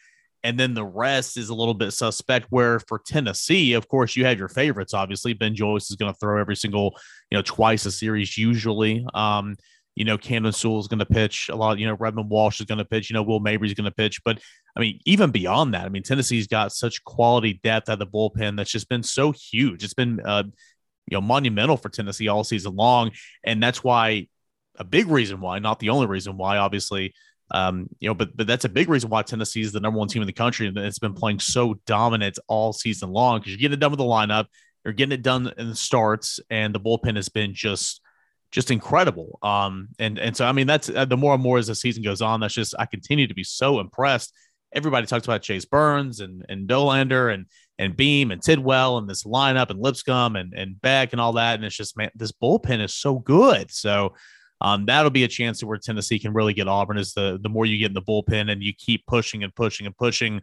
And 0.44 0.58
then 0.58 0.74
the 0.74 0.84
rest 0.84 1.36
is 1.36 1.50
a 1.50 1.54
little 1.54 1.74
bit 1.74 1.92
suspect. 1.92 2.46
Where 2.50 2.80
for 2.80 3.00
Tennessee, 3.04 3.74
of 3.74 3.86
course, 3.88 4.16
you 4.16 4.24
had 4.24 4.38
your 4.38 4.48
favorites. 4.48 4.94
Obviously, 4.94 5.34
Ben 5.34 5.54
Joyce 5.54 5.90
is 5.90 5.96
going 5.96 6.12
to 6.12 6.18
throw 6.18 6.40
every 6.40 6.56
single, 6.56 6.96
you 7.30 7.38
know, 7.38 7.42
twice 7.42 7.86
a 7.86 7.92
series 7.92 8.36
usually. 8.36 9.06
Um, 9.14 9.56
you 9.94 10.04
know, 10.04 10.16
Camden 10.16 10.52
Sewell 10.52 10.80
is 10.80 10.88
going 10.88 11.00
to 11.00 11.06
pitch 11.06 11.48
a 11.50 11.56
lot. 11.56 11.78
You 11.78 11.86
know, 11.86 11.96
Redmond 11.98 12.30
Walsh 12.30 12.60
is 12.60 12.66
going 12.66 12.78
to 12.78 12.84
pitch. 12.84 13.10
You 13.10 13.14
know, 13.14 13.22
Will 13.22 13.40
Mabry's 13.40 13.74
going 13.74 13.84
to 13.84 13.94
pitch. 13.94 14.22
But 14.24 14.40
I 14.76 14.80
mean, 14.80 15.00
even 15.04 15.30
beyond 15.30 15.74
that, 15.74 15.84
I 15.84 15.88
mean, 15.88 16.02
Tennessee's 16.02 16.46
got 16.46 16.72
such 16.72 17.04
quality 17.04 17.60
depth 17.62 17.88
at 17.88 17.98
the 17.98 18.06
bullpen 18.06 18.56
that's 18.56 18.70
just 18.70 18.88
been 18.88 19.02
so 19.02 19.32
huge. 19.32 19.84
It's 19.84 19.94
been, 19.94 20.20
uh, 20.24 20.44
you 21.06 21.16
know, 21.16 21.20
monumental 21.20 21.76
for 21.76 21.90
Tennessee 21.90 22.28
all 22.28 22.44
season 22.44 22.74
long, 22.74 23.10
and 23.44 23.62
that's 23.62 23.84
why 23.84 24.28
a 24.76 24.84
big 24.84 25.08
reason 25.08 25.40
why, 25.40 25.58
not 25.58 25.78
the 25.78 25.90
only 25.90 26.06
reason 26.06 26.36
why, 26.36 26.56
obviously. 26.56 27.14
Um, 27.50 27.88
you 28.00 28.08
know, 28.08 28.14
but 28.14 28.34
but 28.34 28.46
that's 28.46 28.64
a 28.64 28.70
big 28.70 28.88
reason 28.88 29.10
why 29.10 29.20
Tennessee 29.20 29.60
is 29.60 29.72
the 29.72 29.80
number 29.80 29.98
one 29.98 30.08
team 30.08 30.22
in 30.22 30.26
the 30.26 30.32
country, 30.32 30.68
and 30.68 30.78
it's 30.78 30.98
been 30.98 31.12
playing 31.12 31.40
so 31.40 31.74
dominant 31.84 32.38
all 32.48 32.72
season 32.72 33.10
long 33.10 33.40
because 33.40 33.52
you're 33.52 33.58
getting 33.58 33.74
it 33.74 33.80
done 33.80 33.90
with 33.90 33.98
the 33.98 34.04
lineup, 34.04 34.46
you're 34.86 34.94
getting 34.94 35.12
it 35.12 35.20
done 35.20 35.52
in 35.58 35.68
the 35.68 35.76
starts, 35.76 36.40
and 36.48 36.74
the 36.74 36.80
bullpen 36.80 37.16
has 37.16 37.28
been 37.28 37.52
just 37.52 38.00
just 38.52 38.70
incredible. 38.70 39.38
Um, 39.42 39.88
and 39.98 40.18
and 40.18 40.36
so 40.36 40.46
I 40.46 40.52
mean 40.52 40.66
that's 40.66 40.88
uh, 40.88 41.06
the 41.06 41.16
more 41.16 41.34
and 41.34 41.42
more 41.42 41.58
as 41.58 41.66
the 41.66 41.74
season 41.74 42.02
goes 42.02 42.22
on, 42.22 42.40
that's 42.40 42.54
just 42.54 42.74
I 42.78 42.86
continue 42.86 43.26
to 43.26 43.34
be 43.34 43.44
so 43.44 43.80
impressed. 43.80 44.32
Everybody 44.74 45.06
talks 45.06 45.26
about 45.26 45.42
Chase 45.42 45.64
Burns 45.64 46.20
and 46.20 46.44
and 46.48 46.68
Dollander 46.68 47.32
and 47.32 47.46
and 47.78 47.96
Beam 47.96 48.30
and 48.30 48.42
Tidwell 48.42 48.98
and 48.98 49.08
this 49.08 49.24
lineup 49.24 49.70
and 49.70 49.80
Lipscomb 49.80 50.36
and 50.36 50.52
and 50.52 50.80
Beck 50.80 51.12
and 51.12 51.20
all 51.20 51.32
that, 51.32 51.56
and 51.56 51.64
it's 51.64 51.76
just 51.76 51.96
man, 51.96 52.10
this 52.14 52.32
bullpen 52.32 52.84
is 52.84 52.94
so 52.94 53.18
good. 53.18 53.72
So. 53.72 54.14
Um, 54.64 54.86
that'll 54.86 55.10
be 55.10 55.24
a 55.24 55.28
chance 55.28 55.64
where 55.64 55.76
Tennessee 55.76 56.20
can 56.20 56.32
really 56.32 56.54
get 56.54 56.68
Auburn. 56.68 56.96
Is 56.96 57.14
the 57.14 57.36
the 57.42 57.48
more 57.48 57.66
you 57.66 57.78
get 57.78 57.88
in 57.88 57.94
the 57.94 58.00
bullpen 58.00 58.48
and 58.48 58.62
you 58.62 58.72
keep 58.72 59.04
pushing 59.06 59.42
and 59.42 59.52
pushing 59.52 59.88
and 59.88 59.96
pushing, 59.96 60.40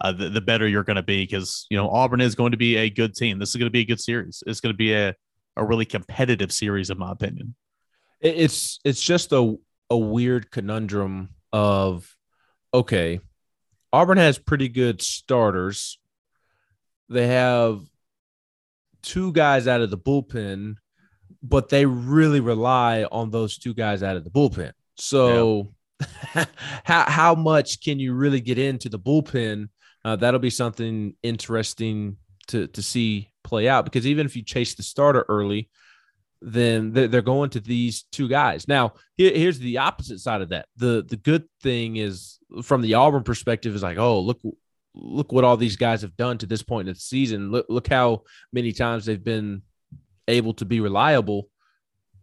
uh, 0.00 0.12
the, 0.12 0.28
the 0.28 0.40
better 0.40 0.68
you're 0.68 0.84
going 0.84 0.94
to 0.94 1.02
be 1.02 1.24
because 1.24 1.66
you 1.68 1.76
know 1.76 1.90
Auburn 1.90 2.20
is 2.20 2.36
going 2.36 2.52
to 2.52 2.56
be 2.56 2.76
a 2.76 2.88
good 2.88 3.16
team. 3.16 3.40
This 3.40 3.48
is 3.48 3.56
going 3.56 3.66
to 3.66 3.72
be 3.72 3.80
a 3.80 3.84
good 3.84 4.00
series. 4.00 4.40
It's 4.46 4.60
going 4.60 4.72
to 4.72 4.76
be 4.76 4.94
a 4.94 5.16
a 5.56 5.64
really 5.64 5.84
competitive 5.84 6.52
series, 6.52 6.90
in 6.90 6.98
my 6.98 7.12
opinion. 7.12 7.54
It's 8.20 8.80
it's 8.84 9.02
just 9.02 9.32
a 9.32 9.56
a 9.90 9.96
weird 9.96 10.50
conundrum 10.50 11.30
of 11.52 12.16
okay, 12.72 13.20
Auburn 13.92 14.18
has 14.18 14.38
pretty 14.38 14.68
good 14.68 15.02
starters. 15.02 15.98
They 17.08 17.28
have 17.28 17.80
two 19.02 19.32
guys 19.32 19.68
out 19.68 19.80
of 19.80 19.90
the 19.90 19.98
bullpen, 19.98 20.76
but 21.42 21.68
they 21.68 21.86
really 21.86 22.40
rely 22.40 23.04
on 23.04 23.30
those 23.30 23.58
two 23.58 23.74
guys 23.74 24.02
out 24.02 24.16
of 24.16 24.24
the 24.24 24.30
bullpen. 24.30 24.72
So, 24.96 25.72
yeah. 26.34 26.44
how 26.84 27.04
how 27.08 27.34
much 27.34 27.82
can 27.82 27.98
you 27.98 28.14
really 28.14 28.40
get 28.40 28.58
into 28.58 28.88
the 28.88 28.98
bullpen? 28.98 29.68
Uh, 30.04 30.16
that'll 30.16 30.40
be 30.40 30.50
something 30.50 31.14
interesting 31.22 32.16
to 32.48 32.66
to 32.68 32.82
see 32.82 33.30
play 33.46 33.68
out 33.68 33.84
because 33.84 34.06
even 34.06 34.26
if 34.26 34.36
you 34.36 34.42
chase 34.42 34.74
the 34.74 34.82
starter 34.82 35.24
early, 35.28 35.70
then 36.42 36.92
they're 36.92 37.22
going 37.22 37.50
to 37.50 37.60
these 37.60 38.04
two 38.12 38.28
guys. 38.28 38.68
Now, 38.68 38.94
here's 39.16 39.58
the 39.58 39.78
opposite 39.78 40.20
side 40.20 40.42
of 40.42 40.50
that. 40.50 40.66
The 40.76 41.04
the 41.08 41.16
good 41.16 41.44
thing 41.62 41.96
is 41.96 42.38
from 42.62 42.82
the 42.82 42.94
Auburn 42.94 43.22
perspective 43.22 43.74
is 43.74 43.82
like, 43.82 43.98
oh, 43.98 44.20
look 44.20 44.40
look 44.94 45.32
what 45.32 45.44
all 45.44 45.56
these 45.56 45.76
guys 45.76 46.02
have 46.02 46.16
done 46.16 46.38
to 46.38 46.46
this 46.46 46.62
point 46.62 46.88
in 46.88 46.94
the 46.94 47.00
season. 47.00 47.50
Look 47.50 47.66
look 47.68 47.88
how 47.88 48.22
many 48.52 48.72
times 48.72 49.06
they've 49.06 49.22
been 49.22 49.62
able 50.28 50.54
to 50.54 50.64
be 50.64 50.80
reliable. 50.80 51.48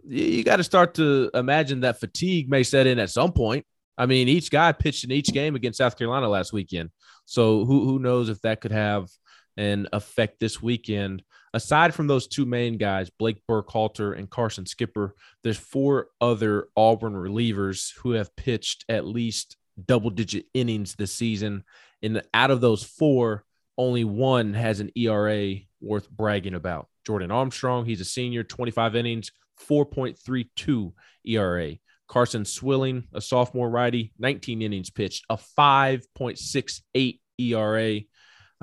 You 0.05 0.43
got 0.43 0.57
to 0.57 0.63
start 0.63 0.95
to 0.95 1.31
imagine 1.33 1.81
that 1.81 1.99
fatigue 1.99 2.49
may 2.49 2.63
set 2.63 2.87
in 2.87 2.99
at 2.99 3.09
some 3.09 3.31
point. 3.31 3.65
I 3.97 4.05
mean, 4.05 4.27
each 4.27 4.51
guy 4.51 4.71
pitched 4.71 5.03
in 5.03 5.11
each 5.11 5.31
game 5.31 5.55
against 5.55 5.77
South 5.77 5.97
Carolina 5.97 6.27
last 6.27 6.51
weekend. 6.51 6.89
So 7.25 7.65
who 7.65 7.85
who 7.85 7.99
knows 7.99 8.29
if 8.29 8.41
that 8.41 8.61
could 8.61 8.71
have 8.71 9.09
and 9.57 9.87
affect 9.93 10.39
this 10.39 10.61
weekend. 10.61 11.23
Aside 11.53 11.93
from 11.93 12.07
those 12.07 12.27
two 12.27 12.45
main 12.45 12.77
guys, 12.77 13.09
Blake 13.11 13.41
Burkhalter 13.47 14.17
and 14.17 14.29
Carson 14.29 14.65
Skipper, 14.65 15.15
there's 15.43 15.57
four 15.57 16.07
other 16.19 16.67
Auburn 16.75 17.13
relievers 17.13 17.93
who 17.97 18.11
have 18.11 18.35
pitched 18.35 18.85
at 18.89 19.05
least 19.05 19.57
double 19.85 20.09
digit 20.09 20.45
innings 20.53 20.95
this 20.95 21.13
season. 21.13 21.63
And 22.01 22.21
out 22.33 22.51
of 22.51 22.61
those 22.61 22.83
four, 22.83 23.45
only 23.77 24.03
one 24.03 24.53
has 24.53 24.79
an 24.79 24.91
ERA 24.95 25.55
worth 25.81 26.09
bragging 26.09 26.55
about. 26.55 26.87
Jordan 27.05 27.31
Armstrong, 27.31 27.85
he's 27.85 28.01
a 28.01 28.05
senior, 28.05 28.43
25 28.43 28.95
innings, 28.95 29.31
4.32 29.67 30.93
ERA. 31.25 31.73
Carson 32.07 32.45
Swilling, 32.45 33.05
a 33.13 33.21
sophomore 33.21 33.69
righty, 33.69 34.13
19 34.19 34.61
innings 34.61 34.89
pitched, 34.89 35.25
a 35.29 35.37
5.68 35.37 37.19
ERA. 37.39 38.01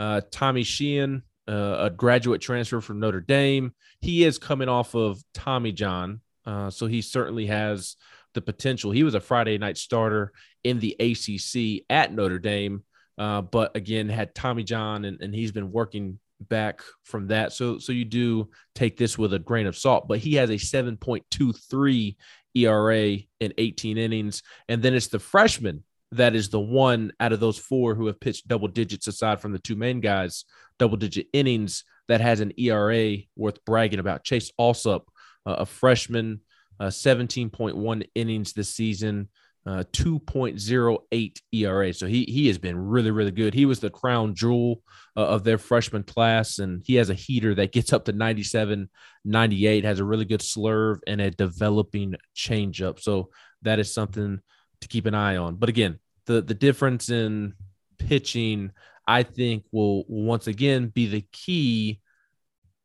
Uh, 0.01 0.23
Tommy 0.31 0.63
Sheehan, 0.63 1.23
uh, 1.47 1.77
a 1.81 1.91
graduate 1.91 2.41
transfer 2.41 2.81
from 2.81 3.01
Notre 3.01 3.21
Dame. 3.21 3.75
He 4.01 4.25
is 4.25 4.39
coming 4.39 4.71
off 4.71 4.95
of 4.95 5.23
Tommy 5.35 5.73
John, 5.73 6.23
uh, 6.47 6.71
so 6.71 6.87
he 6.87 7.03
certainly 7.03 7.45
has 7.47 7.97
the 8.33 8.41
potential. 8.41 8.93
He 8.93 9.05
was 9.05 9.15
a 9.15 9.21
Friday 9.21 9.59
night 9.59 9.77
starter 9.77 10.33
in 10.65 10.81
the 10.81 10.97
ACC 10.99 11.85
at 11.91 12.15
Notre 12.15 12.39
Dame, 12.39 12.83
uh, 13.19 13.43
but 13.43 13.77
again 13.77 14.09
had 14.09 14.35
Tommy 14.35 14.65
John, 14.65 15.05
and, 15.05 15.21
and 15.21 15.35
he's 15.35 15.53
been 15.53 15.71
working 15.71 16.19
back 16.41 16.81
from 17.05 17.27
that. 17.27 17.53
So 17.53 17.79
so 17.79 17.93
you 17.93 18.07
do 18.07 18.49
take 18.75 18.97
this 18.97 19.19
with 19.19 19.35
a 19.35 19.39
grain 19.39 19.67
of 19.67 19.77
salt. 19.77 20.09
But 20.09 20.21
he 20.21 20.37
has 20.37 20.49
a 20.49 20.55
7.23 20.55 22.17
ERA 22.55 23.19
in 23.41 23.55
18 23.59 23.99
innings, 23.99 24.43
and 24.67 24.83
then 24.83 24.95
it's 24.95 25.09
the 25.09 25.19
freshman 25.19 25.85
that 26.12 26.35
is 26.35 26.49
the 26.49 26.61
one 26.61 27.12
out 27.20 27.33
of 27.33 27.40
those 27.40 27.59
four 27.59 27.94
who 27.94 28.07
have 28.07 28.20
pitched 28.20 28.49
double 28.49 28.68
digits 28.68 29.07
aside 29.07 29.40
from 29.40 29.53
the 29.53 29.59
two 29.59 29.77
main 29.77 30.01
guys, 30.01 30.44
double 30.79 30.96
digit 30.96 31.29
innings 31.33 31.85
that 32.09 32.20
has 32.20 32.40
an 32.40 32.53
ERA 32.59 33.16
worth 33.37 33.64
bragging 33.64 34.01
about. 34.01 34.25
Chase 34.25 34.51
Allsup, 34.59 35.03
uh, 35.46 35.57
a 35.59 35.66
freshman, 35.66 36.40
uh, 36.81 36.87
17.1 36.87 38.07
innings 38.14 38.53
this 38.53 38.75
season, 38.75 39.29
uh, 39.66 39.85
2.08 39.92 41.38
ERA. 41.53 41.92
So 41.92 42.07
he 42.07 42.25
he 42.25 42.49
has 42.49 42.59
been 42.59 42.77
really 42.77 43.11
really 43.11 43.31
good. 43.31 43.55
He 43.55 43.66
was 43.66 43.79
the 43.79 43.90
crown 43.90 44.35
jewel 44.35 44.83
uh, 45.16 45.27
of 45.27 45.44
their 45.44 45.59
freshman 45.59 46.03
class, 46.03 46.59
and 46.59 46.83
he 46.85 46.94
has 46.96 47.11
a 47.11 47.14
heater 47.14 47.55
that 47.55 47.73
gets 47.73 47.92
up 47.92 48.07
to 48.07 48.12
97, 48.12 48.88
98. 49.25 49.85
Has 49.85 50.01
a 50.01 50.05
really 50.05 50.25
good 50.25 50.40
slurve 50.40 51.01
and 51.07 51.20
a 51.20 51.31
developing 51.31 52.14
changeup. 52.35 53.01
So 53.01 53.29
that 53.62 53.79
is 53.79 53.92
something 53.92 54.40
to 54.81 54.88
keep 54.88 55.07
an 55.07 55.14
eye 55.14 55.37
on. 55.37 55.57
But 55.57 55.69
again, 55.69 55.99
the 56.27 56.40
the 56.40 56.55
difference 56.55 57.11
in 57.11 57.55
pitching, 57.99 58.73
I 59.07 59.23
think, 59.23 59.64
will, 59.73 60.05
once 60.09 60.47
again 60.47 60.88
be 60.88 61.07
the 61.07 61.25
key 61.33 62.01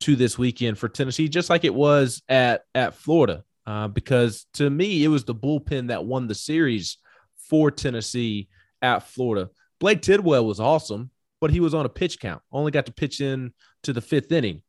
to 0.02 0.16
this 0.16 0.38
weekend 0.38 0.78
for 0.78 0.90
Tennessee, 0.90 1.30
just 1.30 1.50
like 1.50 1.64
it 1.64 1.74
was 1.74 2.22
at 2.30 2.64
at 2.74 2.96
Florida. 2.96 3.44
Uh, 3.66 3.88
because 3.88 4.46
to 4.54 4.70
me, 4.70 5.04
it 5.04 5.08
was 5.08 5.24
the 5.24 5.34
bullpen 5.34 5.88
that 5.88 6.06
won 6.06 6.28
the 6.28 6.36
series 6.36 6.98
for 7.50 7.72
Tennessee 7.72 8.48
at 8.82 9.08
Florida. 9.08 9.50
Blade 9.80 10.04
Tidwell 10.04 10.46
was 10.46 10.60
awesome, 10.60 11.10
but 11.42 11.50
he 11.50 11.60
was 11.60 11.74
on 11.74 11.86
a 11.86 11.90
pitch 11.90 12.20
count. 12.20 12.42
Only 12.52 12.72
got 12.72 12.86
to 12.86 12.94
pitch 12.94 13.22
in 13.22 13.54
to 13.84 13.94
the 13.94 14.02
fifth 14.02 14.32
inning. 14.32 14.62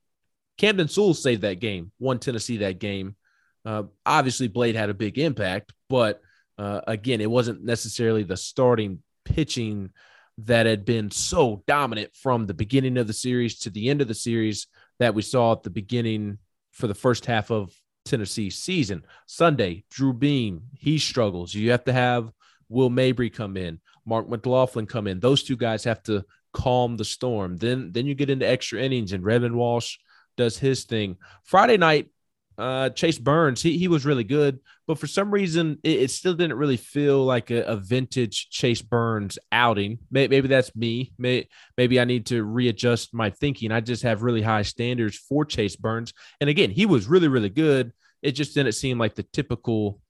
Camden 0.57 0.89
Sewell 0.89 1.13
saved 1.13 1.43
that 1.43 1.61
game, 1.61 1.93
won 1.99 2.19
Tennessee 2.19 2.59
that 2.59 2.79
game. 2.79 3.17
Uh, 3.65 3.85
obviously, 4.07 4.49
Blade 4.49 4.77
had 4.77 4.89
a 4.91 4.95
big 4.95 5.19
impact, 5.19 5.73
but 5.89 6.23
uh, 6.59 6.81
again, 6.87 7.21
it 7.21 7.31
wasn't 7.31 7.65
necessarily 7.65 8.23
the 8.23 8.37
starting 8.37 9.03
pitching 9.25 9.91
that 10.39 10.67
had 10.67 10.85
been 10.85 11.11
so 11.11 11.63
dominant 11.67 12.15
from 12.15 12.47
the 12.47 12.55
beginning 12.55 12.99
of 12.99 13.07
the 13.07 13.13
series 13.13 13.59
to 13.61 13.71
the 13.71 13.89
end 13.89 14.01
of 14.01 14.09
the 14.09 14.15
series 14.15 14.67
that 14.99 15.15
we 15.15 15.23
saw 15.23 15.53
at 15.53 15.63
the 15.63 15.71
beginning 15.71 16.39
for 16.73 16.87
the 16.87 16.95
first 16.95 17.27
half 17.27 17.51
of 17.51 17.75
Tennessee 18.05 18.51
season. 18.51 19.05
Sunday, 19.27 19.85
Drew 19.91 20.13
Beam, 20.13 20.63
he 20.75 20.99
struggles. 20.99 21.55
You 21.55 21.71
have 21.71 21.85
to 21.85 21.93
have 21.93 22.31
Will 22.69 22.91
Mabry 22.91 23.31
come 23.31 23.57
in, 23.57 23.81
Mark 24.05 24.29
McLaughlin 24.29 24.87
come 24.87 25.07
in. 25.07 25.21
Those 25.21 25.43
two 25.43 25.57
guys 25.57 25.85
have 25.85 26.03
to 26.05 26.25
calm 26.53 26.97
the 26.97 27.05
storm. 27.05 27.57
Then 27.57 27.93
then 27.93 28.07
you 28.07 28.15
get 28.15 28.31
into 28.31 28.49
extra 28.49 28.81
innings 28.81 29.13
and 29.13 29.25
Redmond 29.25 29.57
Walsh 29.57 29.99
does 30.37 30.59
his 30.59 30.85
thing. 30.85 31.17
Friday 31.45 31.77
night, 31.77 32.11
uh, 32.59 32.91
Chase 32.91 33.19
Burns, 33.19 33.63
he, 33.63 33.77
he 33.77 33.89
was 33.89 34.07
really 34.07 34.25
good, 34.25 34.61
but 34.87 34.99
for 34.99 35.07
some 35.07 35.31
reason, 35.31 35.79
it, 35.83 36.01
it 36.03 36.11
still 36.11 36.35
didn't 36.35 36.57
really 36.57 36.77
feel 36.77 37.25
like 37.25 37.51
a, 37.51 37.63
a 37.63 37.77
vintage 37.77 38.49
Chase 38.51 38.83
Burns 38.83 39.39
outing. 39.53 39.99
Maybe, 40.11 40.37
maybe 40.37 40.49
that's 40.49 40.75
me. 40.75 41.13
Maybe, 41.19 41.49
maybe 41.77 42.01
I 42.01 42.05
need 42.05 42.27
to 42.27 42.43
readjust 42.43 43.13
my 43.13 43.31
thinking. 43.31 43.73
I 43.73 43.81
just 43.81 44.05
have 44.05 44.23
really 44.23 44.43
high 44.43 44.63
standards 44.63 45.17
for 45.17 45.45
Chase 45.45 45.77
Burns. 45.77 46.13
And 46.41 46.49
again, 46.49 46.71
he 46.71 46.87
was 46.87 47.07
really, 47.07 47.29
really 47.29 47.51
good. 47.51 47.93
It 48.23 48.33
just 48.33 48.55
didn't 48.55 48.73
seem 48.73 48.99
like 48.99 49.15
the 49.15 49.23
typical 49.23 50.01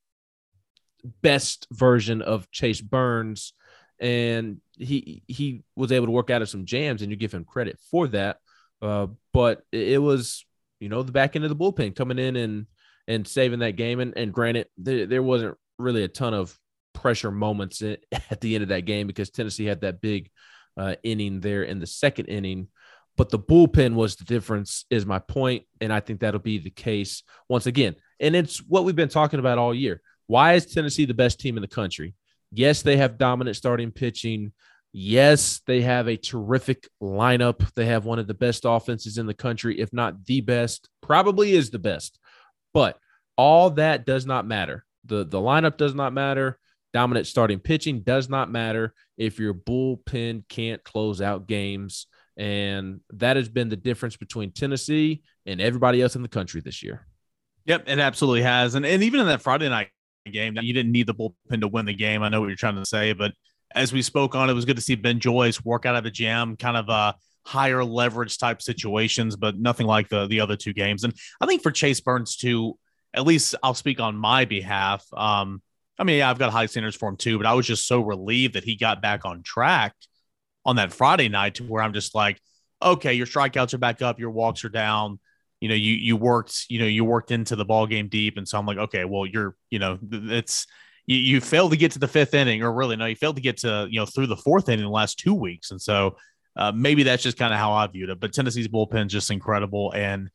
best 1.22 1.66
version 1.72 2.22
of 2.22 2.50
Chase 2.50 2.80
Burns. 2.80 3.54
And 3.98 4.60
he 4.76 5.22
he 5.26 5.64
was 5.74 5.90
able 5.90 6.06
to 6.06 6.12
work 6.12 6.28
out 6.28 6.42
of 6.42 6.50
some 6.50 6.66
jams, 6.66 7.00
and 7.00 7.10
you 7.10 7.16
give 7.16 7.32
him 7.32 7.44
credit 7.44 7.78
for 7.90 8.06
that. 8.08 8.36
Uh, 8.82 9.06
but 9.32 9.62
it 9.72 10.02
was 10.02 10.44
you 10.80 10.88
know, 10.88 11.02
the 11.02 11.12
back 11.12 11.36
end 11.36 11.44
of 11.44 11.50
the 11.50 11.56
bullpen 11.56 11.94
coming 11.96 12.18
in 12.18 12.36
and 12.36 12.66
and 13.08 13.26
saving 13.26 13.60
that 13.60 13.76
game. 13.76 14.00
And, 14.00 14.16
and 14.16 14.32
granted, 14.32 14.66
there, 14.76 15.06
there 15.06 15.22
wasn't 15.22 15.56
really 15.78 16.02
a 16.02 16.08
ton 16.08 16.34
of 16.34 16.58
pressure 16.92 17.30
moments 17.30 17.82
at 18.30 18.40
the 18.40 18.54
end 18.54 18.62
of 18.62 18.68
that 18.70 18.84
game 18.84 19.06
because 19.06 19.30
Tennessee 19.30 19.64
had 19.64 19.82
that 19.82 20.00
big 20.00 20.30
uh, 20.76 20.96
inning 21.02 21.40
there 21.40 21.62
in 21.62 21.78
the 21.78 21.86
second 21.86 22.26
inning. 22.26 22.68
But 23.16 23.30
the 23.30 23.38
bullpen 23.38 23.94
was 23.94 24.16
the 24.16 24.24
difference, 24.24 24.84
is 24.90 25.06
my 25.06 25.18
point, 25.18 25.64
and 25.80 25.90
I 25.90 26.00
think 26.00 26.20
that'll 26.20 26.40
be 26.40 26.58
the 26.58 26.70
case 26.70 27.22
once 27.48 27.64
again. 27.66 27.96
And 28.20 28.36
it's 28.36 28.58
what 28.58 28.84
we've 28.84 28.96
been 28.96 29.08
talking 29.08 29.40
about 29.40 29.56
all 29.56 29.74
year. 29.74 30.02
Why 30.26 30.54
is 30.54 30.66
Tennessee 30.66 31.06
the 31.06 31.14
best 31.14 31.40
team 31.40 31.56
in 31.56 31.62
the 31.62 31.68
country? 31.68 32.14
Yes, 32.52 32.82
they 32.82 32.98
have 32.98 33.16
dominant 33.16 33.56
starting 33.56 33.90
pitching. 33.90 34.52
Yes, 34.92 35.60
they 35.66 35.82
have 35.82 36.08
a 36.08 36.16
terrific 36.16 36.88
lineup. 37.02 37.72
They 37.74 37.86
have 37.86 38.04
one 38.04 38.18
of 38.18 38.26
the 38.26 38.34
best 38.34 38.62
offenses 38.64 39.18
in 39.18 39.26
the 39.26 39.34
country, 39.34 39.78
if 39.78 39.92
not 39.92 40.24
the 40.24 40.40
best, 40.40 40.88
probably 41.02 41.52
is 41.52 41.70
the 41.70 41.78
best. 41.78 42.18
But 42.72 42.98
all 43.36 43.70
that 43.70 44.06
does 44.06 44.26
not 44.26 44.46
matter. 44.46 44.84
The 45.04 45.24
the 45.24 45.38
lineup 45.38 45.76
does 45.76 45.94
not 45.94 46.12
matter. 46.12 46.58
Dominant 46.92 47.26
starting 47.26 47.58
pitching 47.58 48.00
does 48.00 48.28
not 48.28 48.50
matter 48.50 48.94
if 49.18 49.38
your 49.38 49.52
bullpen 49.52 50.48
can't 50.48 50.82
close 50.82 51.20
out 51.20 51.46
games. 51.46 52.06
And 52.38 53.00
that 53.10 53.36
has 53.36 53.48
been 53.48 53.68
the 53.68 53.76
difference 53.76 54.16
between 54.16 54.50
Tennessee 54.52 55.22
and 55.46 55.60
everybody 55.60 56.02
else 56.02 56.16
in 56.16 56.22
the 56.22 56.28
country 56.28 56.60
this 56.60 56.82
year. 56.82 57.06
Yep, 57.66 57.84
it 57.88 57.98
absolutely 57.98 58.42
has. 58.42 58.74
And 58.74 58.86
and 58.86 59.02
even 59.02 59.20
in 59.20 59.26
that 59.26 59.42
Friday 59.42 59.68
night 59.68 59.90
game, 60.30 60.56
you 60.60 60.72
didn't 60.72 60.92
need 60.92 61.06
the 61.06 61.14
bullpen 61.14 61.60
to 61.60 61.68
win 61.68 61.86
the 61.86 61.94
game. 61.94 62.22
I 62.22 62.28
know 62.28 62.40
what 62.40 62.48
you're 62.48 62.56
trying 62.56 62.76
to 62.76 62.86
say, 62.86 63.12
but 63.12 63.32
as 63.74 63.92
we 63.92 64.02
spoke 64.02 64.34
on, 64.34 64.48
it 64.50 64.54
was 64.54 64.64
good 64.64 64.76
to 64.76 64.82
see 64.82 64.94
Ben 64.94 65.20
Joyce 65.20 65.64
work 65.64 65.86
out 65.86 65.96
of 65.96 66.04
the 66.04 66.10
jam, 66.10 66.56
kind 66.56 66.76
of 66.76 66.88
a 66.88 67.14
higher 67.44 67.84
leverage 67.84 68.38
type 68.38 68.60
situations, 68.60 69.36
but 69.36 69.58
nothing 69.58 69.86
like 69.86 70.08
the 70.08 70.26
the 70.26 70.40
other 70.40 70.56
two 70.56 70.72
games. 70.72 71.04
And 71.04 71.14
I 71.40 71.46
think 71.46 71.62
for 71.62 71.70
Chase 71.70 72.00
Burns 72.00 72.36
too, 72.36 72.78
at 73.14 73.24
least 73.24 73.54
I'll 73.62 73.74
speak 73.74 74.00
on 74.00 74.16
my 74.16 74.44
behalf. 74.44 75.04
Um, 75.16 75.62
I 75.98 76.04
mean, 76.04 76.18
yeah, 76.18 76.30
I've 76.30 76.38
got 76.38 76.52
high 76.52 76.66
standards 76.66 76.96
for 76.96 77.08
him 77.08 77.16
too, 77.16 77.38
but 77.38 77.46
I 77.46 77.54
was 77.54 77.66
just 77.66 77.86
so 77.86 78.00
relieved 78.00 78.54
that 78.54 78.64
he 78.64 78.76
got 78.76 79.00
back 79.00 79.24
on 79.24 79.42
track 79.42 79.94
on 80.64 80.76
that 80.76 80.92
Friday 80.92 81.28
night 81.28 81.54
to 81.54 81.64
where 81.64 81.82
I'm 81.82 81.94
just 81.94 82.14
like, 82.14 82.38
okay, 82.82 83.14
your 83.14 83.26
strikeouts 83.26 83.72
are 83.72 83.78
back 83.78 84.02
up, 84.02 84.18
your 84.18 84.30
walks 84.30 84.64
are 84.64 84.68
down. 84.68 85.18
You 85.60 85.70
know, 85.70 85.74
you 85.74 85.94
you 85.94 86.16
worked, 86.16 86.66
you 86.68 86.78
know, 86.78 86.86
you 86.86 87.04
worked 87.04 87.30
into 87.30 87.56
the 87.56 87.64
ball 87.64 87.86
game 87.86 88.08
deep, 88.08 88.36
and 88.36 88.46
so 88.46 88.58
I'm 88.58 88.66
like, 88.66 88.76
okay, 88.76 89.06
well, 89.06 89.24
you're, 89.24 89.56
you 89.70 89.78
know, 89.78 89.98
it's 90.02 90.66
you, 91.06 91.16
you 91.16 91.40
failed 91.40 91.70
to 91.72 91.76
get 91.76 91.92
to 91.92 91.98
the 91.98 92.08
fifth 92.08 92.34
inning, 92.34 92.62
or 92.62 92.72
really, 92.72 92.96
no, 92.96 93.06
you 93.06 93.16
failed 93.16 93.36
to 93.36 93.42
get 93.42 93.58
to, 93.58 93.86
you 93.90 93.98
know, 93.98 94.06
through 94.06 94.26
the 94.26 94.36
fourth 94.36 94.68
inning 94.68 94.80
in 94.80 94.86
the 94.86 94.90
last 94.90 95.18
two 95.18 95.34
weeks. 95.34 95.70
And 95.70 95.80
so 95.80 96.16
uh, 96.56 96.72
maybe 96.72 97.02
that's 97.02 97.22
just 97.22 97.38
kind 97.38 97.52
of 97.52 97.60
how 97.60 97.72
I 97.72 97.86
viewed 97.86 98.10
it. 98.10 98.20
But 98.20 98.32
Tennessee's 98.32 98.68
bullpen 98.68 99.08
just 99.08 99.30
incredible. 99.30 99.92
And, 99.92 100.30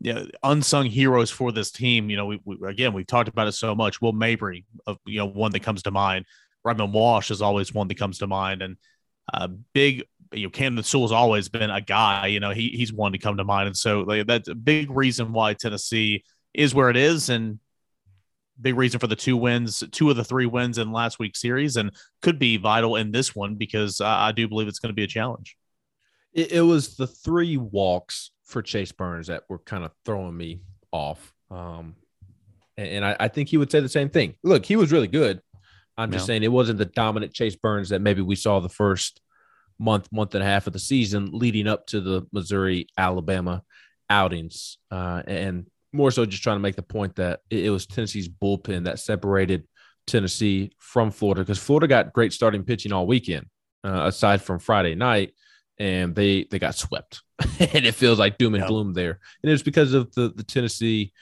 you 0.00 0.12
know, 0.12 0.26
unsung 0.42 0.86
heroes 0.86 1.30
for 1.30 1.52
this 1.52 1.70
team. 1.70 2.10
You 2.10 2.16
know, 2.16 2.26
we, 2.26 2.40
we 2.44 2.56
again 2.68 2.92
we've 2.92 3.06
talked 3.06 3.28
about 3.28 3.46
it 3.46 3.52
so 3.52 3.74
much. 3.74 4.00
Will 4.00 4.12
Mabry, 4.12 4.64
you 5.06 5.18
know, 5.18 5.26
one 5.26 5.52
that 5.52 5.62
comes 5.62 5.82
to 5.84 5.90
mind. 5.90 6.26
Redmond 6.64 6.92
Walsh 6.92 7.30
is 7.30 7.42
always 7.42 7.72
one 7.72 7.88
that 7.88 7.98
comes 7.98 8.18
to 8.18 8.26
mind, 8.26 8.62
and 8.62 8.76
uh, 9.32 9.48
big. 9.72 10.04
You 10.32 10.44
know, 10.44 10.50
Camden 10.50 10.82
Sewell 10.82 11.04
has 11.04 11.12
always 11.12 11.48
been 11.48 11.70
a 11.70 11.80
guy. 11.80 12.26
You 12.26 12.40
know, 12.40 12.50
he 12.50 12.70
he's 12.70 12.92
one 12.92 13.12
to 13.12 13.18
come 13.18 13.36
to 13.36 13.44
mind, 13.44 13.68
and 13.68 13.76
so 13.76 14.00
like, 14.00 14.26
that's 14.26 14.48
a 14.48 14.54
big 14.56 14.90
reason 14.90 15.32
why 15.32 15.54
Tennessee 15.54 16.24
is 16.52 16.74
where 16.74 16.90
it 16.90 16.96
is. 16.96 17.28
And 17.28 17.60
big 18.60 18.76
reason 18.76 19.00
for 19.00 19.06
the 19.06 19.16
two 19.16 19.36
wins, 19.36 19.82
two 19.92 20.10
of 20.10 20.16
the 20.16 20.24
three 20.24 20.46
wins 20.46 20.78
in 20.78 20.92
last 20.92 21.18
week's 21.18 21.40
series, 21.40 21.76
and 21.76 21.90
could 22.22 22.38
be 22.38 22.56
vital 22.56 22.96
in 22.96 23.12
this 23.12 23.34
one 23.34 23.56
because 23.56 24.00
I, 24.00 24.28
I 24.28 24.32
do 24.32 24.48
believe 24.48 24.68
it's 24.68 24.78
going 24.78 24.90
to 24.90 24.94
be 24.94 25.04
a 25.04 25.08
challenge. 25.08 25.56
It, 26.32 26.52
it, 26.52 26.60
was 26.62 26.96
the 26.96 27.06
three 27.06 27.56
walks 27.56 28.32
for 28.44 28.60
Chase 28.62 28.92
Burns 28.92 29.28
that 29.28 29.44
were 29.48 29.60
kind 29.60 29.84
of 29.84 29.92
throwing 30.04 30.36
me 30.36 30.60
off. 30.90 31.32
Um, 31.50 31.94
and, 32.76 32.88
and 32.88 33.04
I, 33.04 33.16
I, 33.20 33.28
think 33.28 33.48
he 33.48 33.56
would 33.56 33.70
say 33.70 33.80
the 33.80 33.88
same 33.88 34.10
thing. 34.10 34.34
Look, 34.42 34.66
he 34.66 34.76
was 34.76 34.90
really 34.90 35.08
good. 35.08 35.40
I'm 35.96 36.10
just 36.10 36.24
yeah. 36.24 36.26
saying 36.26 36.42
it 36.42 36.48
wasn't 36.48 36.78
the 36.78 36.86
dominant 36.86 37.34
Chase 37.34 37.54
Burns 37.54 37.90
that 37.90 38.00
maybe 38.00 38.20
we 38.20 38.34
saw 38.34 38.58
the 38.58 38.68
first 38.68 39.20
month, 39.78 40.10
month 40.12 40.34
and 40.34 40.42
a 40.42 40.46
half 40.46 40.66
of 40.66 40.72
the 40.72 40.78
season 40.78 41.30
leading 41.32 41.68
up 41.68 41.86
to 41.88 42.00
the 42.00 42.26
Missouri 42.32 42.88
Alabama 42.98 43.62
outings. 44.10 44.78
Uh, 44.90 45.22
and 45.26 45.66
more 45.94 46.10
so 46.10 46.26
just 46.26 46.42
trying 46.42 46.56
to 46.56 46.60
make 46.62 46.76
the 46.76 46.82
point 46.82 47.16
that 47.16 47.40
it, 47.50 47.70
was 47.70 47.86
Tennessee's 47.86 48.28
bullpen 48.28 48.84
that 48.84 48.98
separated 48.98 49.66
Tennessee 50.06 50.72
from 50.78 51.10
Florida 51.10 51.42
because 51.42 51.58
Florida 51.58 51.86
got 51.86 52.12
great 52.12 52.32
starting 52.32 52.64
pitching 52.64 52.92
all 52.92 53.06
weekend, 53.06 53.46
uh, 53.84 54.06
aside 54.06 54.42
from 54.42 54.58
Friday 54.58 54.94
night, 54.94 55.32
and 55.78 56.14
they 56.14 56.46
they 56.50 56.58
got 56.58 56.74
swept, 56.74 57.22
and 57.38 57.86
it 57.86 57.94
feels 57.94 58.18
like 58.18 58.38
doom 58.38 58.54
and 58.54 58.66
gloom 58.66 58.92
there, 58.92 59.20
and 59.42 59.50
it 59.50 59.52
was 59.52 59.62
because 59.62 59.94
of 59.94 60.12
the 60.14 60.32
the 60.34 60.44
Tennessee 60.44 61.12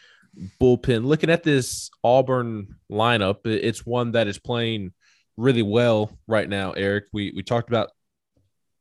bullpen. 0.60 1.04
Looking 1.04 1.30
at 1.30 1.42
this 1.42 1.90
Auburn 2.02 2.76
lineup, 2.90 3.46
it's 3.46 3.86
one 3.86 4.12
that 4.12 4.26
is 4.26 4.38
playing 4.38 4.92
really 5.36 5.62
well 5.62 6.18
right 6.26 6.48
now. 6.48 6.72
Eric, 6.72 7.04
we 7.12 7.32
we 7.34 7.42
talked 7.42 7.68
about 7.68 7.90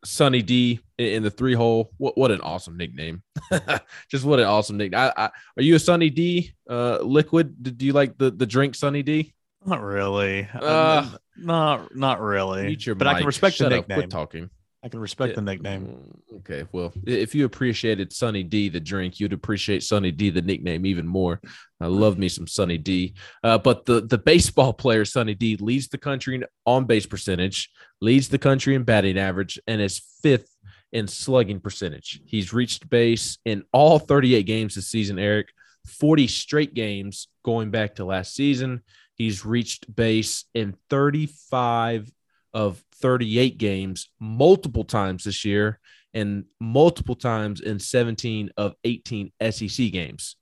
Sunny 0.04 0.42
D 0.42 0.80
in 1.02 1.24
the 1.24 1.32
three 1.32 1.54
hole. 1.54 1.91
What 1.97 2.18
what 2.18 2.32
an 2.32 2.41
awesome 2.41 2.78
nickname! 2.78 3.24
Just 4.10 4.26
what 4.26 4.39
an 4.39 4.45
awesome 4.45 4.78
nickname. 4.78 4.99
I, 4.99 5.14
I, 5.16 5.30
are 5.58 5.64
you 5.64 5.76
a 5.76 5.80
Sunny 5.80 6.10
D 6.10 6.54
uh, 6.70 6.99
liquid? 7.02 7.78
Do 7.78 7.86
you 7.86 7.93
like 7.93 8.18
the 8.18 8.32
the 8.32 8.45
drink 8.45 8.76
Sunny 8.76 9.04
D? 9.04 9.34
Not 9.66 9.82
really. 9.82 10.47
Uh, 10.54 11.10
not 11.38 11.95
not 11.95 12.20
really. 12.20 12.76
but 12.76 12.99
mic. 12.99 13.08
I 13.08 13.18
can 13.18 13.26
respect 13.26 13.56
Shut 13.56 13.70
the 13.70 13.78
nickname. 13.78 13.97
Up. 13.97 14.02
Quit 14.02 14.10
talking. 14.10 14.49
I 14.84 14.89
can 14.89 14.99
respect 14.99 15.36
the 15.36 15.41
nickname. 15.43 15.86
Mm, 15.86 16.38
okay, 16.38 16.66
well, 16.72 16.91
if 17.06 17.36
you 17.36 17.45
appreciated 17.45 18.12
Sunny 18.12 18.41
D 18.41 18.68
the 18.68 18.80
drink, 18.80 19.20
you'd 19.20 19.32
appreciate 19.32 19.84
Sunny 19.84 20.12
D 20.12 20.32
the 20.32 20.41
nickname 20.41 20.88
even 20.88 21.06
more. 21.06 21.39
I 21.80 21.86
love 21.86 22.18
me 22.18 22.28
some 22.30 22.47
Sunny 22.47 22.80
D. 22.80 23.14
Uh, 23.43 23.60
but 23.60 23.86
the 23.86 24.02
the 24.02 24.18
baseball 24.18 24.74
player 24.74 25.06
Sunny 25.06 25.36
D 25.36 25.56
leads 25.58 25.89
the 25.89 25.99
country 25.99 26.36
in 26.36 26.45
on 26.66 26.86
base 26.86 27.06
percentage, 27.06 27.70
leads 28.02 28.30
the 28.30 28.39
country 28.39 28.74
in 28.74 28.84
batting 28.84 29.20
average, 29.20 29.60
and 29.68 29.82
is 29.82 30.02
fifth 30.24 30.49
in 30.92 31.08
slugging 31.08 31.60
percentage. 31.60 32.22
He's 32.26 32.54
reached 32.54 32.89
base 32.89 33.38
in 33.46 33.64
all 33.72 34.00
38 34.00 34.44
games 34.44 34.76
this 34.76 34.88
season. 34.88 35.20
Eric, 35.20 35.50
40 35.88 36.28
straight 36.28 36.74
games 36.74 37.28
going 37.44 37.72
back 37.72 37.96
to 37.96 38.06
last 38.06 38.36
season. 38.36 38.82
He's 39.16 39.46
reached 39.46 39.94
base 39.94 40.46
in 40.54 40.76
35 40.89 42.12
of 42.54 42.84
38 42.96 43.58
games 43.58 44.10
multiple 44.20 44.84
times 44.84 45.24
this 45.24 45.46
year 45.46 45.80
and 46.14 46.46
multiple 46.60 47.16
times 47.16 47.62
in 47.62 47.80
17 47.80 48.52
of 48.58 48.76
18 48.84 49.32
SEC 49.50 49.92
games. 49.92 50.36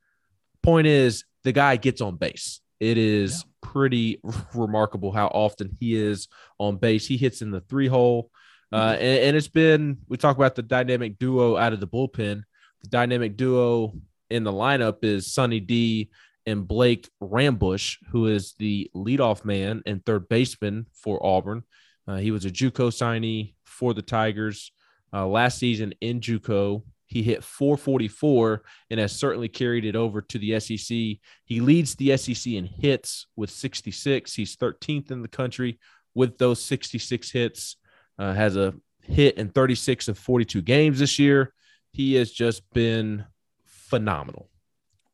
Point 0.64 0.88
is, 0.88 1.24
the 1.43 1.52
guy 1.52 1.76
gets 1.76 2.02
on 2.02 2.18
base. 2.18 2.62
It 2.80 2.97
is 2.97 3.43
yeah. 3.45 3.70
pretty 3.70 4.22
remarkable 4.54 5.12
how 5.12 5.28
often 5.28 5.76
he 5.80 5.95
is 5.95 6.28
on 6.58 6.78
base. 6.78 7.06
He 7.08 7.18
hits 7.18 7.41
in 7.41 7.52
the 7.52 7.62
three 7.62 7.88
hole. 7.88 8.32
Uh, 8.72 8.95
and, 8.99 9.20
and 9.20 9.38
it's 9.38 9.47
been, 9.47 9.97
we 10.07 10.17
talk 10.17 10.36
about 10.36 10.55
the 10.55 10.61
dynamic 10.61 11.17
duo 11.17 11.57
out 11.57 11.74
of 11.74 11.80
the 11.80 11.88
bullpen. 11.88 12.43
The 12.82 12.89
dynamic 12.89 13.36
duo 13.36 13.93
in 14.30 14.43
the 14.43 14.53
lineup 14.53 15.03
is 15.03 15.34
Sonny 15.34 15.59
D 15.59 16.09
and 16.45 16.67
Blake 16.67 17.09
Rambusch, 17.22 17.97
who 18.09 18.28
is 18.28 18.53
the 18.59 18.89
leadoff 18.95 19.43
man 19.43 19.82
and 19.86 20.05
third 20.05 20.30
baseman 20.30 20.86
for 20.93 21.24
Auburn. 21.26 21.63
Uh, 22.07 22.17
he 22.17 22.32
was 22.32 22.45
a 22.45 22.51
JUCO 22.51 22.89
signee 22.89 23.53
for 23.65 23.93
the 23.93 24.01
Tigers 24.01 24.72
uh, 25.13 25.28
last 25.28 25.57
season 25.57 25.93
in 26.01 26.20
JUCO. 26.20 26.84
He 27.05 27.24
hit 27.24 27.43
444 27.43 28.63
and 28.91 28.99
has 28.99 29.11
certainly 29.11 29.47
carried 29.47 29.84
it 29.84 29.95
over 29.95 30.22
to 30.22 30.38
the 30.38 30.59
SEC. 30.59 31.20
He 31.45 31.59
leads 31.59 31.95
the 31.95 32.15
SEC 32.17 32.53
in 32.53 32.65
hits 32.65 33.28
with 33.36 33.49
66. 33.49 34.34
He's 34.34 34.55
13th 34.55 35.09
in 35.09 35.24
the 35.24 35.28
country 35.28 35.80
with 36.13 36.38
those 36.38 36.63
66 36.63 37.32
hits. 37.32 37.78
Uh, 38.20 38.34
has 38.34 38.57
a 38.57 38.74
hit 39.01 39.38
in 39.38 39.49
36 39.49 40.09
of 40.09 40.20
42 40.20 40.61
games 40.61 40.99
this 40.99 41.17
year. 41.17 41.53
He 41.93 42.15
has 42.15 42.32
just 42.32 42.70
been 42.74 43.26
phenomenal. 43.65 44.49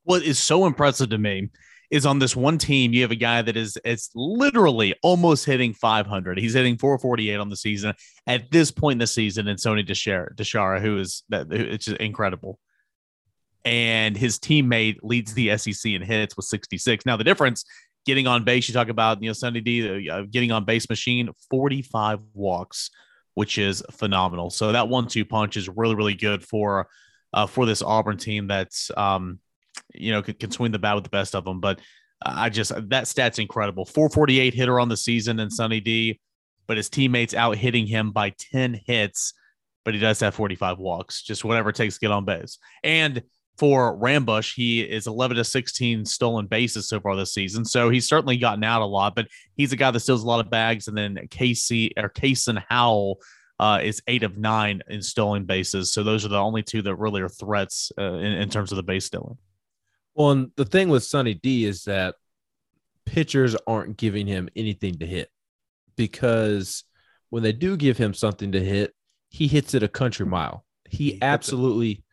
What 0.04 0.24
is 0.24 0.40
so 0.40 0.66
impressive 0.66 1.10
to 1.12 1.18
me 1.18 1.50
is 1.92 2.06
on 2.06 2.18
this 2.20 2.36
one 2.36 2.58
team. 2.58 2.94
You 2.94 3.04
have 3.04 3.12
a 3.12 3.16
guy 3.16 3.44
that 3.44 3.56
is 3.56 3.78
it's 3.86 4.10
literally 4.16 4.96
almost 5.04 5.46
hitting 5.46 5.74
500. 5.74 6.40
He's 6.40 6.56
hitting 6.56 6.78
448 6.78 7.36
on 7.40 7.50
the 7.50 7.56
season 7.56 7.94
at 8.26 8.50
this 8.52 8.72
point 8.72 8.94
in 8.94 9.00
the 9.00 9.08
season. 9.08 9.48
And 9.48 9.60
Sonny 9.60 9.84
DiChiara, 9.84 10.36
DiChiara 10.36 10.82
who 10.82 10.98
is 10.98 11.24
that 11.30 11.52
it's 11.52 11.86
just 11.86 11.98
incredible. 11.98 12.60
and 13.64 14.16
his 14.16 14.38
teammate 14.38 14.98
leads 15.02 15.34
the 15.34 15.58
SEC 15.58 15.92
in 15.92 16.02
hits 16.02 16.38
with 16.38 16.46
66. 16.46 17.06
Now 17.06 17.18
the 17.18 17.24
difference, 17.24 17.66
getting 18.06 18.28
on 18.28 18.44
base, 18.44 18.68
you 18.68 18.74
talk 18.74 18.90
about 18.90 19.22
you 19.22 19.30
know 19.30 19.34
Sonny 19.34 19.62
D 19.62 20.10
uh, 20.10 20.24
getting 20.30 20.52
on 20.52 20.66
base 20.66 20.90
machine, 20.90 21.30
45 21.50 22.20
walks, 22.34 22.92
which 23.34 23.58
is 23.58 23.84
phenomenal. 23.92 24.50
So 24.50 24.72
that 24.72 24.88
one-two 24.88 25.26
punch 25.26 25.58
is 25.58 25.68
really 25.70 25.96
really 25.96 26.16
good 26.16 26.44
for 26.44 26.88
uh, 27.34 27.48
for 27.48 27.66
this 27.66 27.82
Auburn 27.82 28.18
team 28.18 28.48
that's 28.48 28.92
um, 28.96 29.40
you 29.94 30.12
know 30.12 30.22
can, 30.22 30.36
can 30.36 30.52
swing 30.52 30.72
the 30.72 30.80
bat 30.80 30.96
with 30.96 31.04
the 31.04 31.10
best 31.10 31.36
of 31.36 31.46
them. 31.46 31.60
But 31.60 31.80
I 32.26 32.50
just 32.50 32.72
that 32.90 33.08
stat's 33.08 33.40
incredible. 33.40 33.86
448 33.86 34.54
hitter 34.54 34.80
on 34.80 34.90
the 34.90 34.98
season 34.98 35.40
and 35.40 35.52
Sunny 35.52 35.80
D, 35.80 36.20
but 36.68 36.78
his 36.78 36.90
teammates 36.90 37.34
out 37.34 37.58
hitting 37.58 37.88
him 37.88 38.12
by 38.12 38.32
10 38.52 38.82
hits, 38.86 39.34
but 39.84 39.94
he 39.94 40.00
does 40.00 40.20
have 40.22 40.34
45 40.34 40.80
walks, 40.80 41.22
just 41.22 41.44
whatever 41.44 41.70
it 41.70 41.76
takes 41.76 41.96
to 41.96 42.00
get 42.00 42.12
on 42.12 42.26
base. 42.26 42.58
And 42.84 43.24
for 43.58 43.98
Rambusch, 43.98 44.54
he 44.54 44.82
is 44.82 45.08
11 45.08 45.38
to 45.38 45.44
16 45.44 46.06
stolen 46.06 46.48
bases 46.48 46.90
so 46.90 47.00
far 47.00 47.16
this 47.16 47.34
season. 47.34 47.64
So 47.64 47.90
he's 47.90 48.08
certainly 48.08 48.38
gotten 48.38 48.64
out 48.64 48.82
a 48.82 48.86
lot, 48.86 49.16
but 49.16 49.28
he's 49.56 49.72
a 49.72 49.78
guy 49.78 49.92
that 49.92 50.00
steals 50.02 50.24
a 50.24 50.28
lot 50.28 50.42
of 50.42 50.50
bags. 50.50 50.88
And 50.88 50.98
then 50.98 51.28
Casey 51.30 51.94
or 51.98 52.10
Kason 52.10 52.62
Howell 52.68 53.20
uh, 53.60 53.80
is 53.82 54.02
eight 54.08 54.24
of 54.24 54.38
nine 54.38 54.82
in 54.90 55.02
stolen 55.02 55.46
bases. 55.46 55.94
So 55.94 56.04
those 56.04 56.26
are 56.26 56.30
the 56.30 56.40
only 56.40 56.64
two 56.64 56.82
that 56.82 56.96
really 56.96 57.22
are 57.22 57.30
threats 57.30 57.92
uh, 57.98 58.16
in, 58.16 58.34
in 58.34 58.50
terms 58.50 58.72
of 58.72 58.76
the 58.76 58.84
base 58.84 59.06
stealing. 59.06 59.38
Well, 60.14 60.32
and 60.32 60.52
the 60.56 60.66
thing 60.66 60.90
with 60.90 61.04
Sonny 61.04 61.34
D 61.34 61.66
is 61.66 61.84
that 61.84 62.16
pitchers 63.06 63.56
aren't 63.68 63.98
giving 63.98 64.28
him 64.28 64.50
anything 64.56 65.00
to 65.00 65.06
hit 65.06 65.30
because 65.96 66.84
when 67.30 67.44
they 67.44 67.52
do 67.52 67.78
give 67.78 67.98
him 67.98 68.14
something 68.14 68.52
to 68.52 68.64
hit, 68.64 68.94
he 69.30 69.48
hits 69.48 69.74
it 69.74 69.84
a 69.84 69.88
country 69.88 70.26
mile. 70.26 70.66
He 70.90 71.22
absolutely 71.22 72.05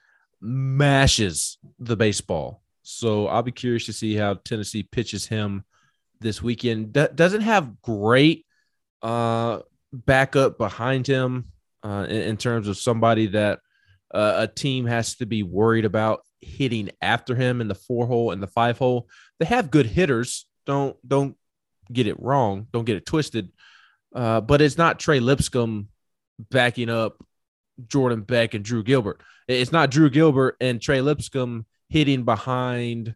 mashes 0.42 1.58
the 1.78 1.96
baseball. 1.96 2.62
So 2.82 3.28
I'll 3.28 3.42
be 3.42 3.52
curious 3.52 3.86
to 3.86 3.92
see 3.92 4.14
how 4.14 4.34
Tennessee 4.34 4.82
pitches 4.82 5.26
him 5.26 5.64
this 6.20 6.42
weekend. 6.42 6.92
D- 6.92 7.06
doesn't 7.14 7.42
have 7.42 7.80
great 7.80 8.44
uh, 9.02 9.60
backup 9.92 10.58
behind 10.58 11.06
him 11.06 11.46
uh, 11.84 12.06
in, 12.08 12.22
in, 12.22 12.36
terms 12.36 12.68
of 12.68 12.76
somebody 12.76 13.26
that 13.28 13.60
uh, 14.12 14.34
a 14.38 14.48
team 14.48 14.86
has 14.86 15.16
to 15.16 15.26
be 15.26 15.42
worried 15.42 15.84
about 15.84 16.20
hitting 16.40 16.90
after 17.00 17.34
him 17.34 17.60
in 17.60 17.68
the 17.68 17.74
four 17.74 18.06
hole 18.06 18.30
and 18.32 18.42
the 18.42 18.46
five 18.46 18.78
hole. 18.78 19.08
They 19.38 19.46
have 19.46 19.70
good 19.70 19.86
hitters. 19.86 20.46
Don't 20.66 20.96
don't 21.06 21.36
get 21.92 22.06
it 22.06 22.20
wrong. 22.20 22.66
Don't 22.72 22.84
get 22.84 22.96
it 22.96 23.06
twisted. 23.06 23.50
Uh, 24.14 24.40
but 24.40 24.60
it's 24.60 24.78
not 24.78 25.00
Trey 25.00 25.20
Lipscomb 25.20 25.88
backing 26.50 26.88
up 26.88 27.16
Jordan 27.88 28.22
Beck 28.22 28.54
and 28.54 28.64
Drew 28.64 28.82
Gilbert. 28.82 29.20
It's 29.48 29.72
not 29.72 29.90
Drew 29.90 30.10
Gilbert 30.10 30.56
and 30.60 30.80
Trey 30.80 31.00
Lipscomb 31.00 31.66
hitting 31.88 32.24
behind 32.24 33.14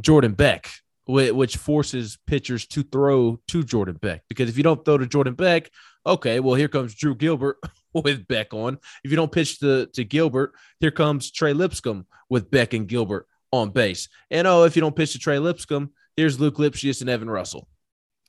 Jordan 0.00 0.32
Beck, 0.32 0.70
which 1.06 1.56
forces 1.56 2.18
pitchers 2.26 2.66
to 2.68 2.82
throw 2.82 3.40
to 3.48 3.62
Jordan 3.62 3.98
Beck. 4.00 4.22
Because 4.28 4.48
if 4.48 4.56
you 4.56 4.62
don't 4.62 4.84
throw 4.84 4.98
to 4.98 5.06
Jordan 5.06 5.34
Beck, 5.34 5.70
okay, 6.06 6.40
well, 6.40 6.54
here 6.54 6.68
comes 6.68 6.94
Drew 6.94 7.14
Gilbert 7.14 7.58
with 7.94 8.26
Beck 8.26 8.52
on. 8.52 8.78
If 9.04 9.10
you 9.10 9.16
don't 9.16 9.32
pitch 9.32 9.60
to, 9.60 9.86
to 9.86 10.04
Gilbert, 10.04 10.52
here 10.80 10.90
comes 10.90 11.30
Trey 11.30 11.52
Lipscomb 11.52 12.06
with 12.28 12.50
Beck 12.50 12.74
and 12.74 12.88
Gilbert 12.88 13.26
on 13.52 13.70
base. 13.70 14.08
And 14.30 14.46
oh, 14.46 14.64
if 14.64 14.76
you 14.76 14.80
don't 14.80 14.96
pitch 14.96 15.12
to 15.12 15.18
Trey 15.18 15.38
Lipscomb, 15.38 15.90
here's 16.16 16.40
Luke 16.40 16.56
Lipcius 16.56 17.00
and 17.00 17.10
Evan 17.10 17.30
Russell. 17.30 17.68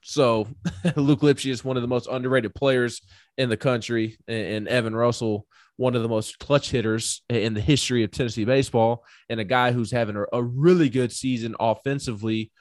So 0.04 0.48
Luke 0.96 1.22
Lipcius, 1.22 1.64
one 1.64 1.78
of 1.78 1.82
the 1.82 1.88
most 1.88 2.08
underrated 2.12 2.54
players 2.54 3.02
in 3.38 3.50
the 3.50 3.58
country, 3.58 4.18
and 4.28 4.68
Evan 4.68 4.96
Russell, 4.96 5.48
one 5.78 5.96
of 5.96 6.04
the 6.04 6.10
most 6.10 6.40
clutch 6.40 6.72
hitters 6.72 7.24
in 7.30 7.54
the 7.54 7.62
history 7.62 8.04
of 8.04 8.12
Tennessee 8.12 8.46
baseball, 8.46 9.06
and 9.30 9.40
a 9.40 9.44
guy 9.44 9.72
who's 9.72 9.92
having 9.92 10.24
a, 10.32 10.44
really 10.44 10.90
good 10.90 11.12
season 11.12 11.56
offensively. 11.60 12.52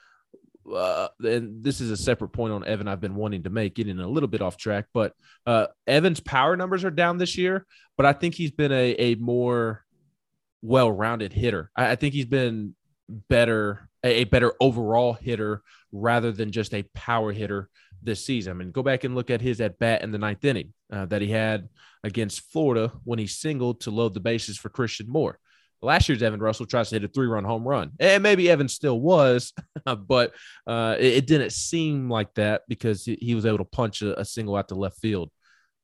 Uh, 0.71 1.09
and 1.19 1.63
this 1.63 1.81
is 1.81 1.91
a 1.91 1.97
separate 1.97 2.29
point 2.29 2.53
on 2.53 2.65
Evan 2.65 2.87
I've 2.87 3.01
been 3.01 3.15
wanting 3.15 3.43
to 3.43 3.49
make, 3.49 3.75
getting 3.75 3.99
a 3.99 4.07
little 4.07 4.29
bit 4.29 4.41
off 4.41 4.57
track. 4.57 4.85
But 4.93 5.13
uh, 5.45 5.67
Evan's 5.85 6.21
power 6.21 6.55
numbers 6.55 6.85
are 6.85 6.91
down 6.91 7.17
this 7.17 7.37
year, 7.37 7.65
but 7.97 8.05
I 8.05 8.13
think 8.13 8.35
he's 8.35 8.51
been 8.51 8.71
a, 8.71 8.91
a 8.93 9.15
more 9.15 9.83
well 10.61 10.91
rounded 10.91 11.33
hitter. 11.33 11.69
I, 11.75 11.91
I 11.91 11.95
think 11.95 12.13
he's 12.13 12.25
been 12.25 12.75
better, 13.09 13.89
a 14.03 14.23
better 14.23 14.53
overall 14.59 15.13
hitter 15.13 15.61
rather 15.91 16.31
than 16.31 16.51
just 16.51 16.73
a 16.73 16.83
power 16.95 17.31
hitter 17.31 17.69
this 18.03 18.25
season. 18.25 18.51
I 18.51 18.53
mean, 18.55 18.71
go 18.71 18.83
back 18.83 19.03
and 19.03 19.15
look 19.15 19.29
at 19.29 19.41
his 19.41 19.61
at 19.61 19.79
bat 19.79 20.01
in 20.01 20.11
the 20.11 20.17
ninth 20.17 20.43
inning 20.45 20.73
uh, 20.91 21.05
that 21.05 21.21
he 21.21 21.29
had 21.29 21.69
against 22.03 22.51
Florida 22.51 22.91
when 23.03 23.19
he 23.19 23.27
singled 23.27 23.81
to 23.81 23.91
load 23.91 24.13
the 24.13 24.19
bases 24.19 24.57
for 24.57 24.69
Christian 24.69 25.09
Moore. 25.09 25.39
Last 25.81 26.07
year's 26.07 26.23
Evan 26.23 26.39
Russell 26.39 26.65
tries 26.65 26.89
to 26.89 26.95
hit 26.95 27.03
a 27.03 27.07
three 27.09 27.27
run 27.27 27.43
home 27.43 27.67
run. 27.67 27.91
And 27.99 28.23
maybe 28.23 28.49
Evan 28.49 28.69
still 28.69 28.99
was, 28.99 29.51
but 29.85 30.33
uh, 30.65 30.95
it, 30.97 31.13
it, 31.13 31.27
didn't 31.27 31.51
seem 31.51 32.09
like 32.09 32.33
that 32.35 32.61
because 32.69 33.03
he 33.03 33.35
was 33.35 33.45
able 33.45 33.57
to 33.57 33.65
punch 33.65 34.01
a, 34.01 34.17
a 34.19 34.23
single 34.23 34.55
out 34.55 34.69
to 34.69 34.75
left 34.75 34.99
field. 34.99 35.29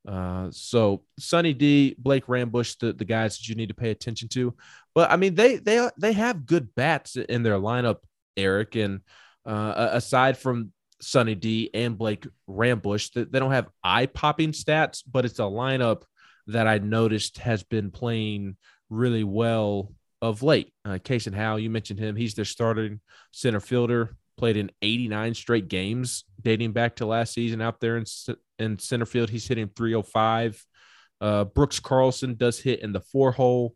Uh, 0.08 0.48
so 0.52 1.04
Sonny 1.20 1.54
D, 1.54 1.96
Blake 2.00 2.28
Rambusch, 2.28 2.80
the, 2.80 2.94
the 2.94 3.04
guys 3.04 3.38
that 3.38 3.50
you 3.50 3.56
need 3.56 3.68
to 3.68 3.76
pay 3.76 3.92
attention 3.92 4.30
to. 4.30 4.56
But 4.96 5.12
I 5.12 5.18
mean, 5.18 5.36
they 5.36 5.58
they 5.58 5.90
they 5.98 6.14
have 6.14 6.46
good 6.46 6.74
bats 6.76 7.18
in 7.18 7.44
their 7.44 7.60
lineup, 7.60 7.98
Eric. 8.38 8.76
And 8.76 9.02
uh, 9.46 9.90
aside 9.92 10.38
from 10.38 10.72
Sonny 11.02 11.36
D 11.36 11.70
and 11.74 11.98
Blake 11.98 12.28
Rambusch, 12.50 13.12
they, 13.14 13.40
don't 13.40 13.52
have 13.52 13.70
eye 13.84 14.06
popping 14.06 14.52
stats, 14.52 15.04
but 15.10 15.26
it's 15.26 15.40
a 15.40 15.44
lineup 15.44 16.04
that 16.48 16.68
I 16.68 16.80
noticed 16.80 17.38
has 17.40 17.64
been 17.64 17.92
playing 17.92 18.58
really 18.90 19.24
well 19.24 19.94
of 20.22 20.44
late. 20.44 20.74
Uh, 20.84 21.00
Kason 21.00 21.34
Howell, 21.34 21.60
you 21.60 21.70
mentioned 21.70 22.00
him. 22.00 22.16
He's 22.16 22.34
their 22.34 22.46
starting 22.46 23.00
center 23.32 23.60
fielder. 23.60 24.16
Played 24.38 24.58
in 24.58 24.72
89 24.82 25.34
straight 25.34 25.68
games 25.68 26.24
dating 26.42 26.72
back 26.72 26.96
to 26.98 27.06
last 27.06 27.34
season 27.34 27.62
out 27.62 27.80
there 27.82 27.98
in, 27.98 28.06
in 28.58 28.80
center 28.80 29.06
field. 29.06 29.30
He's 29.30 29.48
hitting 29.48 29.70
305. 29.76 30.66
Uh, 31.22 31.44
Brooks 31.44 31.80
Carlson 31.80 32.36
does 32.36 32.60
hit 32.60 32.80
in 32.80 32.94
the 32.94 33.02
four 33.02 33.32
hole. 33.32 33.76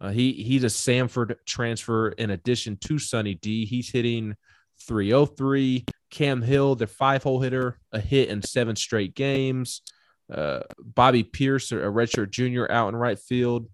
Uh, 0.00 0.10
he 0.10 0.32
he's 0.32 0.64
a 0.64 0.68
Samford 0.68 1.36
transfer 1.46 2.08
in 2.08 2.30
addition 2.30 2.76
to 2.78 2.98
Sonny 2.98 3.34
D. 3.34 3.66
He's 3.66 3.90
hitting 3.90 4.34
303. 4.88 5.84
Cam 6.10 6.42
Hill, 6.42 6.74
their 6.74 6.86
five 6.86 7.22
hole 7.22 7.40
hitter, 7.40 7.78
a 7.92 8.00
hit 8.00 8.28
in 8.28 8.42
seven 8.42 8.76
straight 8.76 9.14
games. 9.14 9.82
Uh, 10.32 10.60
Bobby 10.78 11.24
Peirce, 11.24 11.72
a 11.72 11.76
redshirt 11.76 12.30
junior, 12.30 12.70
out 12.70 12.88
in 12.88 12.96
right 12.96 13.18
field. 13.18 13.68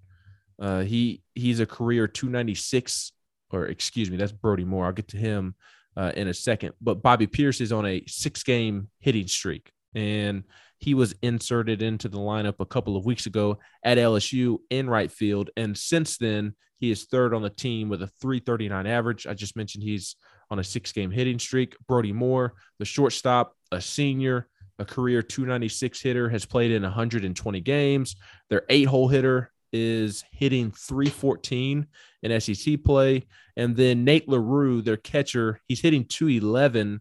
Uh, 0.60 0.80
he 0.80 1.22
he's 1.34 1.60
a 1.60 1.66
career 1.66 2.08
296, 2.08 3.12
or 3.50 3.66
excuse 3.66 4.10
me, 4.10 4.16
that's 4.16 4.32
Brody 4.32 4.64
Moore. 4.64 4.86
I'll 4.86 4.92
get 4.92 5.08
to 5.08 5.18
him 5.18 5.54
uh, 5.96 6.12
in 6.16 6.28
a 6.28 6.34
second. 6.34 6.72
But 6.80 7.02
Bobby 7.02 7.26
Peirce 7.26 7.60
is 7.60 7.72
on 7.72 7.86
a 7.86 8.02
six 8.06 8.42
game 8.42 8.88
hitting 9.00 9.26
streak, 9.26 9.70
and 9.94 10.44
he 10.78 10.94
was 10.94 11.14
inserted 11.22 11.82
into 11.82 12.08
the 12.08 12.18
lineup 12.18 12.56
a 12.60 12.66
couple 12.66 12.96
of 12.96 13.06
weeks 13.06 13.26
ago 13.26 13.58
at 13.82 13.98
LSU 13.98 14.58
in 14.70 14.88
right 14.88 15.10
field. 15.10 15.50
And 15.56 15.76
since 15.76 16.18
then, 16.18 16.54
he 16.78 16.90
is 16.90 17.04
third 17.04 17.32
on 17.32 17.42
the 17.42 17.50
team 17.50 17.88
with 17.88 18.02
a 18.02 18.06
339 18.20 18.86
average. 18.86 19.26
I 19.26 19.34
just 19.34 19.56
mentioned 19.56 19.84
he's 19.84 20.16
on 20.50 20.58
a 20.58 20.64
six 20.64 20.92
game 20.92 21.10
hitting 21.10 21.38
streak. 21.38 21.76
Brody 21.86 22.12
Moore, 22.12 22.54
the 22.78 22.84
shortstop, 22.84 23.54
a 23.72 23.80
senior, 23.80 24.48
a 24.78 24.84
career 24.84 25.22
296 25.22 26.00
hitter, 26.00 26.28
has 26.28 26.44
played 26.44 26.70
in 26.70 26.82
120 26.82 27.60
games. 27.60 28.16
Their 28.50 28.62
eight 28.68 28.88
hole 28.88 29.08
hitter 29.08 29.50
is 29.72 30.24
hitting 30.30 30.70
314 30.70 31.86
in 32.22 32.40
SEC 32.40 32.82
play. 32.84 33.26
And 33.56 33.76
then 33.76 34.04
Nate 34.04 34.28
LaRue, 34.28 34.82
their 34.82 34.96
catcher, 34.96 35.60
he's 35.66 35.80
hitting 35.80 36.04
211 36.04 37.00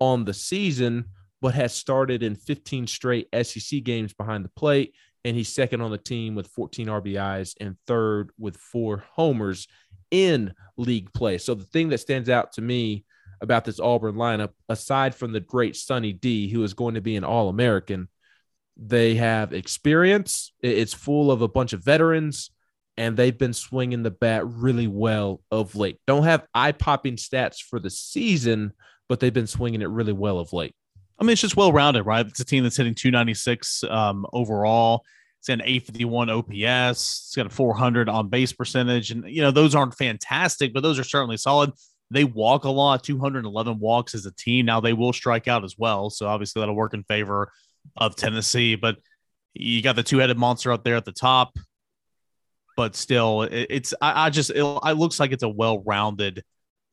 on 0.00 0.24
the 0.24 0.34
season, 0.34 1.06
but 1.40 1.54
has 1.54 1.74
started 1.74 2.22
in 2.22 2.34
15 2.34 2.86
straight 2.86 3.28
SEC 3.42 3.82
games 3.82 4.12
behind 4.12 4.44
the 4.44 4.50
plate. 4.50 4.94
And 5.24 5.36
he's 5.36 5.48
second 5.48 5.80
on 5.80 5.90
the 5.90 5.98
team 5.98 6.34
with 6.34 6.46
14 6.48 6.86
RBIs 6.86 7.54
and 7.60 7.76
third 7.86 8.30
with 8.38 8.56
four 8.56 9.04
homers 9.12 9.66
in 10.10 10.52
league 10.76 11.12
play. 11.12 11.38
So 11.38 11.54
the 11.54 11.64
thing 11.64 11.88
that 11.90 11.98
stands 11.98 12.28
out 12.28 12.52
to 12.54 12.62
me 12.62 13.04
about 13.40 13.64
this 13.64 13.80
Auburn 13.80 14.16
lineup, 14.16 14.50
aside 14.68 15.14
from 15.14 15.32
the 15.32 15.40
great 15.40 15.76
Sonny 15.76 16.12
D, 16.12 16.48
who 16.48 16.62
is 16.62 16.74
going 16.74 16.94
to 16.94 17.00
be 17.00 17.16
an 17.16 17.24
All 17.24 17.48
American, 17.48 18.08
they 18.76 19.16
have 19.16 19.52
experience. 19.52 20.52
It's 20.60 20.94
full 20.94 21.30
of 21.30 21.42
a 21.42 21.48
bunch 21.48 21.72
of 21.72 21.84
veterans, 21.84 22.50
and 22.96 23.16
they've 23.16 23.36
been 23.36 23.52
swinging 23.52 24.02
the 24.02 24.10
bat 24.10 24.46
really 24.46 24.86
well 24.86 25.40
of 25.50 25.74
late. 25.74 26.00
Don't 26.06 26.24
have 26.24 26.46
eye 26.54 26.72
popping 26.72 27.16
stats 27.16 27.60
for 27.60 27.80
the 27.80 27.90
season, 27.90 28.72
but 29.08 29.20
they've 29.20 29.32
been 29.32 29.46
swinging 29.46 29.82
it 29.82 29.88
really 29.88 30.12
well 30.12 30.38
of 30.38 30.52
late. 30.52 30.74
I 31.18 31.24
mean, 31.24 31.32
it's 31.32 31.40
just 31.40 31.56
well 31.56 31.72
rounded, 31.72 32.04
right? 32.04 32.26
It's 32.26 32.40
a 32.40 32.44
team 32.44 32.62
that's 32.62 32.76
hitting 32.76 32.94
296 32.94 33.82
um, 33.84 34.24
overall. 34.32 35.04
Got 35.48 35.54
an 35.54 35.62
851 35.62 36.30
OPS. 36.30 37.26
It's 37.26 37.34
got 37.34 37.46
a 37.46 37.50
400 37.50 38.08
on 38.08 38.28
base 38.28 38.52
percentage. 38.52 39.10
And, 39.10 39.24
you 39.28 39.42
know, 39.42 39.50
those 39.50 39.74
aren't 39.74 39.94
fantastic, 39.94 40.72
but 40.72 40.82
those 40.82 40.98
are 40.98 41.04
certainly 41.04 41.36
solid. 41.36 41.72
They 42.10 42.24
walk 42.24 42.64
a 42.64 42.70
lot, 42.70 43.02
211 43.02 43.78
walks 43.78 44.14
as 44.14 44.26
a 44.26 44.32
team. 44.32 44.66
Now 44.66 44.80
they 44.80 44.92
will 44.92 45.12
strike 45.12 45.48
out 45.48 45.64
as 45.64 45.76
well. 45.76 46.10
So 46.10 46.26
obviously 46.26 46.60
that'll 46.60 46.74
work 46.74 46.94
in 46.94 47.02
favor 47.04 47.50
of 47.96 48.14
Tennessee. 48.16 48.76
But 48.76 48.98
you 49.54 49.82
got 49.82 49.96
the 49.96 50.02
two 50.02 50.18
headed 50.18 50.38
monster 50.38 50.70
up 50.72 50.84
there 50.84 50.96
at 50.96 51.04
the 51.04 51.12
top. 51.12 51.58
but 52.76 52.94
still, 52.94 53.42
it's 53.42 53.92
I, 54.00 54.26
I 54.26 54.30
just 54.30 54.50
it, 54.50 54.62
it, 54.62 54.94
looks 54.94 55.18
like 55.18 55.32
it's 55.32 55.42
a 55.42 55.48
well-rounded 55.48 56.44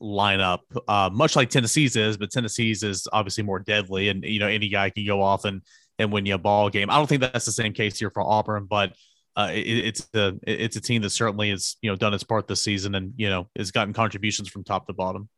lineup, 0.02 0.60
uh, 0.88 1.10
much 1.12 1.36
like 1.36 1.48
Tennessee's 1.48 1.94
is, 1.94 2.16
but 2.16 2.30
Tennessee's 2.30 2.82
is 2.82 3.06
obviously 3.12 3.44
more 3.44 3.60
deadly, 3.60 4.08
and 4.08 4.24
you 4.24 4.40
know 4.40 4.48
any 4.48 4.68
guy 4.68 4.90
can 4.90 5.06
go 5.06 5.22
off 5.22 5.44
and 5.44 5.62
and 5.98 6.12
win 6.12 6.26
you 6.26 6.34
a 6.34 6.38
ball 6.38 6.70
game. 6.70 6.90
I 6.90 6.96
don't 6.96 7.06
think 7.06 7.22
that's 7.22 7.46
the 7.46 7.52
same 7.52 7.72
case 7.72 7.98
here 7.98 8.10
for 8.10 8.22
Auburn, 8.22 8.66
but 8.66 8.92
uh, 9.36 9.50
it, 9.52 9.60
it's 9.60 10.08
a 10.14 10.34
it's 10.42 10.76
a 10.76 10.80
team 10.80 11.02
that 11.02 11.10
certainly 11.10 11.50
has 11.50 11.76
you 11.82 11.90
know 11.90 11.96
done 11.96 12.14
its 12.14 12.24
part 12.24 12.48
this 12.48 12.62
season, 12.62 12.94
and 12.94 13.12
you 13.16 13.28
know 13.28 13.48
has 13.56 13.70
gotten 13.70 13.92
contributions 13.92 14.48
from 14.48 14.64
top 14.64 14.86
to 14.86 14.92
bottom. 14.92 15.28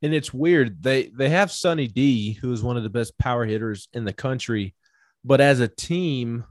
And 0.00 0.14
it's 0.14 0.32
weird 0.32 0.82
they 0.82 1.08
they 1.08 1.28
have 1.28 1.50
Sonny 1.50 1.88
D, 1.88 2.32
who 2.32 2.52
is 2.52 2.62
one 2.62 2.76
of 2.76 2.82
the 2.82 2.90
best 2.90 3.18
power 3.18 3.44
hitters 3.44 3.88
in 3.92 4.04
the 4.04 4.12
country, 4.12 4.74
but 5.24 5.40
as 5.40 5.60
a 5.60 5.68
team, 5.68 6.44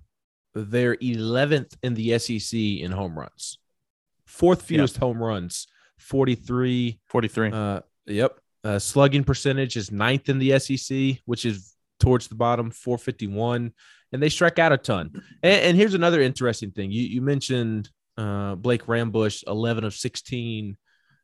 they're 0.53 0.97
11th 0.97 1.75
in 1.81 1.93
the 1.93 2.17
SEC 2.19 2.59
in 2.59 2.91
home 2.91 3.17
runs, 3.17 3.57
fourth 4.25 4.61
fewest 4.63 4.95
yep. 4.95 5.01
home 5.01 5.23
runs, 5.23 5.67
43. 5.99 6.99
43. 7.07 7.51
Uh, 7.51 7.79
yep. 8.05 8.39
Uh, 8.63 8.79
slugging 8.79 9.23
percentage 9.23 9.77
is 9.77 9.91
ninth 9.91 10.29
in 10.29 10.39
the 10.39 10.59
SEC, 10.59 11.21
which 11.25 11.45
is 11.45 11.73
towards 11.99 12.27
the 12.27 12.35
bottom, 12.35 12.71
451. 12.71 13.73
And 14.13 14.23
they 14.23 14.29
strike 14.29 14.59
out 14.59 14.71
a 14.71 14.77
ton. 14.77 15.11
And, 15.43 15.61
and 15.61 15.77
here's 15.77 15.93
another 15.93 16.21
interesting 16.21 16.71
thing. 16.71 16.91
You, 16.91 17.03
you 17.03 17.21
mentioned 17.21 17.89
uh, 18.17 18.55
Blake 18.55 18.85
Rambusch, 18.85 19.43
11 19.47 19.83
of 19.83 19.93
16 19.93 20.77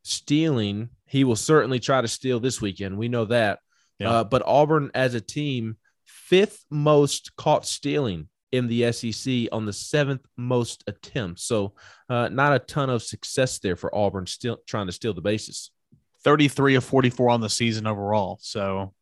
stealing. 0.03 0.89
He 1.05 1.23
will 1.23 1.35
certainly 1.35 1.79
try 1.79 2.01
to 2.01 2.07
steal 2.07 2.39
this 2.39 2.61
weekend. 2.61 2.97
We 2.97 3.07
know 3.07 3.25
that. 3.25 3.59
Yeah. 3.99 4.09
Uh, 4.09 4.23
but 4.23 4.43
Auburn 4.45 4.91
as 4.93 5.13
a 5.13 5.21
team, 5.21 5.77
fifth 6.05 6.65
most 6.69 7.35
caught 7.35 7.65
stealing 7.65 8.27
in 8.51 8.67
the 8.67 8.91
SEC 8.91 9.47
on 9.51 9.65
the 9.65 9.73
seventh 9.73 10.25
most 10.37 10.83
attempts. 10.87 11.43
So, 11.43 11.73
uh, 12.07 12.29
not 12.29 12.53
a 12.53 12.59
ton 12.59 12.89
of 12.89 13.01
success 13.01 13.59
there 13.59 13.75
for 13.75 13.93
Auburn, 13.95 14.27
still 14.27 14.57
trying 14.67 14.85
to 14.85 14.91
steal 14.91 15.13
the 15.13 15.21
bases. 15.21 15.71
33 16.23 16.75
of 16.75 16.83
44 16.83 17.29
on 17.31 17.41
the 17.41 17.49
season 17.49 17.87
overall. 17.87 18.37
So, 18.41 18.93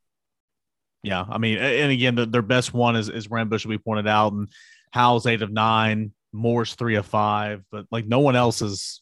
yeah, 1.03 1.25
I 1.27 1.37
mean, 1.37 1.57
and 1.57 1.91
again, 1.91 2.15
the, 2.15 2.25
their 2.25 2.41
best 2.41 2.73
one 2.73 2.95
is, 2.95 3.09
is 3.09 3.27
Rambusch, 3.27 3.65
we 3.65 3.77
pointed 3.77 4.07
out, 4.07 4.33
and 4.33 4.47
Howell's 4.91 5.25
eight 5.25 5.41
of 5.41 5.51
nine, 5.51 6.11
Moore's 6.31 6.75
three 6.75 6.95
of 6.95 7.05
five, 7.05 7.63
but 7.71 7.85
like 7.91 8.05
no 8.05 8.19
one 8.19 8.35
else 8.35 8.61
is, 8.61 9.01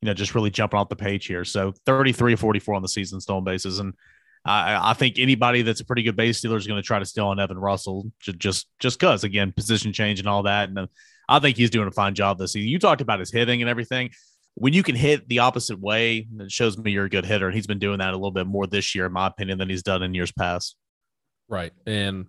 you 0.00 0.06
know, 0.06 0.14
just 0.14 0.34
really 0.34 0.50
jumping 0.50 0.78
off 0.78 0.88
the 0.88 0.96
page 0.96 1.26
here. 1.26 1.44
So 1.44 1.72
33 1.84 2.34
of 2.34 2.40
44 2.40 2.74
on 2.74 2.82
the 2.82 2.88
season 2.88 3.20
stolen 3.20 3.44
bases. 3.44 3.78
And 3.78 3.94
I, 4.44 4.90
I 4.90 4.94
think 4.94 5.18
anybody 5.18 5.62
that's 5.62 5.80
a 5.80 5.84
pretty 5.84 6.02
good 6.02 6.16
base 6.16 6.38
stealer 6.38 6.56
is 6.56 6.66
going 6.66 6.80
to 6.80 6.86
try 6.86 6.98
to 6.98 7.04
steal 7.04 7.26
on 7.26 7.40
Evan 7.40 7.58
Russell 7.58 8.10
just 8.20 8.68
just 8.78 9.00
because 9.00 9.24
again 9.24 9.52
position 9.52 9.92
change 9.92 10.20
and 10.20 10.28
all 10.28 10.44
that. 10.44 10.68
And 10.68 10.78
uh, 10.78 10.86
I 11.28 11.40
think 11.40 11.56
he's 11.56 11.70
doing 11.70 11.88
a 11.88 11.92
fine 11.92 12.14
job 12.14 12.38
this 12.38 12.52
season. 12.52 12.68
You 12.68 12.78
talked 12.78 13.00
about 13.00 13.20
his 13.20 13.32
hitting 13.32 13.60
and 13.60 13.68
everything. 13.68 14.10
When 14.54 14.72
you 14.72 14.82
can 14.82 14.94
hit 14.94 15.28
the 15.28 15.40
opposite 15.40 15.80
way, 15.80 16.26
it 16.38 16.50
shows 16.50 16.78
me 16.78 16.92
you're 16.92 17.04
a 17.04 17.10
good 17.10 17.26
hitter. 17.26 17.46
And 17.46 17.54
he's 17.54 17.66
been 17.66 17.78
doing 17.78 17.98
that 17.98 18.10
a 18.10 18.16
little 18.16 18.30
bit 18.30 18.46
more 18.46 18.66
this 18.66 18.94
year, 18.94 19.06
in 19.06 19.12
my 19.12 19.26
opinion, 19.26 19.58
than 19.58 19.68
he's 19.68 19.82
done 19.82 20.02
in 20.02 20.14
years 20.14 20.32
past. 20.32 20.76
Right. 21.48 21.72
And 21.86 22.26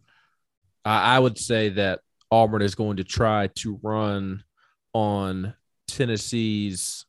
I, 0.85 1.15
I 1.15 1.19
would 1.19 1.37
say 1.37 1.69
that 1.69 2.01
Auburn 2.31 2.61
is 2.61 2.75
going 2.75 2.97
to 2.97 3.03
try 3.03 3.47
to 3.55 3.79
run 3.81 4.43
on 4.93 5.53
Tennessee's 5.87 7.05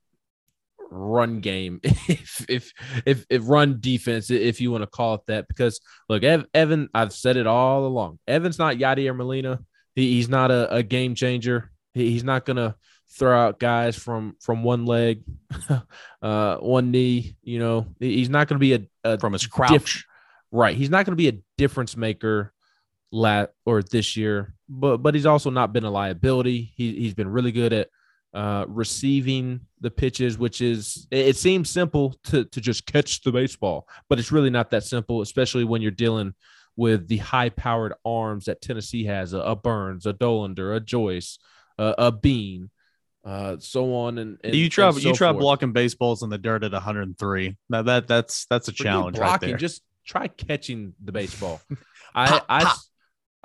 run 0.90 1.40
game, 1.40 1.80
if 1.82 2.46
if 2.48 2.72
if, 3.04 3.26
if 3.28 3.48
run 3.48 3.78
defense, 3.80 4.30
if 4.30 4.60
you 4.60 4.70
want 4.70 4.82
to 4.82 4.86
call 4.86 5.14
it 5.14 5.26
that. 5.26 5.48
Because 5.48 5.80
look, 6.08 6.22
Ev, 6.22 6.46
Evan, 6.54 6.88
I've 6.94 7.12
said 7.12 7.36
it 7.36 7.46
all 7.46 7.86
along. 7.86 8.18
Evan's 8.26 8.58
not 8.58 8.76
Yadier 8.76 9.14
Molina. 9.14 9.60
He, 9.94 10.14
he's 10.14 10.28
not 10.28 10.50
a, 10.50 10.72
a 10.76 10.82
game 10.82 11.14
changer. 11.14 11.70
He, 11.94 12.10
he's 12.10 12.24
not 12.24 12.44
gonna 12.44 12.76
throw 13.10 13.38
out 13.38 13.58
guys 13.58 13.96
from 13.96 14.36
from 14.40 14.62
one 14.62 14.86
leg, 14.86 15.22
uh, 16.22 16.56
one 16.56 16.90
knee. 16.90 17.36
You 17.42 17.58
know, 17.58 17.86
he's 17.98 18.30
not 18.30 18.48
gonna 18.48 18.58
be 18.58 18.74
a, 18.74 18.80
a 19.04 19.18
from 19.18 19.32
his 19.32 19.46
crouch. 19.46 19.70
Diff- 19.72 20.04
right. 20.50 20.76
He's 20.76 20.90
not 20.90 21.04
gonna 21.04 21.16
be 21.16 21.28
a 21.28 21.38
difference 21.56 21.96
maker 21.96 22.52
lat 23.10 23.52
or 23.64 23.82
this 23.82 24.16
year, 24.16 24.54
but 24.68 24.98
but 24.98 25.14
he's 25.14 25.26
also 25.26 25.50
not 25.50 25.72
been 25.72 25.84
a 25.84 25.90
liability. 25.90 26.72
He 26.76 26.94
he's 26.94 27.14
been 27.14 27.28
really 27.28 27.52
good 27.52 27.72
at 27.72 27.88
uh, 28.34 28.66
receiving 28.68 29.60
the 29.80 29.90
pitches, 29.90 30.38
which 30.38 30.60
is 30.60 31.06
it 31.10 31.36
seems 31.36 31.70
simple 31.70 32.14
to 32.24 32.44
to 32.44 32.60
just 32.60 32.86
catch 32.86 33.22
the 33.22 33.32
baseball, 33.32 33.88
but 34.08 34.18
it's 34.18 34.32
really 34.32 34.50
not 34.50 34.70
that 34.70 34.84
simple, 34.84 35.22
especially 35.22 35.64
when 35.64 35.82
you're 35.82 35.90
dealing 35.90 36.34
with 36.76 37.08
the 37.08 37.16
high 37.16 37.48
powered 37.48 37.94
arms 38.04 38.44
that 38.44 38.60
Tennessee 38.60 39.04
has 39.04 39.32
a, 39.32 39.38
a 39.38 39.56
Burns, 39.56 40.06
a 40.06 40.12
Dolander, 40.12 40.76
a 40.76 40.80
Joyce, 40.80 41.38
a, 41.76 41.94
a 41.98 42.12
Beam, 42.12 42.70
uh, 43.24 43.56
so 43.58 43.94
on 43.94 44.16
and, 44.18 44.38
and 44.44 44.54
you 44.54 44.70
try 44.70 44.86
and 44.86 44.96
so 44.96 45.08
you 45.08 45.14
try 45.14 45.30
forth. 45.32 45.40
blocking 45.40 45.72
baseballs 45.72 46.22
in 46.22 46.30
the 46.30 46.38
dirt 46.38 46.64
at 46.64 46.72
103. 46.72 47.56
Now 47.68 47.82
that 47.82 48.06
that's 48.06 48.46
that's 48.48 48.68
a 48.68 48.72
Forget 48.72 48.84
challenge 48.84 49.16
blocking, 49.16 49.50
right 49.50 49.60
Just 49.60 49.82
try 50.08 50.26
catching 50.28 50.94
the 51.04 51.12
baseball. 51.12 51.60
I 52.14 52.26
pop, 52.28 52.46
I 52.48 52.64
pop. 52.64 52.78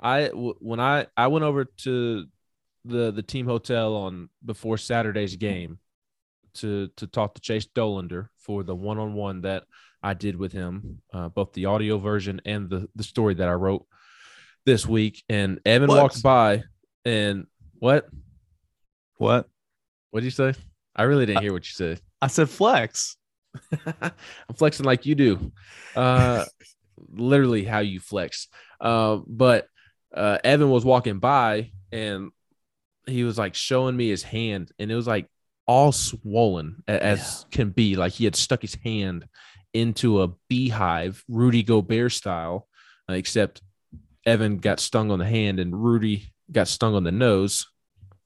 I 0.00 0.26
when 0.32 0.80
I 0.80 1.06
I 1.16 1.28
went 1.28 1.44
over 1.44 1.64
to 1.64 2.26
the 2.84 3.12
the 3.12 3.22
team 3.22 3.46
hotel 3.46 3.94
on 3.94 4.28
before 4.44 4.78
Saturday's 4.78 5.36
game 5.36 5.78
to 6.54 6.88
to 6.96 7.06
talk 7.06 7.34
to 7.34 7.40
Chase 7.40 7.66
Dolander 7.66 8.28
for 8.38 8.62
the 8.62 8.74
one 8.74 8.98
on 8.98 9.14
one 9.14 9.42
that 9.42 9.64
I 10.02 10.14
did 10.14 10.36
with 10.36 10.52
him, 10.52 11.00
uh, 11.12 11.28
both 11.28 11.52
the 11.52 11.66
audio 11.66 11.98
version 11.98 12.40
and 12.44 12.68
the 12.68 12.88
the 12.96 13.04
story 13.04 13.34
that 13.34 13.48
I 13.48 13.52
wrote 13.52 13.86
this 14.66 14.86
week. 14.86 15.22
And 15.28 15.60
Evan 15.64 15.88
what? 15.88 16.02
walked 16.02 16.22
by, 16.22 16.64
and 17.04 17.46
what? 17.74 18.08
What? 19.16 19.48
What 20.10 20.20
did 20.20 20.26
you 20.26 20.30
say? 20.30 20.54
I 20.96 21.04
really 21.04 21.26
didn't 21.26 21.42
hear 21.42 21.52
what 21.52 21.66
you 21.66 21.72
said. 21.72 22.00
I 22.20 22.28
said 22.28 22.48
flex. 22.48 23.16
I'm 24.02 24.54
flexing 24.56 24.86
like 24.86 25.06
you 25.06 25.14
do. 25.14 25.52
Uh, 25.94 26.44
literally 27.12 27.64
how 27.64 27.80
you 27.80 28.00
flex. 28.00 28.48
Uh, 28.80 29.18
but 29.26 29.68
uh, 30.14 30.38
Evan 30.44 30.70
was 30.70 30.84
walking 30.84 31.18
by 31.18 31.72
and 31.92 32.30
he 33.06 33.24
was 33.24 33.38
like 33.38 33.54
showing 33.54 33.96
me 33.96 34.08
his 34.08 34.22
hand, 34.22 34.70
and 34.78 34.90
it 34.90 34.94
was 34.94 35.06
like 35.06 35.28
all 35.66 35.92
swollen 35.92 36.82
as 36.88 37.44
yeah. 37.50 37.56
can 37.56 37.70
be. 37.70 37.96
Like 37.96 38.12
he 38.12 38.24
had 38.24 38.36
stuck 38.36 38.62
his 38.62 38.74
hand 38.74 39.26
into 39.72 40.22
a 40.22 40.28
beehive, 40.48 41.24
Rudy 41.28 41.62
Gobert 41.62 42.12
style, 42.12 42.66
except 43.08 43.60
Evan 44.24 44.58
got 44.58 44.80
stung 44.80 45.10
on 45.10 45.18
the 45.18 45.26
hand 45.26 45.60
and 45.60 45.74
Rudy 45.74 46.32
got 46.50 46.68
stung 46.68 46.94
on 46.94 47.04
the 47.04 47.12
nose, 47.12 47.66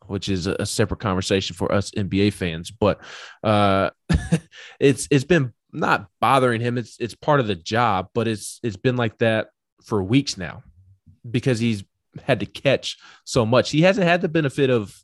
which 0.09 0.29
is 0.29 0.47
a, 0.47 0.67
separate 0.67 1.01
conversation 1.01 1.55
for 1.55 1.73
us 1.73 1.91
NBA 1.93 2.33
fans. 2.33 2.71
But 2.71 3.01
uh, 3.43 3.91
it's 4.81 5.09
it's 5.11 5.25
been 5.25 5.53
not 5.73 6.09
bothering 6.21 6.61
him. 6.61 6.79
It's 6.79 6.97
it's 6.99 7.15
part 7.15 7.41
of 7.41 7.47
the 7.47 7.55
job, 7.55 8.09
but 8.15 8.29
it's 8.29 8.61
it's 8.63 8.77
been 8.77 8.97
like 8.97 9.19
that 9.19 9.49
for 9.85 10.03
weeks 10.03 10.37
now 10.37 10.63
because 11.29 11.59
he's 11.59 11.85
had 12.23 12.41
to 12.41 12.47
catch 12.47 12.97
so 13.25 13.47
much. 13.47 13.71
He 13.71 13.83
hasn't 13.83 14.07
had 14.07 14.21
the 14.21 14.29
benefit 14.29 14.71
of 14.71 14.95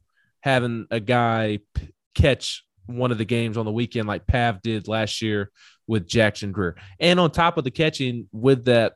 having 0.40 0.86
a 0.90 1.00
guy 1.00 1.61
p- 1.74 1.90
catch 2.14 2.64
one 2.86 3.12
of 3.12 3.18
the 3.18 3.24
games 3.24 3.57
on 3.57 3.64
the 3.64 3.72
weekend 3.72 4.07
like 4.07 4.26
Pav 4.26 4.61
did 4.62 4.88
last 4.88 5.22
year 5.22 5.50
with 5.86 6.07
Jackson 6.07 6.52
Greer. 6.52 6.76
And 7.00 7.18
on 7.18 7.30
top 7.30 7.57
of 7.57 7.64
the 7.64 7.70
catching 7.70 8.28
with 8.32 8.66
that, 8.66 8.94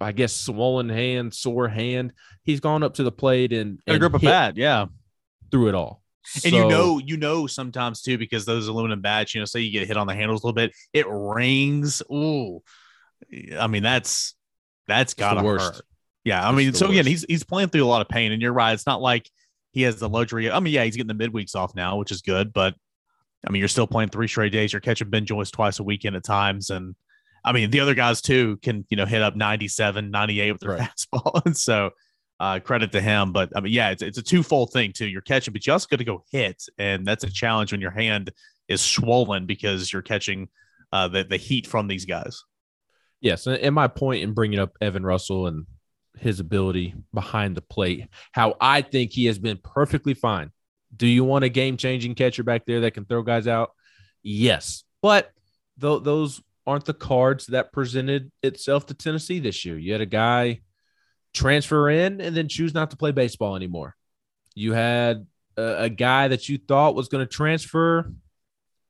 I 0.00 0.12
guess, 0.12 0.32
swollen 0.32 0.88
hand, 0.88 1.34
sore 1.34 1.68
hand, 1.68 2.12
he's 2.44 2.60
gone 2.60 2.82
up 2.82 2.94
to 2.94 3.02
the 3.02 3.12
plate 3.12 3.52
and, 3.52 3.80
and 3.86 3.96
a 3.96 3.98
grip 3.98 4.14
of 4.14 4.22
bat, 4.22 4.56
yeah, 4.56 4.86
through 5.50 5.68
it 5.68 5.74
all. 5.74 6.02
And 6.42 6.52
so, 6.52 6.56
you 6.56 6.68
know, 6.68 6.98
you 6.98 7.16
know, 7.16 7.46
sometimes 7.46 8.00
too, 8.00 8.16
because 8.16 8.44
those 8.44 8.68
aluminum 8.68 9.00
bats, 9.00 9.34
you 9.34 9.40
know, 9.40 9.44
say 9.44 9.60
you 9.60 9.70
get 9.70 9.86
hit 9.86 9.96
on 9.96 10.06
the 10.06 10.14
handles 10.14 10.42
a 10.42 10.46
little 10.46 10.54
bit, 10.54 10.72
it 10.92 11.06
rings. 11.08 12.02
Ooh, 12.10 12.62
I 13.58 13.66
mean, 13.66 13.82
that's 13.82 14.34
that's 14.86 15.14
gotta 15.14 15.42
hurt. 15.42 15.82
Yeah, 16.24 16.46
I 16.46 16.52
mean, 16.52 16.72
so 16.72 16.88
again, 16.90 17.06
he's 17.06 17.26
he's 17.28 17.44
playing 17.44 17.68
through 17.68 17.84
a 17.84 17.86
lot 17.86 18.00
of 18.00 18.08
pain, 18.08 18.32
and 18.32 18.40
you're 18.40 18.54
right. 18.54 18.72
It's 18.72 18.86
not 18.86 19.02
like 19.02 19.28
he 19.72 19.82
has 19.82 19.96
the 19.96 20.08
luxury. 20.08 20.50
I 20.50 20.60
mean, 20.60 20.72
yeah, 20.72 20.84
he's 20.84 20.96
getting 20.96 21.14
the 21.14 21.28
midweeks 21.28 21.54
off 21.54 21.74
now, 21.74 21.98
which 21.98 22.10
is 22.10 22.22
good, 22.22 22.52
but 22.52 22.74
I 23.46 23.50
mean, 23.50 23.60
you're 23.60 23.68
still 23.68 23.86
playing 23.86 24.08
three 24.08 24.28
straight 24.28 24.52
days. 24.52 24.72
You're 24.72 24.80
catching 24.80 25.10
Ben 25.10 25.26
Joyce 25.26 25.50
twice 25.50 25.78
a 25.78 25.82
weekend 25.82 26.16
at 26.16 26.24
times, 26.24 26.70
and 26.70 26.94
I 27.44 27.52
mean, 27.52 27.70
the 27.70 27.80
other 27.80 27.94
guys 27.94 28.20
too 28.20 28.58
can 28.62 28.86
you 28.90 28.96
know 28.96 29.06
hit 29.06 29.22
up 29.22 29.36
97, 29.36 30.10
98 30.10 30.52
with 30.52 30.60
their 30.60 30.70
right. 30.70 30.90
fastball, 31.14 31.44
and 31.44 31.56
so 31.56 31.90
uh, 32.40 32.60
credit 32.60 32.92
to 32.92 33.00
him. 33.00 33.32
But 33.32 33.50
I 33.54 33.60
mean, 33.60 33.72
yeah, 33.72 33.90
it's 33.90 34.02
it's 34.02 34.18
a 34.18 34.22
twofold 34.22 34.72
thing 34.72 34.92
too. 34.92 35.06
You're 35.06 35.22
catching, 35.22 35.52
but 35.52 35.66
you 35.66 35.72
also 35.72 35.86
got 35.90 35.98
to 35.98 36.04
go 36.04 36.24
hit, 36.30 36.62
and 36.78 37.06
that's 37.06 37.24
a 37.24 37.30
challenge 37.30 37.72
when 37.72 37.80
your 37.80 37.90
hand 37.90 38.32
is 38.68 38.80
swollen 38.80 39.46
because 39.46 39.92
you're 39.92 40.02
catching 40.02 40.48
uh, 40.92 41.08
the 41.08 41.24
the 41.24 41.36
heat 41.36 41.66
from 41.66 41.86
these 41.86 42.04
guys. 42.04 42.42
Yes, 43.20 43.46
and 43.46 43.74
my 43.74 43.88
point 43.88 44.22
in 44.22 44.32
bringing 44.32 44.58
up 44.58 44.72
Evan 44.80 45.04
Russell 45.04 45.46
and 45.46 45.66
his 46.18 46.40
ability 46.40 46.94
behind 47.12 47.56
the 47.56 47.62
plate. 47.62 48.08
How 48.32 48.56
I 48.60 48.82
think 48.82 49.12
he 49.12 49.26
has 49.26 49.38
been 49.38 49.58
perfectly 49.62 50.14
fine. 50.14 50.50
Do 50.96 51.06
you 51.06 51.24
want 51.24 51.44
a 51.44 51.48
game 51.48 51.76
changing 51.76 52.14
catcher 52.14 52.44
back 52.44 52.66
there 52.66 52.82
that 52.82 52.92
can 52.92 53.04
throw 53.04 53.22
guys 53.22 53.46
out? 53.48 53.72
Yes. 54.22 54.84
But 55.02 55.30
th- 55.80 56.02
those 56.02 56.40
aren't 56.66 56.84
the 56.84 56.94
cards 56.94 57.46
that 57.46 57.72
presented 57.72 58.30
itself 58.42 58.86
to 58.86 58.94
Tennessee 58.94 59.38
this 59.38 59.64
year. 59.64 59.78
You 59.78 59.92
had 59.92 60.00
a 60.00 60.06
guy 60.06 60.60
transfer 61.34 61.90
in 61.90 62.20
and 62.20 62.36
then 62.36 62.48
choose 62.48 62.72
not 62.72 62.90
to 62.90 62.96
play 62.96 63.12
baseball 63.12 63.56
anymore. 63.56 63.96
You 64.54 64.72
had 64.72 65.26
a, 65.56 65.84
a 65.84 65.90
guy 65.90 66.28
that 66.28 66.48
you 66.48 66.58
thought 66.58 66.94
was 66.94 67.08
going 67.08 67.26
to 67.26 67.32
transfer 67.32 68.10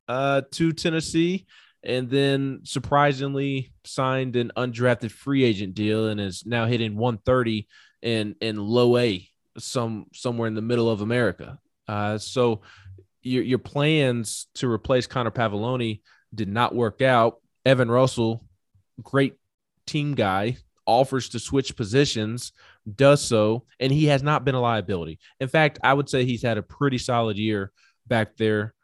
uh, 0.06 0.42
to 0.52 0.72
Tennessee, 0.72 1.46
and 1.82 2.08
then 2.08 2.60
surprisingly 2.64 3.72
signed 3.84 4.36
an 4.36 4.52
undrafted 4.56 5.10
free 5.10 5.44
agent 5.44 5.74
deal 5.74 6.08
and 6.08 6.20
is 6.20 6.44
now 6.46 6.66
hitting 6.66 6.96
130 6.96 7.66
in 8.02 8.36
in 8.40 8.56
low 8.56 8.98
A, 8.98 9.28
some 9.58 10.06
somewhere 10.12 10.48
in 10.48 10.54
the 10.54 10.62
middle 10.62 10.90
of 10.90 11.00
America. 11.00 11.58
Uh, 11.88 12.18
so 12.18 12.62
your 13.22 13.42
your 13.42 13.58
plans 13.58 14.46
to 14.54 14.70
replace 14.70 15.06
Connor 15.06 15.30
Pavolony 15.30 16.02
did 16.34 16.48
not 16.48 16.74
work 16.74 17.02
out. 17.02 17.40
Evan 17.64 17.90
Russell, 17.90 18.44
great 19.02 19.34
team 19.86 20.14
guy, 20.14 20.56
offers 20.86 21.30
to 21.30 21.38
switch 21.38 21.76
positions, 21.76 22.52
does 22.94 23.22
so, 23.22 23.64
and 23.80 23.92
he 23.92 24.06
has 24.06 24.22
not 24.22 24.44
been 24.44 24.54
a 24.54 24.60
liability. 24.60 25.18
In 25.40 25.48
fact, 25.48 25.78
I 25.82 25.94
would 25.94 26.08
say 26.08 26.24
he's 26.24 26.42
had 26.42 26.58
a 26.58 26.62
pretty 26.62 26.98
solid 26.98 27.38
year 27.38 27.72
back 28.06 28.36
there, 28.36 28.74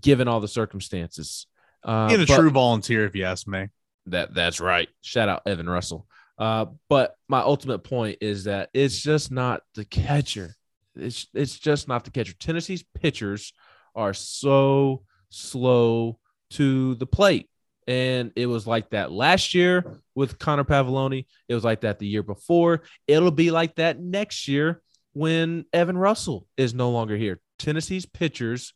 given 0.00 0.28
all 0.28 0.40
the 0.40 0.48
circumstances. 0.48 1.46
Uh, 1.82 2.08
he's 2.08 2.20
a 2.20 2.26
but, 2.26 2.36
true 2.36 2.50
volunteer, 2.50 3.04
if 3.04 3.14
you 3.14 3.24
ask 3.24 3.46
me. 3.46 3.68
That 4.06 4.34
that's 4.34 4.60
right. 4.60 4.88
Shout 5.02 5.28
out 5.28 5.42
Evan 5.46 5.68
Russell. 5.68 6.06
Uh, 6.38 6.66
but 6.88 7.16
my 7.28 7.40
ultimate 7.40 7.80
point 7.80 8.18
is 8.22 8.44
that 8.44 8.70
it's 8.72 8.98
just 8.98 9.30
not 9.30 9.62
the 9.74 9.84
catcher. 9.84 10.56
It's 10.96 11.26
it's 11.34 11.58
just 11.58 11.86
not 11.86 12.04
the 12.04 12.10
catcher. 12.10 12.32
Tennessee's 12.32 12.82
pitchers 12.82 13.52
are 13.94 14.14
so 14.14 15.02
slow 15.28 16.18
to 16.50 16.94
the 16.94 17.06
plate. 17.06 17.50
And 17.90 18.30
it 18.36 18.46
was 18.46 18.68
like 18.68 18.90
that 18.90 19.10
last 19.10 19.52
year 19.52 20.00
with 20.14 20.38
Connor 20.38 20.62
Pavolony. 20.62 21.26
It 21.48 21.56
was 21.56 21.64
like 21.64 21.80
that 21.80 21.98
the 21.98 22.06
year 22.06 22.22
before. 22.22 22.82
It'll 23.08 23.32
be 23.32 23.50
like 23.50 23.74
that 23.76 23.98
next 23.98 24.46
year 24.46 24.80
when 25.12 25.64
Evan 25.72 25.98
Russell 25.98 26.46
is 26.56 26.72
no 26.72 26.90
longer 26.90 27.16
here. 27.16 27.40
Tennessee's 27.58 28.06
pitchers, 28.06 28.74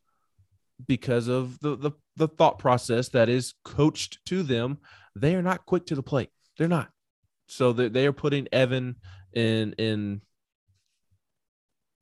because 0.88 1.28
of 1.28 1.60
the, 1.60 1.76
the, 1.76 1.92
the 2.16 2.26
thought 2.26 2.58
process 2.58 3.10
that 3.10 3.28
is 3.28 3.54
coached 3.64 4.18
to 4.26 4.42
them, 4.42 4.78
they 5.14 5.36
are 5.36 5.42
not 5.42 5.64
quick 5.64 5.86
to 5.86 5.94
the 5.94 6.02
plate. 6.02 6.30
They're 6.58 6.66
not. 6.66 6.90
So 7.46 7.72
they, 7.72 7.86
they 7.86 8.06
are 8.08 8.12
putting 8.12 8.48
Evan 8.50 8.96
in 9.32 9.74
in 9.74 10.22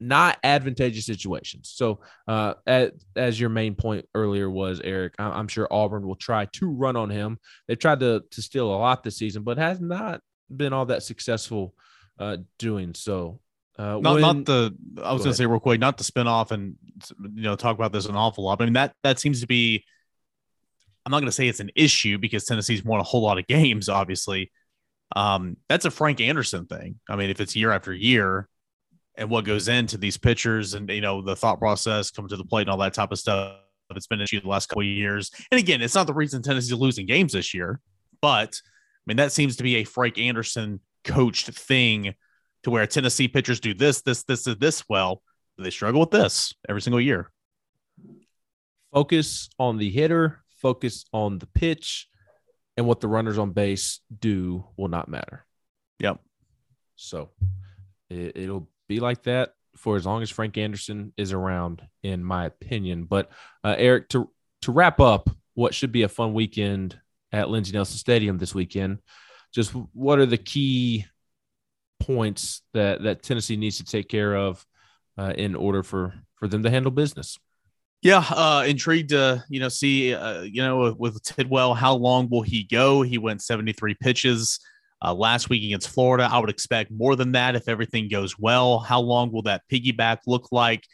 not 0.02 0.38
advantageous 0.42 1.06
situations. 1.06 1.72
So, 1.74 2.00
uh, 2.26 2.54
at, 2.66 2.94
as 3.16 3.38
your 3.38 3.50
main 3.50 3.74
point 3.74 4.06
earlier 4.14 4.50
was, 4.50 4.80
Eric, 4.82 5.14
I'm 5.18 5.48
sure 5.48 5.68
Auburn 5.70 6.06
will 6.06 6.16
try 6.16 6.46
to 6.46 6.70
run 6.70 6.96
on 6.96 7.10
him. 7.10 7.38
They've 7.66 7.78
tried 7.78 8.00
to 8.00 8.22
to 8.30 8.42
steal 8.42 8.66
a 8.66 8.76
lot 8.76 9.02
this 9.02 9.16
season, 9.16 9.42
but 9.42 9.58
has 9.58 9.80
not 9.80 10.20
been 10.54 10.72
all 10.72 10.86
that 10.86 11.02
successful 11.02 11.74
uh, 12.18 12.38
doing 12.58 12.94
so. 12.94 13.40
Uh, 13.78 13.98
not, 14.00 14.14
when, 14.14 14.20
not 14.20 14.44
the 14.44 14.74
I 15.02 15.12
was 15.12 15.20
go 15.20 15.26
gonna 15.26 15.34
say 15.34 15.46
real 15.46 15.60
quick, 15.60 15.80
not 15.80 15.98
to 15.98 16.04
spin 16.04 16.26
off 16.26 16.50
and 16.50 16.76
you 17.34 17.42
know 17.42 17.56
talk 17.56 17.76
about 17.76 17.92
this 17.92 18.06
an 18.06 18.16
awful 18.16 18.44
lot. 18.44 18.58
But 18.58 18.64
I 18.64 18.66
mean 18.66 18.74
that 18.74 18.94
that 19.02 19.18
seems 19.18 19.40
to 19.40 19.46
be. 19.46 19.84
I'm 21.04 21.10
not 21.10 21.20
gonna 21.20 21.32
say 21.32 21.48
it's 21.48 21.60
an 21.60 21.70
issue 21.74 22.18
because 22.18 22.44
Tennessee's 22.44 22.84
won 22.84 23.00
a 23.00 23.04
whole 23.04 23.22
lot 23.22 23.38
of 23.38 23.46
games, 23.48 23.88
obviously. 23.88 24.52
Um, 25.14 25.56
that's 25.68 25.84
a 25.84 25.90
Frank 25.90 26.20
Anderson 26.20 26.66
thing. 26.66 26.98
I 27.08 27.16
mean, 27.16 27.30
if 27.30 27.40
it's 27.40 27.56
year 27.56 27.70
after 27.70 27.92
year, 27.92 28.48
and 29.16 29.28
what 29.28 29.44
goes 29.44 29.68
into 29.68 29.98
these 29.98 30.16
pitchers 30.16 30.74
and 30.74 30.88
you 30.88 31.00
know 31.00 31.22
the 31.22 31.36
thought 31.36 31.58
process 31.58 32.10
coming 32.10 32.28
to 32.28 32.36
the 32.36 32.44
plate 32.44 32.62
and 32.62 32.70
all 32.70 32.78
that 32.78 32.94
type 32.94 33.12
of 33.12 33.18
stuff. 33.18 33.56
It's 33.94 34.06
been 34.06 34.20
an 34.20 34.24
issue 34.24 34.40
the 34.40 34.48
last 34.48 34.70
couple 34.70 34.82
of 34.82 34.88
years. 34.88 35.30
And 35.50 35.60
again, 35.60 35.82
it's 35.82 35.94
not 35.94 36.06
the 36.06 36.14
reason 36.14 36.40
Tennessee's 36.40 36.72
losing 36.72 37.04
games 37.04 37.34
this 37.34 37.52
year, 37.52 37.78
but 38.22 38.60
I 38.64 39.04
mean 39.06 39.18
that 39.18 39.32
seems 39.32 39.56
to 39.56 39.62
be 39.62 39.76
a 39.76 39.84
Frank 39.84 40.18
Anderson 40.18 40.80
coached 41.04 41.48
thing 41.48 42.14
to 42.62 42.70
where 42.70 42.86
Tennessee 42.86 43.28
pitchers 43.28 43.60
do 43.60 43.74
this, 43.74 44.02
this, 44.02 44.22
this, 44.22 44.46
and 44.46 44.58
this 44.60 44.84
well. 44.88 45.22
They 45.58 45.70
struggle 45.70 46.00
with 46.00 46.10
this 46.10 46.54
every 46.68 46.80
single 46.80 47.00
year. 47.00 47.30
Focus 48.92 49.48
on 49.58 49.78
the 49.78 49.90
hitter, 49.90 50.42
focus 50.56 51.04
on 51.12 51.38
the 51.38 51.46
pitch, 51.46 52.08
and 52.76 52.86
what 52.86 53.00
the 53.00 53.08
runners 53.08 53.38
on 53.38 53.52
base 53.52 54.00
do 54.18 54.64
will 54.76 54.88
not 54.88 55.08
matter. 55.08 55.44
Yep. 55.98 56.20
So 56.96 57.30
it, 58.08 58.36
it'll 58.36 58.68
be 58.88 59.00
like 59.00 59.22
that 59.24 59.54
for 59.76 59.96
as 59.96 60.06
long 60.06 60.22
as 60.22 60.30
Frank 60.30 60.58
Anderson 60.58 61.12
is 61.16 61.32
around, 61.32 61.82
in 62.02 62.22
my 62.22 62.46
opinion. 62.46 63.04
But 63.04 63.30
uh, 63.64 63.74
Eric, 63.78 64.08
to 64.10 64.30
to 64.62 64.72
wrap 64.72 65.00
up, 65.00 65.30
what 65.54 65.74
should 65.74 65.92
be 65.92 66.02
a 66.02 66.08
fun 66.08 66.34
weekend 66.34 66.98
at 67.32 67.50
Lindsey 67.50 67.72
Nelson 67.72 67.98
Stadium 67.98 68.38
this 68.38 68.54
weekend? 68.54 68.98
Just 69.52 69.70
what 69.92 70.18
are 70.18 70.26
the 70.26 70.38
key 70.38 71.06
points 72.00 72.62
that 72.74 73.02
that 73.02 73.22
Tennessee 73.22 73.56
needs 73.56 73.78
to 73.78 73.84
take 73.84 74.08
care 74.08 74.36
of 74.36 74.64
uh, 75.18 75.32
in 75.36 75.54
order 75.54 75.82
for 75.82 76.14
for 76.36 76.48
them 76.48 76.62
to 76.62 76.70
handle 76.70 76.90
business? 76.90 77.38
Yeah, 78.02 78.24
uh, 78.30 78.64
intrigued 78.66 79.10
to 79.10 79.44
you 79.48 79.60
know 79.60 79.68
see 79.68 80.14
uh, 80.14 80.42
you 80.42 80.62
know 80.62 80.94
with 80.98 81.22
Tidwell, 81.22 81.74
how 81.74 81.94
long 81.94 82.28
will 82.28 82.42
he 82.42 82.64
go? 82.64 83.02
He 83.02 83.18
went 83.18 83.42
73 83.42 83.94
pitches 83.94 84.58
uh, 85.02 85.12
last 85.12 85.48
week 85.48 85.64
against 85.64 85.88
Florida. 85.88 86.28
I 86.30 86.38
would 86.38 86.50
expect 86.50 86.90
more 86.90 87.16
than 87.16 87.32
that 87.32 87.56
if 87.56 87.68
everything 87.68 88.08
goes 88.08 88.38
well. 88.38 88.78
How 88.78 89.00
long 89.00 89.32
will 89.32 89.42
that 89.42 89.62
piggyback 89.70 90.18
look 90.26 90.48
like? 90.52 90.86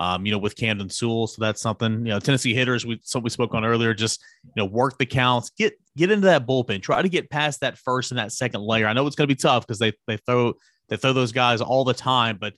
Um, 0.00 0.24
you 0.24 0.30
know, 0.30 0.38
with 0.38 0.54
Camden 0.54 0.88
Sewell. 0.88 1.26
So 1.26 1.42
that's 1.42 1.60
something, 1.60 2.06
you 2.06 2.12
know, 2.12 2.20
Tennessee 2.20 2.54
hitters, 2.54 2.86
we 2.86 3.00
so 3.02 3.18
we 3.18 3.30
spoke 3.30 3.52
on 3.54 3.64
earlier, 3.64 3.94
just 3.94 4.22
you 4.44 4.52
know, 4.56 4.64
work 4.64 4.96
the 4.96 5.06
counts, 5.06 5.50
get 5.50 5.74
get 5.96 6.12
into 6.12 6.26
that 6.26 6.46
bullpen, 6.46 6.82
try 6.82 7.02
to 7.02 7.08
get 7.08 7.30
past 7.30 7.60
that 7.62 7.78
first 7.78 8.12
and 8.12 8.18
that 8.18 8.30
second 8.30 8.62
layer. 8.62 8.86
I 8.86 8.92
know 8.92 9.08
it's 9.08 9.16
gonna 9.16 9.26
be 9.26 9.34
tough 9.34 9.66
because 9.66 9.80
they 9.80 9.92
they 10.06 10.16
throw 10.18 10.54
they 10.88 10.96
throw 10.96 11.12
those 11.12 11.32
guys 11.32 11.60
all 11.60 11.82
the 11.84 11.94
time, 11.94 12.38
but 12.40 12.54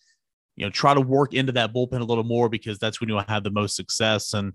you 0.57 0.67
know, 0.67 0.71
try 0.71 0.93
to 0.93 1.01
work 1.01 1.33
into 1.33 1.53
that 1.53 1.73
bullpen 1.73 2.03
a 2.03 2.05
little 2.05 2.25
more 2.25 2.51
because 2.51 2.79
that's 2.79 3.01
when 3.01 3.09
you'll 3.09 3.25
have 3.27 3.43
the 3.43 3.51
most 3.51 3.75
success. 3.75 4.35
And 4.35 4.53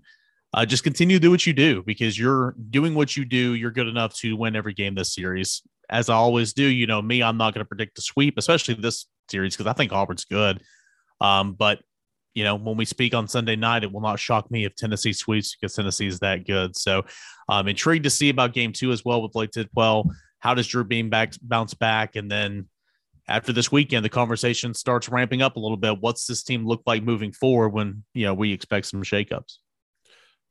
uh, 0.54 0.64
just 0.64 0.84
continue 0.84 1.16
to 1.16 1.20
do 1.20 1.30
what 1.32 1.44
you 1.44 1.52
do 1.52 1.82
because 1.82 2.16
you're 2.16 2.54
doing 2.70 2.94
what 2.94 3.16
you 3.16 3.24
do. 3.24 3.54
You're 3.54 3.72
good 3.72 3.88
enough 3.88 4.14
to 4.18 4.36
win 4.36 4.54
every 4.54 4.74
game 4.74 4.94
this 4.94 5.12
series 5.12 5.62
as 5.88 6.08
I 6.08 6.14
always 6.14 6.52
do, 6.52 6.64
you 6.64 6.86
know 6.86 7.00
me, 7.00 7.22
I'm 7.22 7.36
not 7.36 7.54
going 7.54 7.64
to 7.64 7.68
predict 7.68 7.98
a 7.98 8.02
sweep, 8.02 8.34
especially 8.38 8.74
this 8.74 9.06
series 9.30 9.56
because 9.56 9.68
I 9.68 9.72
think 9.72 9.92
Auburn's 9.92 10.24
good. 10.24 10.60
Um, 11.20 11.54
but 11.54 11.80
you 12.34 12.44
know, 12.44 12.54
when 12.54 12.76
we 12.76 12.84
speak 12.84 13.14
on 13.14 13.26
Sunday 13.26 13.56
night, 13.56 13.82
it 13.82 13.90
will 13.90 14.02
not 14.02 14.20
shock 14.20 14.50
me 14.50 14.66
if 14.66 14.76
Tennessee 14.76 15.14
sweeps 15.14 15.56
because 15.56 15.74
Tennessee 15.74 16.06
is 16.06 16.18
that 16.18 16.46
good. 16.46 16.76
So 16.76 17.02
I'm 17.48 17.60
um, 17.60 17.68
intrigued 17.68 18.04
to 18.04 18.10
see 18.10 18.28
about 18.28 18.52
game 18.52 18.72
two 18.74 18.92
as 18.92 19.04
well 19.04 19.22
with 19.22 19.32
Blade 19.32 19.52
Tidwell. 19.52 20.10
How 20.40 20.52
does 20.52 20.66
Drew 20.66 20.84
Beam 20.84 21.08
back 21.08 21.32
bounce 21.40 21.72
back? 21.72 22.14
And 22.14 22.30
then 22.30 22.68
after 23.26 23.54
this 23.54 23.72
weekend, 23.72 24.04
the 24.04 24.10
conversation 24.10 24.74
starts 24.74 25.08
ramping 25.08 25.40
up 25.40 25.56
a 25.56 25.60
little 25.60 25.78
bit. 25.78 25.98
What's 26.00 26.26
this 26.26 26.42
team 26.42 26.66
look 26.66 26.82
like 26.86 27.02
moving 27.02 27.32
forward 27.32 27.70
when 27.70 28.04
you 28.12 28.26
know 28.26 28.34
we 28.34 28.52
expect 28.52 28.86
some 28.86 29.02
shakeups? 29.02 29.56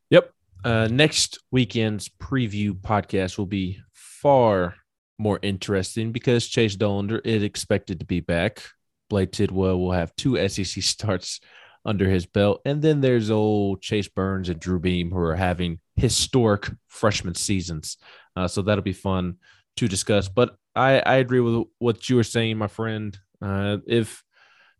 Yep. 0.09 0.31
Uh, 0.63 0.87
next 0.89 1.37
weekend's 1.51 2.09
preview 2.09 2.71
podcast 2.71 3.37
will 3.37 3.45
be 3.45 3.79
far 3.93 4.73
more 5.17 5.39
interesting 5.41 6.11
because 6.11 6.47
Chase 6.47 6.75
Dollander 6.75 7.21
is 7.25 7.43
expected 7.43 7.99
to 7.99 8.05
be 8.05 8.19
back. 8.19 8.63
Blade 9.09 9.31
Tidwell 9.31 9.79
will 9.79 9.91
have 9.91 10.15
two 10.15 10.47
SEC 10.47 10.65
starts 10.83 11.39
under 11.85 12.09
his 12.09 12.25
belt. 12.25 12.61
And 12.65 12.81
then 12.81 13.01
there's 13.01 13.29
old 13.29 13.81
Chase 13.81 14.07
Burns 14.07 14.49
and 14.49 14.59
Drew 14.59 14.79
Beam 14.79 15.11
who 15.11 15.19
are 15.19 15.35
having 15.35 15.79
historic 15.95 16.69
freshman 16.87 17.35
seasons. 17.35 17.97
Uh, 18.35 18.47
so 18.47 18.61
that'll 18.61 18.83
be 18.83 18.93
fun 18.93 19.35
to 19.77 19.87
discuss. 19.87 20.27
But 20.27 20.55
I, 20.75 20.99
I 20.99 21.15
agree 21.15 21.39
with 21.39 21.67
what 21.79 22.09
you 22.09 22.15
were 22.15 22.23
saying, 22.23 22.57
my 22.57 22.67
friend. 22.67 23.17
Uh, 23.41 23.77
if 23.87 24.23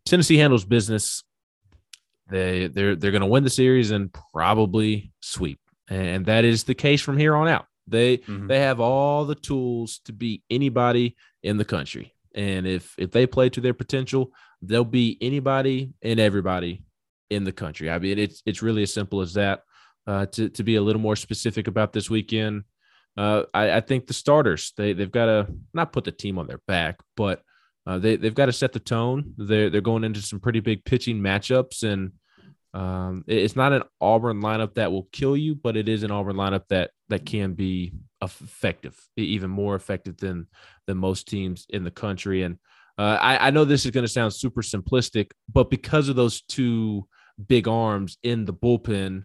Tennessee 0.04 0.36
handles 0.36 0.64
business, 0.64 1.22
they 2.28 2.66
they're 2.66 2.96
they're 2.96 3.12
going 3.12 3.20
to 3.20 3.26
win 3.26 3.44
the 3.44 3.50
series 3.50 3.92
and 3.92 4.12
probably 4.32 5.12
sweep, 5.20 5.60
and 5.88 6.26
that 6.26 6.44
is 6.44 6.64
the 6.64 6.74
case 6.74 7.00
from 7.00 7.18
here 7.18 7.36
on 7.36 7.46
out. 7.46 7.66
They 7.86 8.18
mm-hmm. 8.18 8.46
they 8.46 8.60
have 8.60 8.80
all 8.80 9.24
the 9.24 9.34
tools 9.34 10.00
to 10.04 10.12
beat 10.12 10.42
anybody 10.50 11.16
in 11.42 11.56
the 11.56 11.64
country. 11.64 12.12
And 12.34 12.66
if 12.66 12.94
if 12.98 13.10
they 13.10 13.26
play 13.26 13.48
to 13.50 13.60
their 13.60 13.74
potential, 13.74 14.32
they'll 14.62 14.84
beat 14.84 15.18
anybody 15.20 15.92
and 16.02 16.20
everybody 16.20 16.84
in 17.30 17.44
the 17.44 17.52
country. 17.52 17.90
I 17.90 17.98
mean, 17.98 18.18
it's 18.18 18.42
it's 18.46 18.62
really 18.62 18.82
as 18.82 18.92
simple 18.92 19.20
as 19.20 19.34
that. 19.34 19.62
Uh, 20.06 20.24
to 20.26 20.48
to 20.50 20.62
be 20.62 20.76
a 20.76 20.82
little 20.82 21.02
more 21.02 21.16
specific 21.16 21.66
about 21.66 21.92
this 21.92 22.08
weekend, 22.08 22.62
uh, 23.16 23.42
I, 23.52 23.72
I 23.72 23.80
think 23.80 24.06
the 24.06 24.14
starters 24.14 24.72
they 24.76 24.92
they've 24.92 25.10
got 25.10 25.26
to 25.26 25.48
not 25.74 25.92
put 25.92 26.04
the 26.04 26.12
team 26.12 26.38
on 26.38 26.46
their 26.46 26.60
back, 26.68 26.98
but 27.16 27.42
uh, 27.86 27.98
they 27.98 28.16
they've 28.16 28.34
got 28.34 28.46
to 28.46 28.52
set 28.52 28.72
the 28.72 28.80
tone. 28.80 29.34
They're 29.36 29.70
they're 29.70 29.80
going 29.80 30.04
into 30.04 30.22
some 30.22 30.38
pretty 30.40 30.60
big 30.60 30.84
pitching 30.84 31.20
matchups, 31.20 31.82
and 31.82 32.12
um, 32.74 33.24
it's 33.26 33.56
not 33.56 33.72
an 33.72 33.82
Auburn 34.00 34.40
lineup 34.40 34.74
that 34.74 34.92
will 34.92 35.08
kill 35.12 35.36
you, 35.36 35.54
but 35.54 35.76
it 35.76 35.88
is 35.88 36.02
an 36.02 36.10
Auburn 36.10 36.36
lineup 36.36 36.68
that 36.68 36.90
that 37.08 37.24
can 37.24 37.54
be 37.54 37.92
effective, 38.22 38.98
even 39.16 39.50
more 39.50 39.74
effective 39.74 40.16
than 40.16 40.46
than 40.86 40.96
most 40.96 41.28
teams 41.28 41.66
in 41.68 41.84
the 41.84 41.90
country. 41.90 42.42
And 42.42 42.58
uh, 42.98 43.18
I, 43.20 43.48
I 43.48 43.50
know 43.50 43.64
this 43.64 43.84
is 43.84 43.90
going 43.90 44.06
to 44.06 44.12
sound 44.12 44.32
super 44.32 44.62
simplistic, 44.62 45.30
but 45.52 45.70
because 45.70 46.08
of 46.08 46.16
those 46.16 46.42
two 46.42 47.06
big 47.46 47.68
arms 47.68 48.16
in 48.22 48.44
the 48.44 48.54
bullpen, 48.54 49.24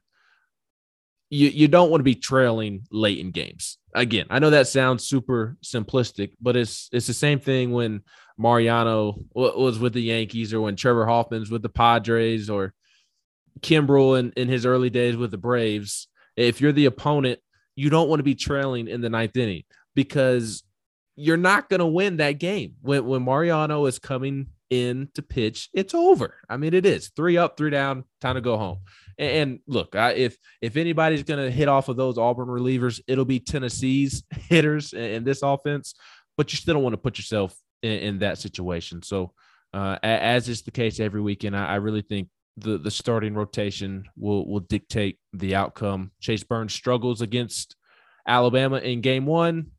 you 1.29 1.47
you 1.47 1.67
don't 1.67 1.89
want 1.89 2.01
to 2.01 2.05
be 2.05 2.15
trailing 2.15 2.85
late 2.91 3.19
in 3.19 3.31
games. 3.31 3.77
Again, 3.95 4.27
I 4.29 4.39
know 4.39 4.49
that 4.49 4.67
sounds 4.67 5.07
super 5.07 5.57
simplistic, 5.63 6.33
but 6.41 6.55
it's 6.55 6.89
it's 6.91 7.07
the 7.07 7.13
same 7.13 7.39
thing 7.39 7.71
when 7.71 8.01
Mariano 8.37 9.15
was 9.33 9.79
with 9.79 9.93
the 9.93 10.01
Yankees 10.01 10.53
or 10.53 10.61
when 10.61 10.75
Trevor 10.75 11.05
Hoffman's 11.05 11.49
with 11.49 11.61
the 11.61 11.69
Padres 11.69 12.49
or 12.49 12.73
Kimbrel 13.61 14.19
in, 14.19 14.33
in 14.35 14.47
his 14.47 14.65
early 14.65 14.89
days 14.89 15.15
with 15.15 15.31
the 15.31 15.37
Braves, 15.37 16.07
if 16.35 16.59
you're 16.59 16.71
the 16.71 16.85
opponent, 16.85 17.39
you 17.75 17.89
don't 17.89 18.09
want 18.09 18.19
to 18.19 18.23
be 18.23 18.35
trailing 18.35 18.87
in 18.87 19.01
the 19.01 19.09
ninth 19.09 19.35
inning 19.37 19.63
because 19.95 20.63
you're 21.15 21.37
not 21.37 21.69
going 21.69 21.79
to 21.79 21.85
win 21.85 22.17
that 22.17 22.33
game. 22.33 22.75
When, 22.81 23.05
when 23.05 23.23
Mariano 23.23 23.85
is 23.85 23.99
coming 23.99 24.47
in 24.69 25.09
to 25.13 25.21
pitch, 25.21 25.69
it's 25.73 25.93
over. 25.93 26.37
I 26.49 26.57
mean, 26.57 26.73
it 26.73 26.85
is 26.85 27.11
three 27.15 27.37
up, 27.37 27.57
three 27.57 27.69
down, 27.69 28.05
time 28.21 28.35
to 28.35 28.41
go 28.41 28.57
home. 28.57 28.79
And, 29.17 29.31
and 29.31 29.59
look, 29.67 29.95
I, 29.95 30.11
if 30.11 30.37
if 30.61 30.77
anybody's 30.77 31.23
going 31.23 31.43
to 31.43 31.51
hit 31.51 31.67
off 31.67 31.89
of 31.89 31.97
those 31.97 32.17
Auburn 32.17 32.47
relievers, 32.47 33.01
it'll 33.07 33.25
be 33.25 33.39
Tennessee's 33.39 34.23
hitters 34.49 34.93
in, 34.93 35.03
in 35.03 35.23
this 35.23 35.41
offense. 35.43 35.93
But 36.37 36.51
you 36.51 36.57
still 36.57 36.75
don't 36.75 36.83
want 36.83 36.93
to 36.93 36.97
put 36.97 37.17
yourself 37.17 37.55
in, 37.81 37.91
in 37.91 38.19
that 38.19 38.37
situation. 38.37 39.03
So, 39.03 39.33
uh, 39.73 39.97
as 40.03 40.49
is 40.49 40.63
the 40.63 40.71
case 40.71 40.99
every 40.99 41.21
weekend, 41.21 41.55
I, 41.55 41.67
I 41.67 41.75
really 41.75 42.01
think 42.01 42.29
the 42.57 42.77
the 42.77 42.91
starting 42.91 43.33
rotation 43.33 44.05
will 44.17 44.47
will 44.47 44.59
dictate 44.59 45.19
the 45.33 45.55
outcome. 45.55 46.11
Chase 46.19 46.43
Burns 46.43 46.73
struggles 46.73 47.21
against 47.21 47.75
Alabama 48.27 48.77
in 48.77 49.01
game 49.01 49.25
one. 49.25 49.71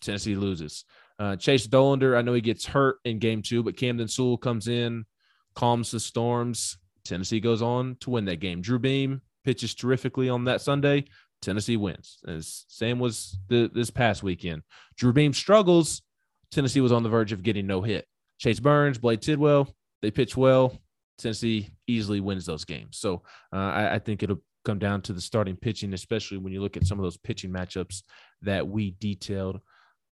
Tennessee 0.00 0.36
loses. 0.36 0.84
Uh, 1.18 1.36
Chase 1.36 1.66
Dollander, 1.66 2.16
I 2.16 2.22
know 2.22 2.34
he 2.34 2.40
gets 2.40 2.66
hurt 2.66 2.96
in 3.04 3.18
game 3.18 3.40
two, 3.42 3.62
but 3.62 3.76
Camden 3.76 4.08
Sewell 4.08 4.36
comes 4.36 4.68
in, 4.68 5.06
calms 5.54 5.90
the 5.90 6.00
storms. 6.00 6.78
Tennessee 7.04 7.40
goes 7.40 7.62
on 7.62 7.96
to 8.00 8.10
win 8.10 8.26
that 8.26 8.40
game. 8.40 8.60
Drew 8.60 8.78
Beam 8.78 9.22
pitches 9.44 9.74
terrifically 9.74 10.28
on 10.28 10.44
that 10.44 10.60
Sunday. 10.60 11.04
Tennessee 11.40 11.76
wins. 11.76 12.18
As 12.26 12.64
same 12.68 12.98
was 12.98 13.38
the, 13.48 13.70
this 13.72 13.90
past 13.90 14.22
weekend. 14.22 14.62
Drew 14.96 15.12
Beam 15.12 15.32
struggles. 15.32 16.02
Tennessee 16.50 16.80
was 16.80 16.92
on 16.92 17.02
the 17.02 17.08
verge 17.08 17.32
of 17.32 17.42
getting 17.42 17.66
no 17.66 17.80
hit. 17.80 18.06
Chase 18.38 18.60
Burns, 18.60 18.98
Blade 18.98 19.22
Tidwell, 19.22 19.74
they 20.02 20.10
pitch 20.10 20.36
well. 20.36 20.78
Tennessee 21.18 21.70
easily 21.86 22.20
wins 22.20 22.46
those 22.46 22.64
games. 22.64 22.98
So 22.98 23.22
uh, 23.52 23.56
I, 23.56 23.94
I, 23.94 23.98
think 23.98 24.22
it'll 24.22 24.42
come 24.64 24.78
down 24.78 25.00
to 25.02 25.12
the 25.12 25.20
starting 25.20 25.56
pitching, 25.56 25.94
especially 25.94 26.38
when 26.38 26.52
you 26.52 26.60
look 26.60 26.76
at 26.76 26.86
some 26.86 26.98
of 26.98 27.02
those 27.02 27.16
pitching 27.16 27.50
matchups 27.50 28.02
that 28.42 28.66
we 28.66 28.94
detailed 28.98 29.60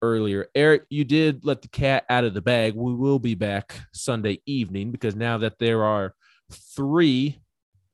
earlier. 0.01 0.47
Eric, 0.55 0.83
you 0.89 1.03
did 1.03 1.45
let 1.45 1.61
the 1.61 1.67
cat 1.67 2.05
out 2.09 2.23
of 2.23 2.33
the 2.33 2.41
bag. 2.41 2.75
We 2.75 2.93
will 2.93 3.19
be 3.19 3.35
back 3.35 3.73
Sunday 3.93 4.41
evening 4.45 4.91
because 4.91 5.15
now 5.15 5.37
that 5.39 5.59
there 5.59 5.83
are 5.83 6.13
three 6.51 7.41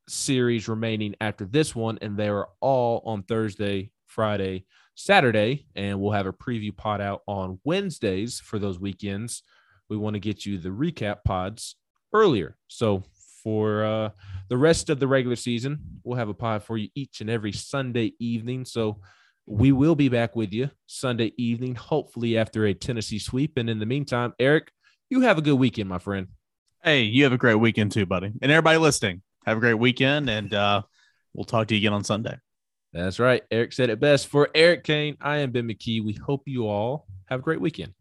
series 0.09 0.67
remaining 0.67 1.15
after 1.21 1.45
this 1.45 1.75
one, 1.75 1.97
and 2.01 2.17
they 2.17 2.29
are 2.29 2.49
all 2.61 3.01
on 3.05 3.23
Thursday, 3.23 3.91
Friday, 4.05 4.65
Saturday, 4.95 5.67
and 5.75 5.99
we'll 5.99 6.11
have 6.11 6.27
a 6.27 6.33
preview 6.33 6.75
pod 6.75 7.01
out 7.01 7.21
on 7.27 7.59
Wednesdays 7.63 8.39
for 8.39 8.57
those 8.57 8.79
weekends. 8.79 9.43
We 9.89 9.97
want 9.97 10.15
to 10.15 10.19
get 10.19 10.45
you 10.45 10.57
the 10.57 10.69
recap 10.69 11.23
pods 11.23 11.75
earlier. 12.13 12.55
So 12.67 13.03
for 13.43 13.85
uh, 13.85 14.09
the 14.49 14.57
rest 14.57 14.89
of 14.89 14.99
the 14.99 15.07
regular 15.07 15.35
season, 15.35 15.79
we'll 16.03 16.17
have 16.17 16.29
a 16.29 16.33
pod 16.33 16.63
for 16.63 16.77
you 16.77 16.89
each 16.95 17.21
and 17.21 17.29
every 17.29 17.51
Sunday 17.51 18.13
evening. 18.19 18.65
So 18.65 18.99
we 19.45 19.71
will 19.71 19.95
be 19.95 20.09
back 20.09 20.35
with 20.35 20.51
you 20.51 20.69
Sunday 20.87 21.31
evening, 21.37 21.75
hopefully 21.75 22.37
after 22.37 22.65
a 22.65 22.73
Tennessee 22.73 23.19
sweep. 23.19 23.57
And 23.57 23.69
in 23.69 23.79
the 23.79 23.85
meantime, 23.85 24.33
Eric, 24.39 24.71
you 25.09 25.21
have 25.21 25.37
a 25.37 25.41
good 25.41 25.55
weekend, 25.55 25.87
my 25.89 25.99
friend. 25.99 26.27
Hey, 26.83 27.03
you 27.03 27.23
have 27.23 27.33
a 27.33 27.37
great 27.37 27.55
weekend 27.55 27.91
too, 27.93 28.05
buddy. 28.05 28.33
And 28.41 28.51
everybody 28.51 28.77
listening, 28.77 29.21
have 29.45 29.57
a 29.57 29.61
great 29.61 29.75
weekend. 29.75 30.29
And 30.29 30.53
uh, 30.53 30.81
we'll 31.33 31.45
talk 31.45 31.67
to 31.67 31.75
you 31.75 31.79
again 31.79 31.93
on 31.93 32.03
Sunday. 32.03 32.37
That's 32.93 33.19
right. 33.19 33.43
Eric 33.51 33.73
said 33.73 33.89
it 33.89 33.99
best. 33.99 34.27
For 34.27 34.49
Eric 34.53 34.83
Cain, 34.83 35.17
I 35.21 35.37
am 35.37 35.51
Ben 35.51 35.67
McKee. 35.67 36.03
We 36.03 36.13
hope 36.13 36.43
you 36.45 36.67
all 36.67 37.05
have 37.27 37.39
a 37.39 37.43
great 37.43 37.61
weekend. 37.61 37.93